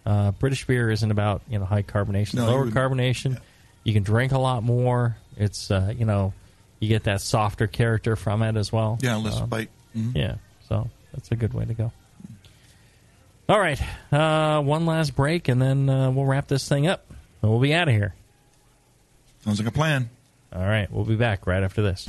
Uh, 0.06 0.32
British 0.32 0.66
beer 0.68 0.92
isn't 0.92 1.10
about 1.12 1.42
you 1.50 1.58
know 1.60 1.66
high 1.66 1.82
carbonation, 1.84 2.36
No, 2.36 2.44
you 2.46 2.48
lower 2.52 2.66
wouldn't- 2.66 2.76
carbonation. 2.76 3.40
You 3.84 3.94
can 3.94 4.04
drink 4.04 4.32
a 4.32 4.38
lot 4.40 4.64
more. 4.64 5.18
It's 5.38 5.70
uh, 5.72 5.94
you 5.98 6.06
know, 6.06 6.34
you 6.80 6.88
you 6.88 6.90
get 6.90 7.04
that 7.06 7.22
softer 7.22 7.68
character 7.68 8.16
from 8.16 8.42
it 8.44 8.56
as 8.56 8.72
well. 8.72 8.98
Yeah, 9.02 9.16
less 9.18 9.38
So, 9.38 9.46
bite. 9.48 9.70
Mhm. 9.98 10.16
Yeah, 10.16 10.36
so 10.70 10.90
that's 11.14 11.32
a 11.32 11.36
good 11.36 11.54
way 11.54 11.66
to 11.66 11.74
go. 11.74 11.92
All 13.48 13.60
right, 13.60 13.80
uh, 14.12 14.62
one 14.62 14.86
last 14.86 15.16
break, 15.16 15.48
and 15.48 15.62
then 15.62 15.88
uh, 15.90 16.10
we'll 16.12 16.26
wrap 16.26 16.48
this 16.48 16.68
thing 16.68 16.88
up. 16.88 17.06
And 17.42 17.52
we'll 17.52 17.60
be 17.62 17.74
out 17.74 17.88
of 17.88 17.94
here. 17.94 18.14
Sounds 19.44 19.60
like 19.60 19.68
a 19.68 19.72
plan. 19.72 20.10
All 20.54 20.64
right, 20.66 20.92
we'll 20.92 21.06
be 21.06 21.16
back 21.16 21.46
right 21.46 21.62
after 21.64 21.82
this. 21.84 22.08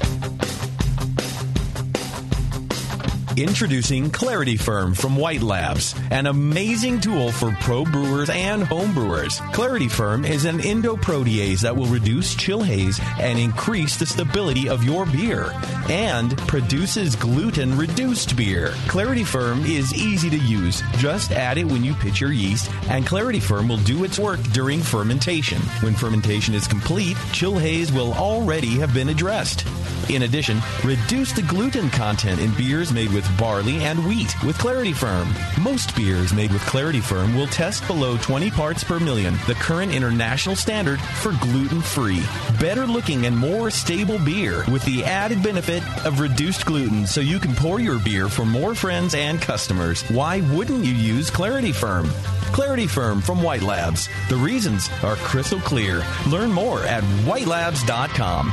Introducing 3.37 4.11
Clarity 4.11 4.57
Ferm 4.57 4.95
from 4.95 5.14
White 5.14 5.43
Labs, 5.43 5.95
an 6.11 6.24
amazing 6.24 7.03
tool 7.03 7.30
for 7.30 7.55
pro 7.61 7.84
brewers 7.84 8.30
and 8.30 8.62
home 8.62 8.95
brewers. 8.95 9.41
Clarity 9.53 9.89
Ferm 9.89 10.24
is 10.24 10.47
an 10.47 10.61
endoprotease 10.61 11.61
that 11.61 11.76
will 11.76 11.84
reduce 11.84 12.34
chill 12.34 12.62
haze 12.62 12.99
and 13.20 13.39
increase 13.39 13.97
the 13.97 14.07
stability 14.07 14.70
of 14.70 14.84
your 14.84 15.05
beer 15.05 15.53
and 15.91 16.39
produces 16.49 17.14
gluten 17.14 17.76
reduced 17.76 18.37
beer. 18.37 18.70
Clarity 18.89 19.22
Ferm 19.22 19.66
is 19.66 19.93
easy 19.93 20.30
to 20.30 20.39
use. 20.39 20.82
Just 20.97 21.30
add 21.30 21.59
it 21.59 21.64
when 21.64 21.84
you 21.84 21.93
pitch 21.93 22.22
your 22.22 22.32
yeast, 22.32 22.70
and 22.89 23.07
Clarity 23.07 23.41
Ferm 23.41 23.68
will 23.68 23.76
do 23.78 24.05
its 24.05 24.18
work 24.18 24.41
during 24.55 24.80
fermentation. 24.80 25.61
When 25.82 25.95
fermentation 25.95 26.55
is 26.55 26.66
complete, 26.66 27.18
chill 27.34 27.59
haze 27.59 27.93
will 27.93 28.14
already 28.14 28.78
have 28.78 28.95
been 28.95 29.11
addressed. 29.11 29.66
In 30.09 30.22
addition, 30.22 30.61
reduce 30.84 31.32
the 31.32 31.43
gluten 31.43 31.91
content 31.91 32.41
in 32.41 32.55
beers 32.55 32.93
made 32.93 33.12
with 33.12 33.26
barley 33.39 33.77
and 33.85 34.07
wheat 34.07 34.35
with 34.45 34.59
Clarity 34.59 34.93
Ferm. 34.93 35.29
Most 35.61 35.95
beers 35.97 36.33
made 36.33 36.53
with 36.53 36.64
Clarity 36.66 37.01
Ferm 37.01 37.35
will 37.35 37.47
test 37.47 37.87
below 37.87 38.16
20 38.18 38.51
parts 38.51 38.85
per 38.85 38.99
million, 38.99 39.35
the 39.47 39.55
current 39.55 39.93
international 39.93 40.57
standard 40.57 41.01
for 41.01 41.33
gluten 41.41 41.81
free. 41.81 42.22
Better 42.61 42.87
looking 42.87 43.27
and 43.27 43.37
more 43.37 43.70
stable 43.70 44.18
beer 44.18 44.64
with 44.70 44.85
the 44.85 45.05
added 45.05 45.43
benefit 45.43 45.83
of 46.05 46.20
reduced 46.20 46.66
gluten 46.66 47.07
so 47.07 47.20
you 47.20 47.39
can 47.39 47.55
pour 47.55 47.81
your 47.81 47.99
beer 47.99 48.29
for 48.29 48.45
more 48.45 48.74
friends 48.74 49.14
and 49.14 49.41
customers. 49.41 50.03
Why 50.09 50.41
wouldn't 50.53 50.85
you 50.85 50.93
use 50.95 51.31
Clarity 51.31 51.72
Ferm? 51.72 52.07
Clarity 52.53 52.87
Ferm 52.87 53.20
from 53.20 53.43
White 53.43 53.62
Labs. 53.62 54.09
The 54.29 54.37
reasons 54.37 54.89
are 55.03 55.16
crystal 55.16 55.61
clear. 55.61 56.03
Learn 56.29 56.51
more 56.51 56.83
at 56.85 57.03
whitelabs.com. 57.24 58.51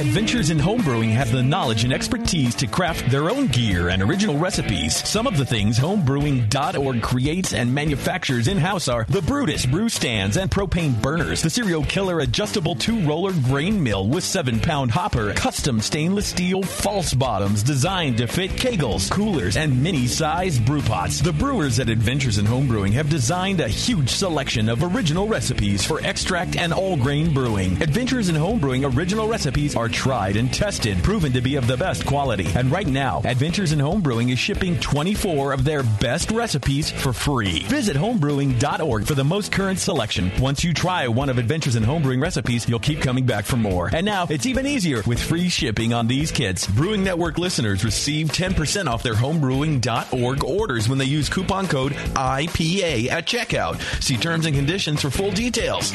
Adventures 0.00 0.48
in 0.48 0.56
Homebrewing 0.56 1.10
have 1.10 1.30
the 1.30 1.42
knowledge 1.42 1.84
and 1.84 1.92
expertise 1.92 2.54
to 2.54 2.66
craft 2.66 3.10
their 3.10 3.28
own 3.28 3.48
gear 3.48 3.90
and 3.90 4.02
original 4.02 4.38
recipes. 4.38 4.96
Some 5.06 5.26
of 5.26 5.36
the 5.36 5.44
things 5.44 5.78
homebrewing.org 5.78 7.02
creates 7.02 7.52
and 7.52 7.74
manufactures 7.74 8.48
in-house 8.48 8.88
are 8.88 9.04
the 9.10 9.20
Brutus 9.20 9.66
brew 9.66 9.90
stands 9.90 10.38
and 10.38 10.50
propane 10.50 11.02
burners, 11.02 11.42
the 11.42 11.50
Cereal 11.50 11.84
Killer 11.84 12.20
adjustable 12.20 12.76
two-roller 12.76 13.34
grain 13.44 13.82
mill 13.82 14.08
with 14.08 14.24
seven-pound 14.24 14.90
hopper, 14.90 15.34
custom 15.34 15.82
stainless 15.82 16.28
steel 16.28 16.62
false 16.62 17.12
bottoms 17.12 17.62
designed 17.62 18.16
to 18.16 18.26
fit 18.26 18.52
keggles, 18.52 19.10
coolers, 19.10 19.58
and 19.58 19.82
mini-sized 19.82 20.64
brew 20.64 20.80
pots. 20.80 21.20
The 21.20 21.34
brewers 21.34 21.78
at 21.78 21.90
Adventures 21.90 22.38
in 22.38 22.46
Homebrewing 22.46 22.92
have 22.92 23.10
designed 23.10 23.60
a 23.60 23.68
huge 23.68 24.08
selection 24.08 24.70
of 24.70 24.82
original 24.82 25.28
recipes 25.28 25.84
for 25.84 26.00
extract 26.00 26.56
and 26.56 26.72
all-grain 26.72 27.34
brewing. 27.34 27.82
Adventures 27.82 28.30
in 28.30 28.34
Homebrewing 28.34 28.96
original 28.96 29.28
recipes 29.28 29.76
are 29.76 29.89
tried 29.90 30.36
and 30.36 30.52
tested, 30.52 31.02
proven 31.02 31.32
to 31.32 31.40
be 31.40 31.56
of 31.56 31.66
the 31.66 31.76
best 31.76 32.06
quality. 32.06 32.46
And 32.54 32.70
right 32.70 32.86
now, 32.86 33.20
Adventures 33.24 33.72
in 33.72 33.78
Homebrewing 33.78 34.32
is 34.32 34.38
shipping 34.38 34.78
24 34.80 35.52
of 35.52 35.64
their 35.64 35.82
best 35.82 36.30
recipes 36.30 36.90
for 36.90 37.12
free. 37.12 37.62
Visit 37.64 37.96
homebrewing.org 37.96 39.06
for 39.06 39.14
the 39.14 39.24
most 39.24 39.52
current 39.52 39.78
selection. 39.78 40.30
Once 40.40 40.64
you 40.64 40.72
try 40.72 41.08
one 41.08 41.28
of 41.28 41.38
Adventures 41.38 41.76
in 41.76 41.82
Homebrewing 41.82 42.22
recipes, 42.22 42.68
you'll 42.68 42.78
keep 42.78 43.00
coming 43.00 43.26
back 43.26 43.44
for 43.44 43.56
more. 43.56 43.90
And 43.92 44.06
now, 44.06 44.26
it's 44.30 44.46
even 44.46 44.66
easier 44.66 45.02
with 45.06 45.20
free 45.20 45.48
shipping 45.48 45.92
on 45.92 46.06
these 46.06 46.30
kits. 46.32 46.66
Brewing 46.66 47.04
Network 47.04 47.38
listeners 47.38 47.84
receive 47.84 48.28
10% 48.28 48.86
off 48.86 49.02
their 49.02 49.14
homebrewing.org 49.14 50.44
orders 50.44 50.88
when 50.88 50.98
they 50.98 51.04
use 51.04 51.28
coupon 51.28 51.66
code 51.66 51.92
IPA 51.92 53.08
at 53.08 53.26
checkout. 53.26 53.80
See 54.02 54.16
terms 54.16 54.46
and 54.46 54.54
conditions 54.54 55.02
for 55.02 55.10
full 55.10 55.30
details 55.30 55.92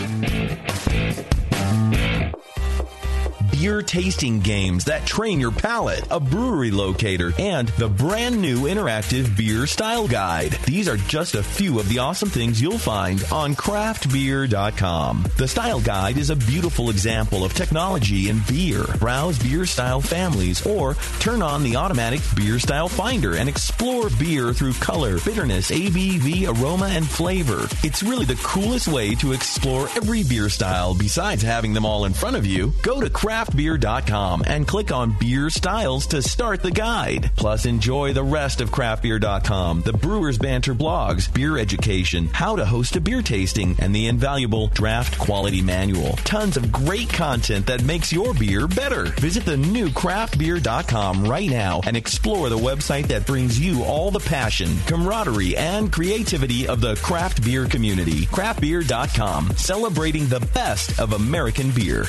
beer 3.65 3.81
tasting 3.81 4.39
games 4.41 4.85
that 4.85 5.07
train 5.07 5.39
your 5.39 5.51
palate, 5.51 6.05
a 6.11 6.19
brewery 6.19 6.69
locator, 6.69 7.33
and 7.39 7.69
the 7.79 7.89
brand 7.89 8.39
new 8.39 8.65
interactive 8.65 9.35
beer 9.35 9.65
style 9.65 10.07
guide. 10.07 10.51
These 10.67 10.87
are 10.87 10.97
just 10.97 11.33
a 11.33 11.41
few 11.41 11.79
of 11.79 11.89
the 11.89 11.97
awesome 11.97 12.29
things 12.29 12.61
you'll 12.61 12.77
find 12.77 13.25
on 13.31 13.55
craftbeer.com. 13.55 15.25
The 15.39 15.47
style 15.47 15.81
guide 15.81 16.19
is 16.19 16.29
a 16.29 16.35
beautiful 16.35 16.91
example 16.91 17.43
of 17.43 17.55
technology 17.55 18.29
in 18.29 18.39
beer. 18.47 18.83
Browse 18.99 19.39
beer 19.39 19.65
style 19.65 19.99
families 19.99 20.63
or 20.63 20.93
turn 21.19 21.41
on 21.41 21.63
the 21.63 21.75
automatic 21.75 22.21
beer 22.35 22.59
style 22.59 22.87
finder 22.87 23.33
and 23.33 23.49
explore 23.49 24.11
beer 24.19 24.53
through 24.53 24.73
color, 24.73 25.17
bitterness, 25.21 25.71
ABV, 25.71 26.47
aroma, 26.55 26.89
and 26.89 27.07
flavor. 27.07 27.67
It's 27.83 28.03
really 28.03 28.25
the 28.25 28.39
coolest 28.43 28.87
way 28.87 29.15
to 29.15 29.31
explore 29.31 29.89
every 29.95 30.21
beer 30.21 30.49
style 30.49 30.93
besides 30.93 31.41
having 31.41 31.73
them 31.73 31.83
all 31.83 32.05
in 32.05 32.13
front 32.13 32.35
of 32.35 32.45
you. 32.45 32.71
Go 32.83 33.01
to 33.01 33.09
craftbeer.com 33.55 34.43
and 34.45 34.67
click 34.67 34.91
on 34.91 35.15
beer 35.17 35.49
styles 35.49 36.07
to 36.07 36.21
start 36.21 36.61
the 36.61 36.71
guide. 36.71 37.31
Plus, 37.35 37.65
enjoy 37.65 38.13
the 38.13 38.23
rest 38.23 38.61
of 38.61 38.71
craftbeer.com, 38.71 39.81
the 39.81 39.93
Brewers 39.93 40.37
Banter 40.37 40.75
blogs, 40.75 41.33
beer 41.33 41.57
education, 41.57 42.27
how 42.27 42.55
to 42.55 42.65
host 42.65 42.95
a 42.95 43.01
beer 43.01 43.21
tasting, 43.21 43.75
and 43.79 43.95
the 43.95 44.07
invaluable 44.07 44.67
draft 44.67 45.17
quality 45.17 45.61
manual. 45.61 46.13
Tons 46.23 46.57
of 46.57 46.71
great 46.71 47.09
content 47.09 47.65
that 47.67 47.83
makes 47.83 48.11
your 48.11 48.33
beer 48.33 48.67
better. 48.67 49.05
Visit 49.19 49.45
the 49.45 49.57
new 49.57 49.89
craftbeer.com 49.89 51.25
right 51.25 51.49
now 51.49 51.81
and 51.85 51.95
explore 51.95 52.49
the 52.49 52.57
website 52.57 53.07
that 53.07 53.25
brings 53.25 53.59
you 53.59 53.83
all 53.83 54.11
the 54.11 54.19
passion, 54.19 54.75
camaraderie, 54.85 55.55
and 55.55 55.91
creativity 55.91 56.67
of 56.67 56.81
the 56.81 56.95
craft 56.97 57.43
beer 57.43 57.65
community. 57.65 58.25
Craftbeer.com, 58.27 59.51
celebrating 59.55 60.25
the 60.27 60.45
best 60.53 60.99
of 60.99 61.13
American 61.13 61.71
beer. 61.71 62.05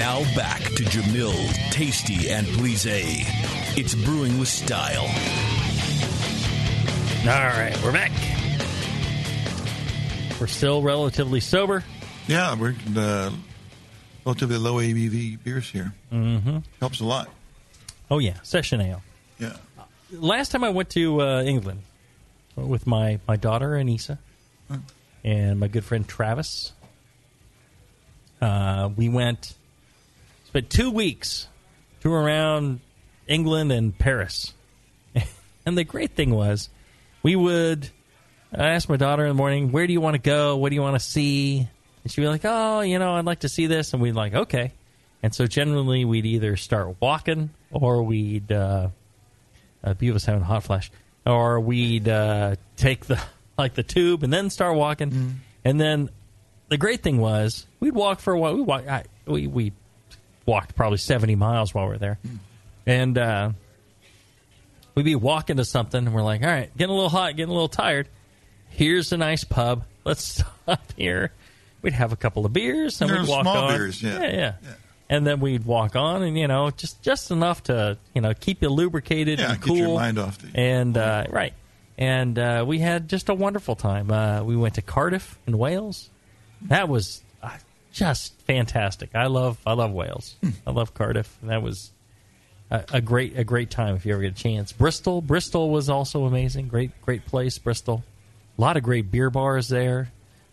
Now 0.00 0.22
back 0.34 0.62
to 0.62 0.84
Jamil, 0.84 1.34
Tasty, 1.72 2.30
and 2.30 2.46
Please. 2.46 2.86
It's 2.86 3.94
brewing 3.94 4.38
with 4.38 4.48
style. 4.48 5.02
All 7.28 7.58
right, 7.60 7.78
we're 7.84 7.92
back. 7.92 8.10
We're 10.40 10.46
still 10.46 10.80
relatively 10.80 11.40
sober. 11.40 11.84
Yeah, 12.28 12.54
we're 12.54 12.74
uh, 12.96 13.30
relatively 14.24 14.56
low 14.56 14.76
ABV 14.76 15.44
beers 15.44 15.68
here. 15.68 15.92
Mm-hmm. 16.10 16.60
Helps 16.80 17.00
a 17.00 17.04
lot. 17.04 17.28
Oh 18.10 18.20
yeah, 18.20 18.40
session 18.42 18.80
ale. 18.80 19.02
Yeah. 19.38 19.56
Last 20.10 20.50
time 20.50 20.64
I 20.64 20.70
went 20.70 20.88
to 20.90 21.20
uh, 21.20 21.42
England 21.42 21.82
with 22.56 22.86
my 22.86 23.20
my 23.28 23.36
daughter 23.36 23.72
Anissa 23.72 24.16
and 25.22 25.60
my 25.60 25.68
good 25.68 25.84
friend 25.84 26.08
Travis. 26.08 26.72
Uh, 28.40 28.88
we 28.96 29.10
went 29.10 29.56
spent 30.50 30.68
two 30.68 30.90
weeks 30.90 31.46
to 32.00 32.12
around 32.12 32.80
England 33.28 33.70
and 33.70 33.96
Paris, 33.96 34.52
and 35.64 35.78
the 35.78 35.84
great 35.84 36.10
thing 36.16 36.30
was 36.30 36.68
we 37.22 37.36
would. 37.36 37.88
I 38.52 38.70
asked 38.70 38.88
my 38.88 38.96
daughter 38.96 39.22
in 39.22 39.28
the 39.28 39.34
morning, 39.34 39.70
"Where 39.70 39.86
do 39.86 39.92
you 39.92 40.00
want 40.00 40.14
to 40.14 40.20
go? 40.20 40.56
What 40.56 40.70
do 40.70 40.74
you 40.74 40.82
want 40.82 40.96
to 40.96 41.04
see?" 41.04 41.68
And 42.02 42.12
she'd 42.12 42.22
be 42.22 42.26
like, 42.26 42.40
"Oh, 42.42 42.80
you 42.80 42.98
know, 42.98 43.14
I'd 43.14 43.26
like 43.26 43.40
to 43.40 43.48
see 43.48 43.68
this," 43.68 43.92
and 43.92 44.02
we'd 44.02 44.16
like, 44.16 44.34
"Okay." 44.34 44.72
And 45.22 45.32
so 45.32 45.46
generally, 45.46 46.04
we'd 46.04 46.26
either 46.26 46.56
start 46.56 46.96
walking 46.98 47.50
or 47.70 48.02
we'd 48.02 48.50
uh, 48.50 48.88
uh, 49.84 49.94
Beavis 49.94 50.26
having 50.26 50.42
a 50.42 50.46
hot 50.46 50.64
flash, 50.64 50.90
or 51.24 51.60
we'd 51.60 52.08
uh, 52.08 52.56
take 52.76 53.06
the 53.06 53.22
like 53.56 53.74
the 53.74 53.84
tube 53.84 54.24
and 54.24 54.32
then 54.32 54.50
start 54.50 54.74
walking. 54.74 55.42
And 55.64 55.80
then 55.80 56.10
the 56.70 56.76
great 56.76 57.04
thing 57.04 57.18
was 57.18 57.66
we'd 57.78 57.94
walk 57.94 58.18
for 58.18 58.32
a 58.32 58.38
while. 58.38 58.56
We 58.56 58.62
walk, 58.62 58.88
I, 58.88 59.04
we 59.26 59.46
we 59.46 59.72
walked 60.50 60.74
probably 60.74 60.98
seventy 60.98 61.34
miles 61.36 61.72
while 61.74 61.86
we 61.88 61.94
are 61.94 61.98
there, 61.98 62.18
and 62.86 63.16
uh, 63.16 63.50
we'd 64.94 65.04
be 65.04 65.14
walking 65.14 65.56
to 65.56 65.64
something, 65.64 66.04
and 66.06 66.14
we're 66.14 66.22
like, 66.22 66.42
all 66.42 66.48
right, 66.48 66.74
getting 66.76 66.90
a 66.92 66.94
little 66.94 67.08
hot, 67.10 67.36
getting 67.36 67.50
a 67.50 67.54
little 67.54 67.68
tired. 67.68 68.08
Here's 68.70 69.12
a 69.12 69.16
nice 69.16 69.44
pub. 69.44 69.84
Let's 70.04 70.24
stop 70.64 70.82
here. 70.96 71.32
We'd 71.82 71.92
have 71.94 72.12
a 72.12 72.16
couple 72.16 72.44
of 72.46 72.52
beers, 72.52 73.00
and 73.00 73.10
They're 73.10 73.20
we'd 73.20 73.28
walk 73.28 73.42
small 73.42 73.56
on. 73.56 73.76
beers, 73.76 74.02
yeah. 74.02 74.22
yeah, 74.22 74.52
And 75.08 75.26
then 75.26 75.40
we'd 75.40 75.64
walk 75.64 75.96
on, 75.96 76.22
and 76.22 76.38
you 76.38 76.46
know, 76.48 76.70
just 76.70 77.02
just 77.02 77.30
enough 77.30 77.62
to 77.64 77.96
you 78.14 78.20
know 78.20 78.34
keep 78.34 78.62
you 78.62 78.68
lubricated 78.68 79.38
Yeah, 79.38 79.52
and 79.52 79.60
get 79.60 79.66
cool, 79.66 79.76
your 79.76 79.94
mind 79.98 80.18
off 80.18 80.38
the- 80.38 80.58
and 80.58 80.96
uh, 80.96 81.26
right. 81.30 81.54
And 81.96 82.38
uh, 82.38 82.64
we 82.66 82.78
had 82.78 83.08
just 83.10 83.28
a 83.28 83.34
wonderful 83.34 83.76
time. 83.76 84.10
Uh, 84.10 84.42
we 84.42 84.56
went 84.56 84.76
to 84.76 84.82
Cardiff 84.82 85.38
in 85.46 85.58
Wales. 85.58 86.08
That 86.62 86.88
was 86.88 87.22
uh, 87.42 87.50
just 87.92 88.40
fantastic. 88.42 89.14
I 89.14 89.26
love 89.26 89.58
I 89.66 89.72
love 89.72 89.92
Wales. 89.92 90.36
I 90.66 90.70
love 90.70 90.94
Cardiff. 90.94 91.36
That 91.42 91.62
was 91.62 91.90
a, 92.70 92.84
a 92.94 93.00
great 93.00 93.36
a 93.38 93.44
great 93.44 93.70
time 93.70 93.96
if 93.96 94.06
you 94.06 94.12
ever 94.12 94.22
get 94.22 94.32
a 94.32 94.42
chance. 94.42 94.72
Bristol 94.72 95.20
Bristol 95.20 95.70
was 95.70 95.88
also 95.90 96.24
amazing. 96.24 96.68
Great 96.68 96.90
great 97.02 97.26
place. 97.26 97.58
Bristol 97.58 98.04
A 98.58 98.60
lot 98.60 98.76
of 98.76 98.82
great 98.82 99.10
beer 99.10 99.30
bars 99.30 99.68
there. 99.68 100.12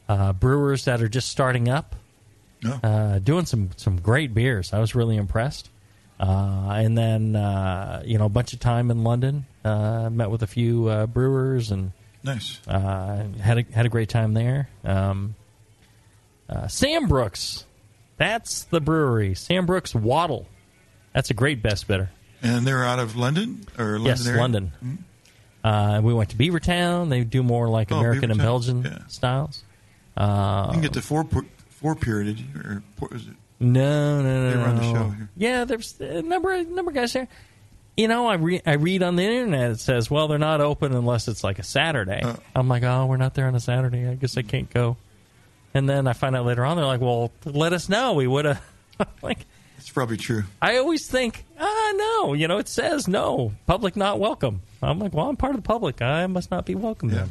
Uh, 0.10 0.32
brewers 0.34 0.86
that 0.86 1.02
are 1.02 1.10
just 1.10 1.28
starting 1.30 1.68
up, 1.68 1.94
uh, 2.82 3.20
doing 3.20 3.46
some 3.46 3.70
some 3.76 4.00
great 4.00 4.34
beers. 4.34 4.74
I 4.74 4.80
was 4.80 4.96
really 4.96 5.18
impressed. 5.18 5.70
Uh, 6.20 6.70
and 6.72 6.98
then 6.98 7.36
uh, 7.36 8.02
you 8.06 8.18
know 8.18 8.26
a 8.26 8.30
bunch 8.30 8.54
of 8.54 8.60
time 8.60 8.90
in 8.90 9.04
London. 9.04 9.46
Uh, 9.64 10.10
met 10.10 10.32
with 10.32 10.42
a 10.44 10.48
few 10.48 10.88
uh, 10.88 11.06
brewers 11.08 11.72
and 11.72 11.92
Nice. 12.24 12.60
uh, 12.68 13.26
had 13.42 13.58
a, 13.60 13.64
had 13.74 13.86
a 13.86 13.90
great 13.90 14.08
time 14.10 14.34
there. 14.34 14.70
Um, 14.86 15.36
uh, 16.50 16.68
Sambrook's, 16.68 17.66
that's 18.18 18.64
the 18.66 18.80
brewery. 18.82 19.36
Sam 19.36 19.66
Brooks 19.66 19.94
Wandle. 19.94 20.46
That's 21.14 21.30
a 21.30 21.34
great 21.34 21.62
best 21.64 21.88
bitter. 21.88 22.10
And 22.42 22.66
they're 22.68 22.84
out 22.86 23.00
of 23.00 23.16
London 23.16 23.66
or 23.78 23.94
London 24.00 24.06
yes, 24.06 24.28
area? 24.28 24.42
London. 24.42 24.72
Mhm. 24.84 24.98
Uh, 25.64 26.02
we 26.02 26.14
went 26.14 26.30
to 26.30 26.36
Beavertown. 26.38 27.10
They 27.10 27.24
do 27.24 27.44
more 27.44 27.68
like 27.68 27.92
Oh, 27.92 27.98
American 28.00 28.32
and. 28.32 28.40
Belgian 28.40 28.84
Yeah. 28.84 29.00
styles. 29.08 29.64
Uh, 30.16 30.66
you 30.68 30.74
can 30.74 30.82
get 30.82 30.94
the 30.94 31.02
four 31.02 31.24
pu- 31.24 31.48
four 31.70 31.96
period 31.96 32.40
or 32.56 32.84
four, 32.96 33.10
is 33.14 33.28
it? 33.28 33.34
No, 33.60 34.22
no, 34.22 34.44
no. 34.44 34.52
They 34.52 34.58
were 34.58 34.64
on 34.64 34.76
the 34.78 34.84
show 34.84 35.10
here. 35.10 35.30
Yeah, 35.36 35.66
there's 35.66 36.00
a 36.00 36.22
number 36.22 36.54
of 36.54 36.68
number 36.70 36.92
of 36.92 36.96
guys 36.96 37.14
there. 37.14 37.28
You 37.98 38.08
know, 38.08 38.28
I 38.28 38.36
re- 38.36 38.62
I 38.66 38.74
read 38.74 39.02
on 39.02 39.16
the 39.16 39.24
internet 39.24 39.72
it 39.72 39.80
says, 39.80 40.10
well, 40.12 40.28
they're 40.28 40.38
not 40.38 40.62
open 40.62 40.94
unless 40.94 41.28
it's 41.28 41.44
like 41.44 41.58
a 41.58 41.64
Saturday. 41.64 42.24
I'm 42.56 42.68
like, 42.68 42.84
oh, 42.84 43.08
we're 43.08 43.18
not 43.18 43.34
there 43.34 43.48
on 43.48 43.56
a 43.56 43.60
Saturday. 43.60 44.08
I 44.08 44.14
guess 44.14 44.38
I 44.38 44.44
can't 44.44 44.70
go. 44.72 44.98
And 45.78 45.88
then 45.88 46.08
I 46.08 46.14
find 46.14 46.36
out 46.36 46.44
later 46.44 46.66
on, 46.66 46.76
they're 46.76 46.88
like, 46.88 47.02
well, 47.02 47.32
let 47.46 47.72
us 47.72 47.88
know. 47.88 48.14
We 48.14 48.26
would 48.26 48.46
have. 48.46 48.62
like, 49.22 49.38
It's 49.78 49.92
probably 49.92 50.18
true. 50.18 50.44
I 50.60 50.78
always 50.78 51.08
think, 51.08 51.46
ah, 51.60 51.94
no. 51.96 52.34
You 52.34 52.48
know, 52.48 52.58
it 52.58 52.68
says 52.68 53.08
no, 53.08 53.54
public 53.68 53.96
not 53.96 54.20
welcome. 54.20 54.62
I'm 54.82 54.98
like, 54.98 55.14
well, 55.14 55.30
I'm 55.30 55.38
part 55.38 55.54
of 55.54 55.62
the 55.62 55.68
public. 55.68 56.02
I 56.02 56.26
must 56.26 56.50
not 56.50 56.66
be 56.66 56.74
welcome 56.74 57.10
then. 57.10 57.30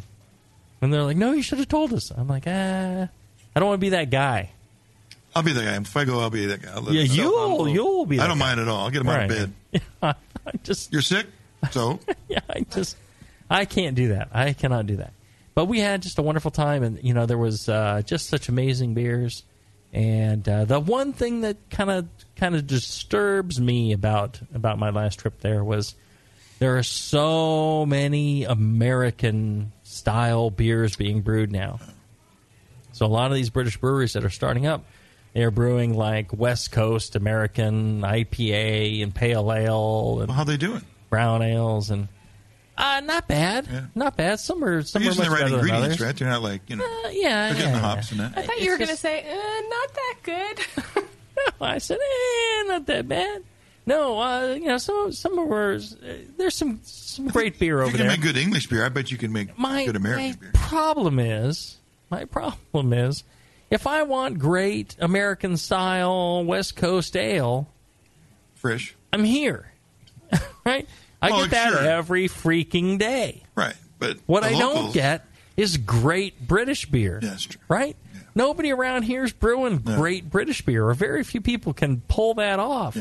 And 0.80 0.94
they're 0.94 1.02
like, 1.02 1.16
no, 1.16 1.32
you 1.32 1.42
should 1.42 1.58
have 1.58 1.66
told 1.66 1.92
us. 1.92 2.12
I'm 2.12 2.28
like, 2.28 2.44
ah, 2.46 3.08
I 3.56 3.60
don't 3.60 3.68
want 3.68 3.80
to 3.80 3.84
be 3.84 3.88
that 3.90 4.10
guy. 4.10 4.50
I'll 5.34 5.42
be 5.42 5.52
that 5.52 5.64
guy. 5.64 5.76
If 5.76 5.96
I 5.96 6.04
go, 6.04 6.20
I'll 6.20 6.30
be 6.30 6.46
that 6.46 6.62
guy. 6.62 6.80
Yeah, 6.92 7.02
you'll 7.02 7.68
you'll 7.68 8.06
be. 8.06 8.20
I 8.20 8.28
don't 8.28 8.38
guy. 8.38 8.46
mind 8.46 8.60
at 8.60 8.68
all. 8.68 8.84
I'll 8.84 8.90
get 8.90 9.00
him 9.02 9.08
out 9.08 9.24
of 9.24 9.28
bed. 9.28 9.52
Yeah, 10.02 10.12
I 10.46 10.52
just 10.62 10.92
You're 10.92 11.02
sick, 11.02 11.26
so 11.72 11.98
yeah, 12.28 12.38
I 12.48 12.60
just 12.60 12.96
I 13.50 13.64
can't 13.64 13.96
do 13.96 14.08
that. 14.08 14.28
I 14.32 14.52
cannot 14.52 14.86
do 14.86 14.96
that. 14.96 15.12
But 15.56 15.64
we 15.64 15.80
had 15.80 16.02
just 16.02 16.18
a 16.18 16.22
wonderful 16.22 16.50
time, 16.50 16.82
and 16.82 17.02
you 17.02 17.14
know 17.14 17.24
there 17.24 17.38
was 17.38 17.66
uh, 17.66 18.02
just 18.04 18.28
such 18.28 18.50
amazing 18.50 18.92
beers. 18.92 19.42
And 19.90 20.46
uh, 20.46 20.66
the 20.66 20.78
one 20.78 21.14
thing 21.14 21.40
that 21.40 21.56
kind 21.70 21.90
of 21.90 22.06
kind 22.36 22.54
of 22.54 22.66
disturbs 22.66 23.58
me 23.58 23.92
about 23.92 24.38
about 24.54 24.78
my 24.78 24.90
last 24.90 25.18
trip 25.18 25.40
there 25.40 25.64
was 25.64 25.94
there 26.58 26.76
are 26.76 26.82
so 26.82 27.86
many 27.86 28.44
American 28.44 29.72
style 29.82 30.50
beers 30.50 30.94
being 30.94 31.22
brewed 31.22 31.50
now. 31.50 31.80
So 32.92 33.06
a 33.06 33.08
lot 33.08 33.30
of 33.30 33.34
these 33.34 33.48
British 33.48 33.78
breweries 33.78 34.12
that 34.12 34.26
are 34.26 34.30
starting 34.30 34.66
up, 34.66 34.84
they 35.32 35.42
are 35.42 35.50
brewing 35.50 35.94
like 35.94 36.36
West 36.36 36.70
Coast 36.70 37.16
American 37.16 38.02
IPA 38.02 39.02
and 39.02 39.14
pale 39.14 39.50
ale. 39.50 40.20
And 40.20 40.30
how 40.30 40.44
they 40.44 40.58
doing? 40.58 40.82
Brown 41.08 41.40
ales 41.40 41.88
and 41.88 42.08
uh, 42.78 43.00
not 43.04 43.26
bad, 43.28 43.90
not 43.94 44.16
bad. 44.16 44.40
Some 44.40 44.62
are 44.64 44.82
some 44.82 45.02
they're 45.02 45.10
are 45.10 45.14
using 45.14 45.30
much 45.30 45.38
the 45.38 45.44
right 45.44 45.52
ingredients, 45.52 45.86
others. 45.86 46.00
right? 46.00 46.16
They're 46.16 46.28
not 46.28 46.42
like 46.42 46.62
you 46.68 46.76
know. 46.76 46.84
Uh, 46.84 47.08
yeah, 47.10 47.46
they're 47.46 47.54
getting 47.56 47.72
yeah, 47.72 47.80
the 47.80 47.86
hops 47.86 48.12
yeah. 48.12 48.24
and 48.24 48.34
that. 48.34 48.38
I 48.38 48.46
thought 48.46 48.60
you 48.60 48.70
were 48.70 48.76
going 48.78 48.88
to 48.90 48.96
say, 48.96 49.20
uh, 49.20 49.60
not 49.68 49.94
that 49.94 50.14
good. 50.22 51.04
I 51.60 51.78
said, 51.78 51.98
eh, 51.98 52.62
not 52.66 52.86
that 52.86 53.08
bad. 53.08 53.42
No, 53.86 54.20
uh, 54.20 54.54
you 54.54 54.66
know, 54.66 54.78
some 54.78 55.12
some 55.12 55.38
of 55.38 55.50
ours. 55.50 55.94
Uh, 55.94 56.16
there's 56.36 56.54
some 56.54 56.80
some 56.82 57.28
great 57.28 57.58
beer 57.60 57.80
over 57.80 57.84
You 57.84 57.88
over 57.88 57.96
can 57.98 58.06
there. 58.08 58.16
make 58.16 58.22
good 58.22 58.36
English 58.36 58.66
beer. 58.68 58.84
I 58.84 58.88
bet 58.88 59.10
you 59.10 59.18
can 59.18 59.32
make 59.32 59.56
my, 59.58 59.86
good 59.86 59.96
American 59.96 60.30
my 60.30 60.36
beer. 60.36 60.50
problem 60.54 61.18
is 61.18 61.78
my 62.10 62.24
problem 62.24 62.92
is 62.92 63.22
if 63.70 63.86
I 63.86 64.02
want 64.02 64.38
great 64.38 64.96
American 64.98 65.56
style 65.56 66.44
West 66.44 66.76
Coast 66.76 67.16
ale, 67.16 67.68
fresh. 68.54 68.96
I'm 69.12 69.24
here, 69.24 69.72
right? 70.64 70.88
I 71.22 71.30
Oh, 71.30 71.42
get 71.42 71.50
that 71.50 71.72
sure. 71.72 71.82
every 71.82 72.28
freaking 72.28 72.98
day. 72.98 73.42
Right, 73.54 73.74
but 73.98 74.18
what 74.26 74.44
I 74.44 74.52
don't 74.52 74.92
get 74.92 75.26
is 75.56 75.76
great 75.76 76.46
British 76.46 76.86
beer. 76.86 77.18
Yeah, 77.22 77.30
that's 77.30 77.44
true. 77.44 77.60
Right? 77.68 77.96
Nobody 78.34 78.70
around 78.70 79.04
here 79.04 79.24
is 79.24 79.32
brewing 79.32 79.78
great 79.78 80.28
British 80.28 80.60
beer, 80.62 80.86
or 80.88 80.94
very 80.94 81.24
few 81.24 81.40
people 81.40 81.72
can 81.72 82.02
pull 82.02 82.34
that 82.34 82.58
off. 82.58 82.96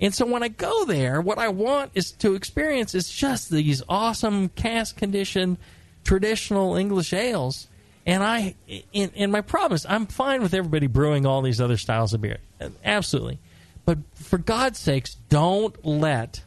And 0.00 0.12
so 0.14 0.26
when 0.26 0.42
I 0.42 0.48
go 0.48 0.84
there, 0.84 1.20
what 1.20 1.38
I 1.38 1.48
want 1.48 1.92
is 1.94 2.10
to 2.12 2.34
experience 2.34 2.94
is 2.94 3.08
just 3.08 3.48
these 3.48 3.82
awesome 3.88 4.48
cask 4.50 4.96
conditioned 4.96 5.56
traditional 6.04 6.74
English 6.76 7.12
ales. 7.12 7.68
And 8.04 8.22
I, 8.22 8.54
and, 8.92 9.10
and 9.16 9.32
my 9.32 9.40
problem 9.40 9.74
is, 9.76 9.86
I'm 9.88 10.06
fine 10.06 10.42
with 10.42 10.52
everybody 10.52 10.86
brewing 10.86 11.26
all 11.26 11.42
these 11.42 11.60
other 11.60 11.76
styles 11.76 12.12
of 12.12 12.20
beer, 12.20 12.38
absolutely. 12.84 13.38
But 13.84 13.98
for 14.14 14.38
God's 14.38 14.78
sakes, 14.80 15.14
don't 15.28 15.84
let 15.84 16.42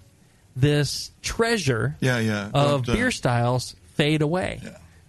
this 0.55 1.11
treasure 1.21 1.95
Yeah, 1.99 2.19
yeah. 2.19 2.49
of 2.53 2.85
Don't, 2.85 2.89
uh, 2.89 2.93
beer 2.93 3.11
styles 3.11 3.75
fade 3.95 4.21
away. 4.21 4.61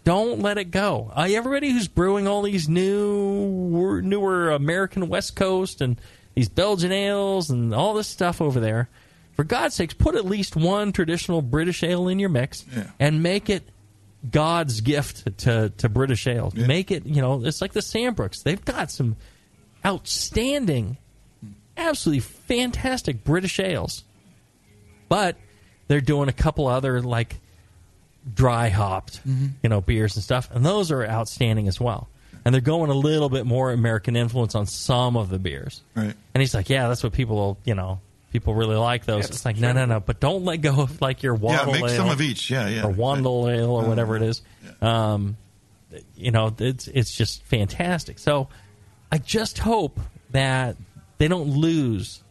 Don't 0.05 0.41
let 0.41 0.59
it 0.59 0.70
go. 0.70 1.12
Uh, 1.14 1.28
everybody 1.30 1.70
who's 1.70 1.88
brewing 1.88 2.26
all 2.26 2.43
these 2.43 2.68
new, 2.68 4.01
newer 4.03 4.51
American 4.51 5.09
West 5.09 5.36
Coast 5.36 5.80
and 5.80 6.01
these 6.34 6.49
Belgian 6.49 6.91
ales 6.93 7.51
and 7.51 7.74
all 7.74 7.95
this 7.95 8.09
stuff 8.09 8.41
over 8.41 8.61
there, 8.61 8.88
for 9.34 9.45
God's 9.45 9.74
sakes, 9.74 9.95
put 9.95 10.14
at 10.14 10.24
least 10.24 10.57
one 10.57 10.93
traditional 10.93 11.43
British 11.43 11.82
ale 11.82 12.09
in 12.09 12.18
your 12.18 12.28
mix 12.30 12.64
and 12.99 13.22
make 13.22 13.51
it 13.51 13.62
God's 14.28 14.80
gift 14.80 15.38
to, 15.38 15.72
to 15.78 15.88
British 15.88 16.26
ale. 16.26 16.53
Make 16.66 16.91
it, 16.91 17.07
you 17.07 17.20
know, 17.22 17.45
it's 17.45 17.61
like 17.61 17.72
the 17.72 17.80
Sambrooks. 17.80 18.43
They've 18.43 18.64
got 18.64 18.91
some 18.91 19.16
outstanding, 19.84 20.97
absolutely 21.76 22.20
fantastic 22.20 23.24
British 23.24 23.59
ales 23.61 24.05
but 25.11 25.36
they're 25.88 26.00
doing 26.00 26.30
a 26.30 26.32
couple 26.32 26.66
other 26.68 27.02
like 27.02 27.36
dry 28.34 28.68
hopped, 28.70 29.20
you 29.26 29.68
know, 29.68 29.82
beers 29.82 30.16
and 30.16 30.24
stuff, 30.24 30.48
and 30.54 30.64
those 30.64 30.90
are 30.90 31.04
outstanding 31.06 31.68
as 31.68 31.78
well. 31.78 32.08
And 32.44 32.54
they're 32.54 32.62
going 32.62 32.90
a 32.90 32.94
little 32.94 33.28
bit 33.28 33.44
more 33.44 33.70
American 33.70 34.16
influence 34.16 34.54
on 34.54 34.64
some 34.64 35.18
of 35.18 35.28
the 35.28 35.38
beers. 35.38 35.82
Right. 35.94 36.14
And 36.34 36.40
he's 36.40 36.54
like, 36.54 36.70
"Yeah, 36.70 36.88
that's 36.88 37.02
what 37.02 37.12
people, 37.12 37.36
will, 37.36 37.58
you 37.66 37.74
know, 37.74 38.00
people 38.32 38.54
really 38.54 38.76
like 38.76 39.04
those." 39.04 39.24
Yeah, 39.24 39.34
it's 39.34 39.44
like, 39.44 39.58
no, 39.58 39.72
no, 39.72 39.84
no, 39.84 40.00
but 40.00 40.20
don't 40.20 40.44
let 40.46 40.58
go 40.58 40.80
of 40.80 41.02
like 41.02 41.22
your 41.22 41.34
Yeah, 41.34 41.58
Wandle 41.58 41.72
make 41.72 41.82
ale 41.82 41.88
some 41.88 42.08
of 42.08 42.20
each. 42.22 42.50
Yeah, 42.50 42.68
yeah. 42.68 42.86
or 42.86 42.92
wandle 42.94 43.54
ale 43.54 43.70
or 43.70 43.84
Uh, 43.84 43.88
whatever 43.88 44.16
it 44.16 44.22
is. 44.22 44.40
Um, 44.80 45.36
you 46.16 46.30
know, 46.30 46.54
it's 46.58 46.86
it's 46.88 47.14
just 47.14 47.42
fantastic. 47.42 48.18
So 48.18 48.48
I 49.12 49.18
just 49.18 49.58
hope 49.58 50.00
that 50.30 50.76
they 51.18 51.28
don't 51.28 51.50
lose 51.50 52.22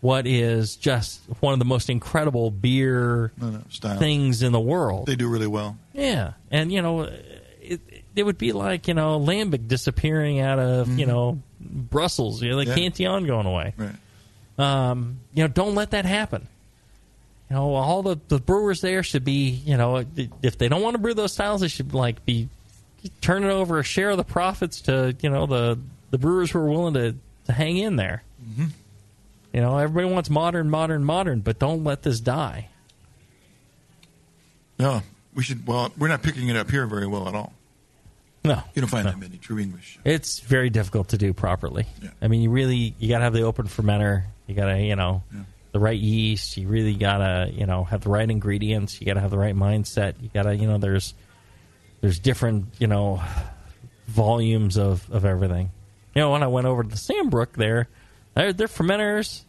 what 0.00 0.26
is 0.26 0.76
just 0.76 1.20
one 1.40 1.52
of 1.52 1.58
the 1.58 1.64
most 1.64 1.90
incredible 1.90 2.50
beer 2.50 3.32
No, 3.36 3.50
no, 3.50 3.96
things 3.96 4.42
in 4.42 4.52
the 4.52 4.60
world. 4.60 5.06
They 5.06 5.16
do 5.16 5.28
really 5.28 5.46
well. 5.46 5.76
Yeah, 5.92 6.32
and 6.50 6.70
you 6.70 6.82
know, 6.82 7.02
it, 7.60 7.80
it 8.14 8.22
would 8.22 8.38
be 8.38 8.52
like 8.52 8.88
you 8.88 8.94
know 8.94 9.18
lambic 9.18 9.68
disappearing 9.68 10.40
out 10.40 10.58
of 10.58 10.98
you 10.98 11.06
know 11.06 11.40
Brussels, 11.60 12.42
you 12.42 12.50
know, 12.50 12.56
like 12.56 12.68
Mm-hmm. 12.68 12.78
Yeah. 12.78 12.84
Cantillon 12.84 13.26
going 13.26 13.46
away. 13.46 13.74
Right. 13.76 13.94
Um, 14.58 15.20
you 15.34 15.42
know, 15.44 15.48
don't 15.48 15.74
let 15.74 15.90
that 15.92 16.04
happen. 16.04 16.48
You 17.50 17.56
know, 17.56 17.74
all 17.74 18.02
the, 18.02 18.18
the 18.28 18.38
brewers 18.38 18.80
there 18.82 19.02
should 19.02 19.24
be, 19.24 19.48
you 19.50 19.76
know, 19.76 20.04
if 20.42 20.58
they 20.58 20.68
don't 20.68 20.82
want 20.82 20.94
to 20.94 20.98
brew 20.98 21.14
those 21.14 21.32
styles, 21.32 21.62
they 21.62 21.68
should 21.68 21.94
like 21.94 22.24
be 22.26 22.48
turning 23.20 23.48
over 23.48 23.78
a 23.78 23.82
share 23.84 24.10
of 24.10 24.16
the 24.18 24.24
profits 24.24 24.82
to 24.82 25.16
you 25.20 25.30
know 25.30 25.46
the 25.46 25.78
the 26.10 26.18
brewers 26.18 26.50
who 26.50 26.58
are 26.58 26.68
willing 26.68 26.94
to 26.94 27.14
to 27.46 27.52
hang 27.52 27.78
in 27.78 27.96
there. 27.96 28.22
Mm-hmm. 28.44 28.64
You 29.58 29.64
know, 29.64 29.76
everybody 29.76 30.14
wants 30.14 30.30
modern, 30.30 30.70
modern, 30.70 31.02
modern, 31.02 31.40
but 31.40 31.58
don't 31.58 31.82
let 31.82 32.04
this 32.04 32.20
die. 32.20 32.68
No, 34.78 35.02
we 35.34 35.42
should. 35.42 35.66
Well, 35.66 35.92
we're 35.98 36.06
not 36.06 36.22
picking 36.22 36.46
it 36.46 36.54
up 36.54 36.70
here 36.70 36.86
very 36.86 37.08
well 37.08 37.26
at 37.26 37.34
all. 37.34 37.52
No, 38.44 38.62
you 38.72 38.82
don't 38.82 38.88
find 38.88 39.08
that 39.08 39.18
many 39.18 39.36
true 39.36 39.58
English. 39.58 39.98
It's 40.04 40.38
very 40.38 40.70
difficult 40.70 41.08
to 41.08 41.18
do 41.18 41.32
properly. 41.32 41.86
Yeah. 42.00 42.10
I 42.22 42.28
mean, 42.28 42.40
you 42.40 42.50
really 42.50 42.94
you 43.00 43.08
got 43.08 43.18
to 43.18 43.24
have 43.24 43.32
the 43.32 43.42
open 43.42 43.66
fermenter. 43.66 44.26
You 44.46 44.54
got 44.54 44.66
to 44.66 44.80
you 44.80 44.94
know 44.94 45.24
the 45.72 45.80
right 45.80 45.98
yeast. 45.98 46.56
You 46.56 46.68
really 46.68 46.94
got 46.94 47.18
to 47.18 47.50
you 47.52 47.66
know 47.66 47.82
have 47.82 48.02
the 48.02 48.10
right 48.10 48.30
ingredients. 48.30 49.00
You 49.00 49.08
got 49.08 49.14
to 49.14 49.20
have 49.20 49.32
the 49.32 49.38
right 49.38 49.56
mindset. 49.56 50.14
You 50.22 50.30
got 50.32 50.44
to 50.44 50.54
you 50.54 50.68
know 50.68 50.78
there's 50.78 51.14
there's 52.00 52.20
different 52.20 52.66
you 52.78 52.86
know 52.86 53.20
volumes 54.06 54.78
of 54.78 55.10
of 55.10 55.24
everything. 55.24 55.72
You 56.14 56.22
know, 56.22 56.30
when 56.30 56.44
I 56.44 56.46
went 56.46 56.68
over 56.68 56.84
to 56.84 56.88
the 56.88 56.94
Sambrook 56.94 57.54
there, 57.54 57.88
their 58.34 58.52
their 58.52 58.68
fermenters, 58.68 59.42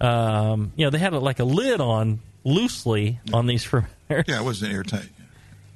um, 0.00 0.72
you 0.76 0.84
know, 0.84 0.90
they 0.90 0.98
had 0.98 1.12
a, 1.12 1.18
like 1.18 1.40
a 1.40 1.44
lid 1.44 1.80
on 1.80 2.20
loosely 2.44 3.20
on 3.32 3.46
these 3.46 3.64
fermenters. 3.64 4.28
Yeah, 4.28 4.40
it 4.40 4.44
wasn't 4.44 4.72
airtight. 4.72 5.08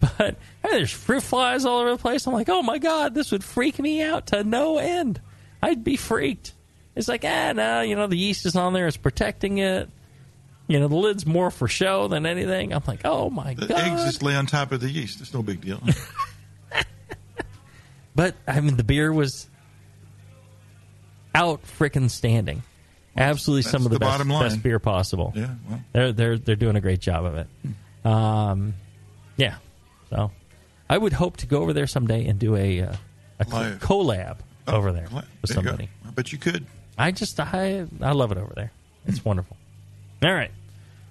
But 0.01 0.37
hey, 0.63 0.71
there's 0.71 0.91
fruit 0.91 1.23
flies 1.23 1.67
all 1.67 1.81
over 1.81 1.91
the 1.91 1.99
place. 1.99 2.27
I'm 2.27 2.33
like, 2.33 2.49
oh 2.49 2.63
my 2.63 2.79
god, 2.79 3.13
this 3.13 3.33
would 3.33 3.45
freak 3.45 3.79
me 3.79 4.01
out 4.01 4.29
to 4.29 4.43
no 4.43 4.79
end. 4.79 5.21
I'd 5.63 5.85
be 5.85 5.97
freaked. 5.97 6.55
It's 6.97 7.07
like, 7.07 7.23
ah, 7.23 7.53
no, 7.53 7.83
you 7.83 7.97
know, 7.97 8.07
the 8.07 8.17
yeast 8.17 8.47
is 8.47 8.57
on 8.57 8.73
there, 8.73 8.87
it's 8.87 8.97
protecting 8.97 9.59
it. 9.59 9.91
You 10.69 10.81
know, 10.81 10.89
the 10.89 10.97
lid's 10.97 11.27
more 11.27 11.51
for 11.51 11.69
show 11.69 12.09
than 12.09 12.25
anything. 12.25 12.73
I'm 12.73 12.83
like, 12.87 13.01
oh 13.05 13.29
my 13.29 13.53
God. 13.53 13.69
The 13.69 13.75
god. 13.75 13.81
eggs 13.81 14.05
just 14.05 14.23
lay 14.23 14.35
on 14.35 14.47
top 14.47 14.73
of 14.73 14.81
the 14.81 14.89
yeast. 14.89 15.21
It's 15.21 15.35
no 15.35 15.43
big 15.43 15.61
deal. 15.61 15.83
But 18.15 18.35
I 18.47 18.61
mean, 18.61 18.77
the 18.77 18.85
beer 18.85 19.13
was 19.13 19.49
out 21.35 21.63
frickin' 21.63 22.11
standing. 22.11 22.63
Absolutely, 23.17 23.63
some 23.63 23.85
of 23.85 23.91
the, 23.91 23.99
the 23.99 24.05
best, 24.05 24.29
best 24.29 24.63
beer 24.63 24.79
possible. 24.79 25.33
Yeah, 25.35 25.49
well. 25.69 25.81
they're 25.93 26.13
they're 26.13 26.39
they're 26.39 26.57
doing 26.57 26.77
a 26.77 26.81
great 26.81 27.01
job 27.01 27.25
of 27.25 27.35
it. 27.35 27.47
Um, 28.05 28.75
yeah, 29.37 29.57
so 30.11 30.31
I 30.89 30.97
would 30.97 31.13
hope 31.13 31.37
to 31.39 31.47
go 31.47 31.61
over 31.63 31.73
there 31.73 31.87
someday 31.87 32.27
and 32.27 32.39
do 32.39 32.57
a 32.57 32.83
uh, 32.83 32.95
a 33.41 33.45
co- 33.45 33.77
collab 33.81 34.39
Oh, 34.69 34.77
over 34.77 34.93
there 34.93 35.05
with 35.05 35.13
there 35.13 35.23
you 35.23 35.49
go. 35.49 35.55
somebody. 35.55 35.89
I 36.07 36.11
bet 36.11 36.33
you 36.33 36.39
could. 36.39 36.65
I 36.97 37.11
just 37.11 37.39
I 37.41 37.85
I 38.01 38.13
love 38.13 38.31
it 38.33 38.39
over 38.39 38.53
there. 38.55 38.71
It's 39.07 39.25
wonderful. 39.25 39.57
All 40.23 40.33
right, 40.33 40.51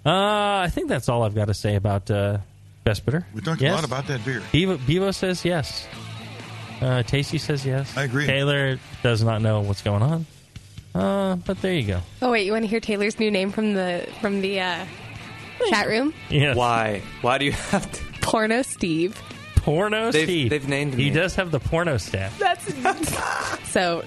uh, 0.05 0.63
I 0.63 0.69
think 0.71 0.87
that's 0.87 1.09
all 1.09 1.23
I've 1.23 1.35
got 1.35 1.45
to 1.45 1.53
say 1.53 1.75
about 1.75 2.09
uh, 2.09 2.37
Best 2.85 3.05
Bitter. 3.05 3.25
We 3.33 3.41
talked 3.41 3.59
Yes? 3.61 3.71
a 3.71 3.75
lot 3.75 3.83
about 3.85 4.07
that 4.07 4.23
beer. 4.23 4.41
Bevo, 4.51 4.77
Bevo 4.77 5.11
says 5.11 5.43
yes. 5.43 5.85
Uh, 6.81 7.03
Tasty 7.03 7.39
says 7.39 7.65
yes. 7.65 7.97
I 7.97 8.03
agree. 8.03 8.25
Taylor 8.25 8.79
does 9.03 9.21
not 9.21 9.41
know 9.41 9.59
what's 9.61 9.81
going 9.81 10.01
on. 10.01 10.25
Uh, 10.95 11.35
but 11.35 11.61
there 11.61 11.73
you 11.73 11.83
go. 11.83 12.01
Oh 12.21 12.31
wait, 12.31 12.45
you 12.45 12.51
want 12.51 12.63
to 12.63 12.67
hear 12.69 12.79
Taylor's 12.79 13.19
new 13.19 13.29
name 13.31 13.51
from 13.51 13.73
the 13.73 14.07
from 14.21 14.41
the 14.41 14.59
uh, 14.59 14.85
chat 15.69 15.87
room? 15.87 16.13
Yes. 16.29 16.55
Why? 16.57 17.01
Why 17.21 17.37
do 17.37 17.45
you 17.45 17.51
have 17.51 17.89
to? 17.91 18.03
Porno 18.21 18.61
Steve. 18.63 19.21
Porno 19.55 20.11
They've- 20.11 20.25
Steve. 20.25 20.49
they've 20.49 20.67
named 20.67 20.93
him. 20.93 20.99
He 20.99 21.09
me. 21.09 21.15
does 21.15 21.35
have 21.35 21.51
the 21.51 21.59
porno 21.59 21.97
staff. 21.97 22.37
That's 22.39 22.73
so. 23.71 24.03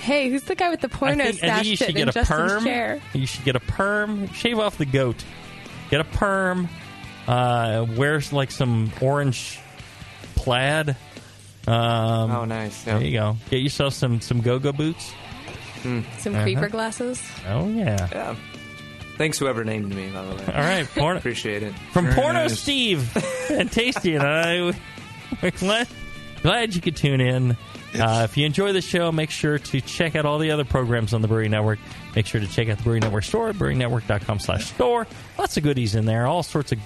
Hey, 0.00 0.30
who's 0.30 0.44
the 0.44 0.54
guy 0.54 0.70
with 0.70 0.80
the 0.80 0.88
porno 0.88 1.24
I 1.24 1.32
think, 1.32 1.42
I 1.42 1.46
stash 1.46 1.56
think 1.56 1.66
you 1.66 1.76
should 1.76 1.86
sitting 1.88 2.04
get 2.04 2.08
a 2.08 2.12
Justin's 2.12 2.52
perm. 2.52 2.64
chair? 2.64 3.00
You 3.14 3.26
should 3.26 3.44
get 3.44 3.56
a 3.56 3.60
perm. 3.60 4.28
Shave 4.32 4.58
off 4.60 4.78
the 4.78 4.86
goat. 4.86 5.24
Get 5.90 6.00
a 6.00 6.04
perm. 6.04 6.68
Uh, 7.26 7.84
wear 7.96 8.20
like 8.32 8.50
some 8.52 8.92
orange 9.00 9.58
plaid. 10.36 10.90
Um, 11.66 12.30
Oh, 12.30 12.44
nice. 12.44 12.86
Yeah. 12.86 12.98
There 12.98 13.06
you 13.08 13.12
go. 13.18 13.36
Get 13.50 13.58
yourself 13.60 13.92
some 13.94 14.20
some 14.20 14.40
go 14.40 14.58
go 14.58 14.72
boots. 14.72 15.12
Some 15.82 16.04
Uh-huh. 16.34 16.42
creeper 16.42 16.68
glasses. 16.68 17.22
Oh 17.48 17.68
yeah. 17.68 18.08
Yeah. 18.12 18.36
Thanks, 19.16 19.38
whoever 19.38 19.64
named 19.64 19.92
me, 19.94 20.08
by 20.10 20.22
the 20.24 20.34
way. 20.36 20.44
All 20.46 20.60
right, 20.60 20.86
porno. 20.94 21.18
Appreciate 21.18 21.62
it. 21.64 21.74
From 21.92 22.04
Very 22.04 22.14
Porno 22.16 22.42
nice. 22.42 22.58
Steve 22.58 23.50
and 23.50 23.70
Tasty 23.70 24.14
and 24.14 24.22
I, 24.22 24.72
we're 25.42 25.50
glad, 25.50 25.88
glad 26.42 26.74
you 26.76 26.80
could 26.80 26.94
tune 26.96 27.20
in. 27.20 27.56
Uh, 27.98 28.20
if 28.24 28.36
you 28.36 28.46
enjoy 28.46 28.72
the 28.72 28.80
show, 28.82 29.10
make 29.10 29.30
sure 29.30 29.58
to 29.58 29.80
check 29.80 30.14
out 30.14 30.24
all 30.26 30.38
the 30.38 30.50
other 30.52 30.64
programs 30.64 31.14
on 31.14 31.22
the 31.22 31.26
Brewing 31.26 31.50
Network. 31.50 31.78
Make 32.14 32.26
sure 32.26 32.40
to 32.40 32.46
check 32.46 32.68
out 32.68 32.76
the 32.76 32.84
Brewing 32.84 33.00
Network 33.00 33.24
store, 33.24 33.52
brewerynetwork.com 33.52 34.38
slash 34.38 34.66
store. 34.66 35.06
Lots 35.38 35.56
of 35.56 35.62
goodies 35.64 35.94
in 35.96 36.04
there, 36.04 36.26
all 36.26 36.42
sorts 36.44 36.70
of 36.70 36.78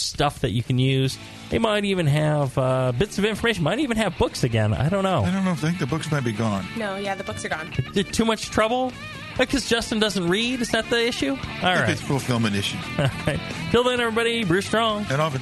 stuff 0.00 0.40
that 0.40 0.50
you 0.50 0.62
can 0.62 0.78
use. 0.78 1.18
They 1.50 1.58
might 1.58 1.84
even 1.84 2.06
have 2.06 2.56
uh, 2.56 2.92
bits 2.92 3.18
of 3.18 3.24
information, 3.24 3.64
might 3.64 3.78
even 3.80 3.96
have 3.96 4.16
books 4.18 4.44
again. 4.44 4.72
I 4.72 4.88
don't 4.88 5.02
know. 5.04 5.22
I 5.22 5.30
don't 5.30 5.44
know. 5.44 5.52
I 5.52 5.54
think 5.54 5.78
the 5.78 5.86
books 5.86 6.10
might 6.10 6.24
be 6.24 6.32
gone. 6.32 6.64
No, 6.76 6.96
yeah, 6.96 7.14
the 7.14 7.24
books 7.24 7.44
are 7.44 7.48
gone. 7.48 7.72
Did 7.92 8.12
too 8.12 8.24
much 8.24 8.50
trouble? 8.50 8.92
Because 9.38 9.68
Justin 9.68 9.98
doesn't 10.00 10.28
read? 10.28 10.60
Is 10.60 10.70
that 10.70 10.88
the 10.90 11.00
issue? 11.06 11.30
All 11.30 11.36
I 11.38 11.40
think 11.40 11.62
right. 11.62 11.88
it's 11.90 12.02
fulfillment 12.02 12.54
issue. 12.54 12.76
All 12.98 13.06
right. 13.26 13.40
Till 13.70 13.84
then, 13.84 14.00
everybody, 14.00 14.44
Brew 14.44 14.60
strong. 14.60 15.06
And 15.10 15.20
often. 15.20 15.40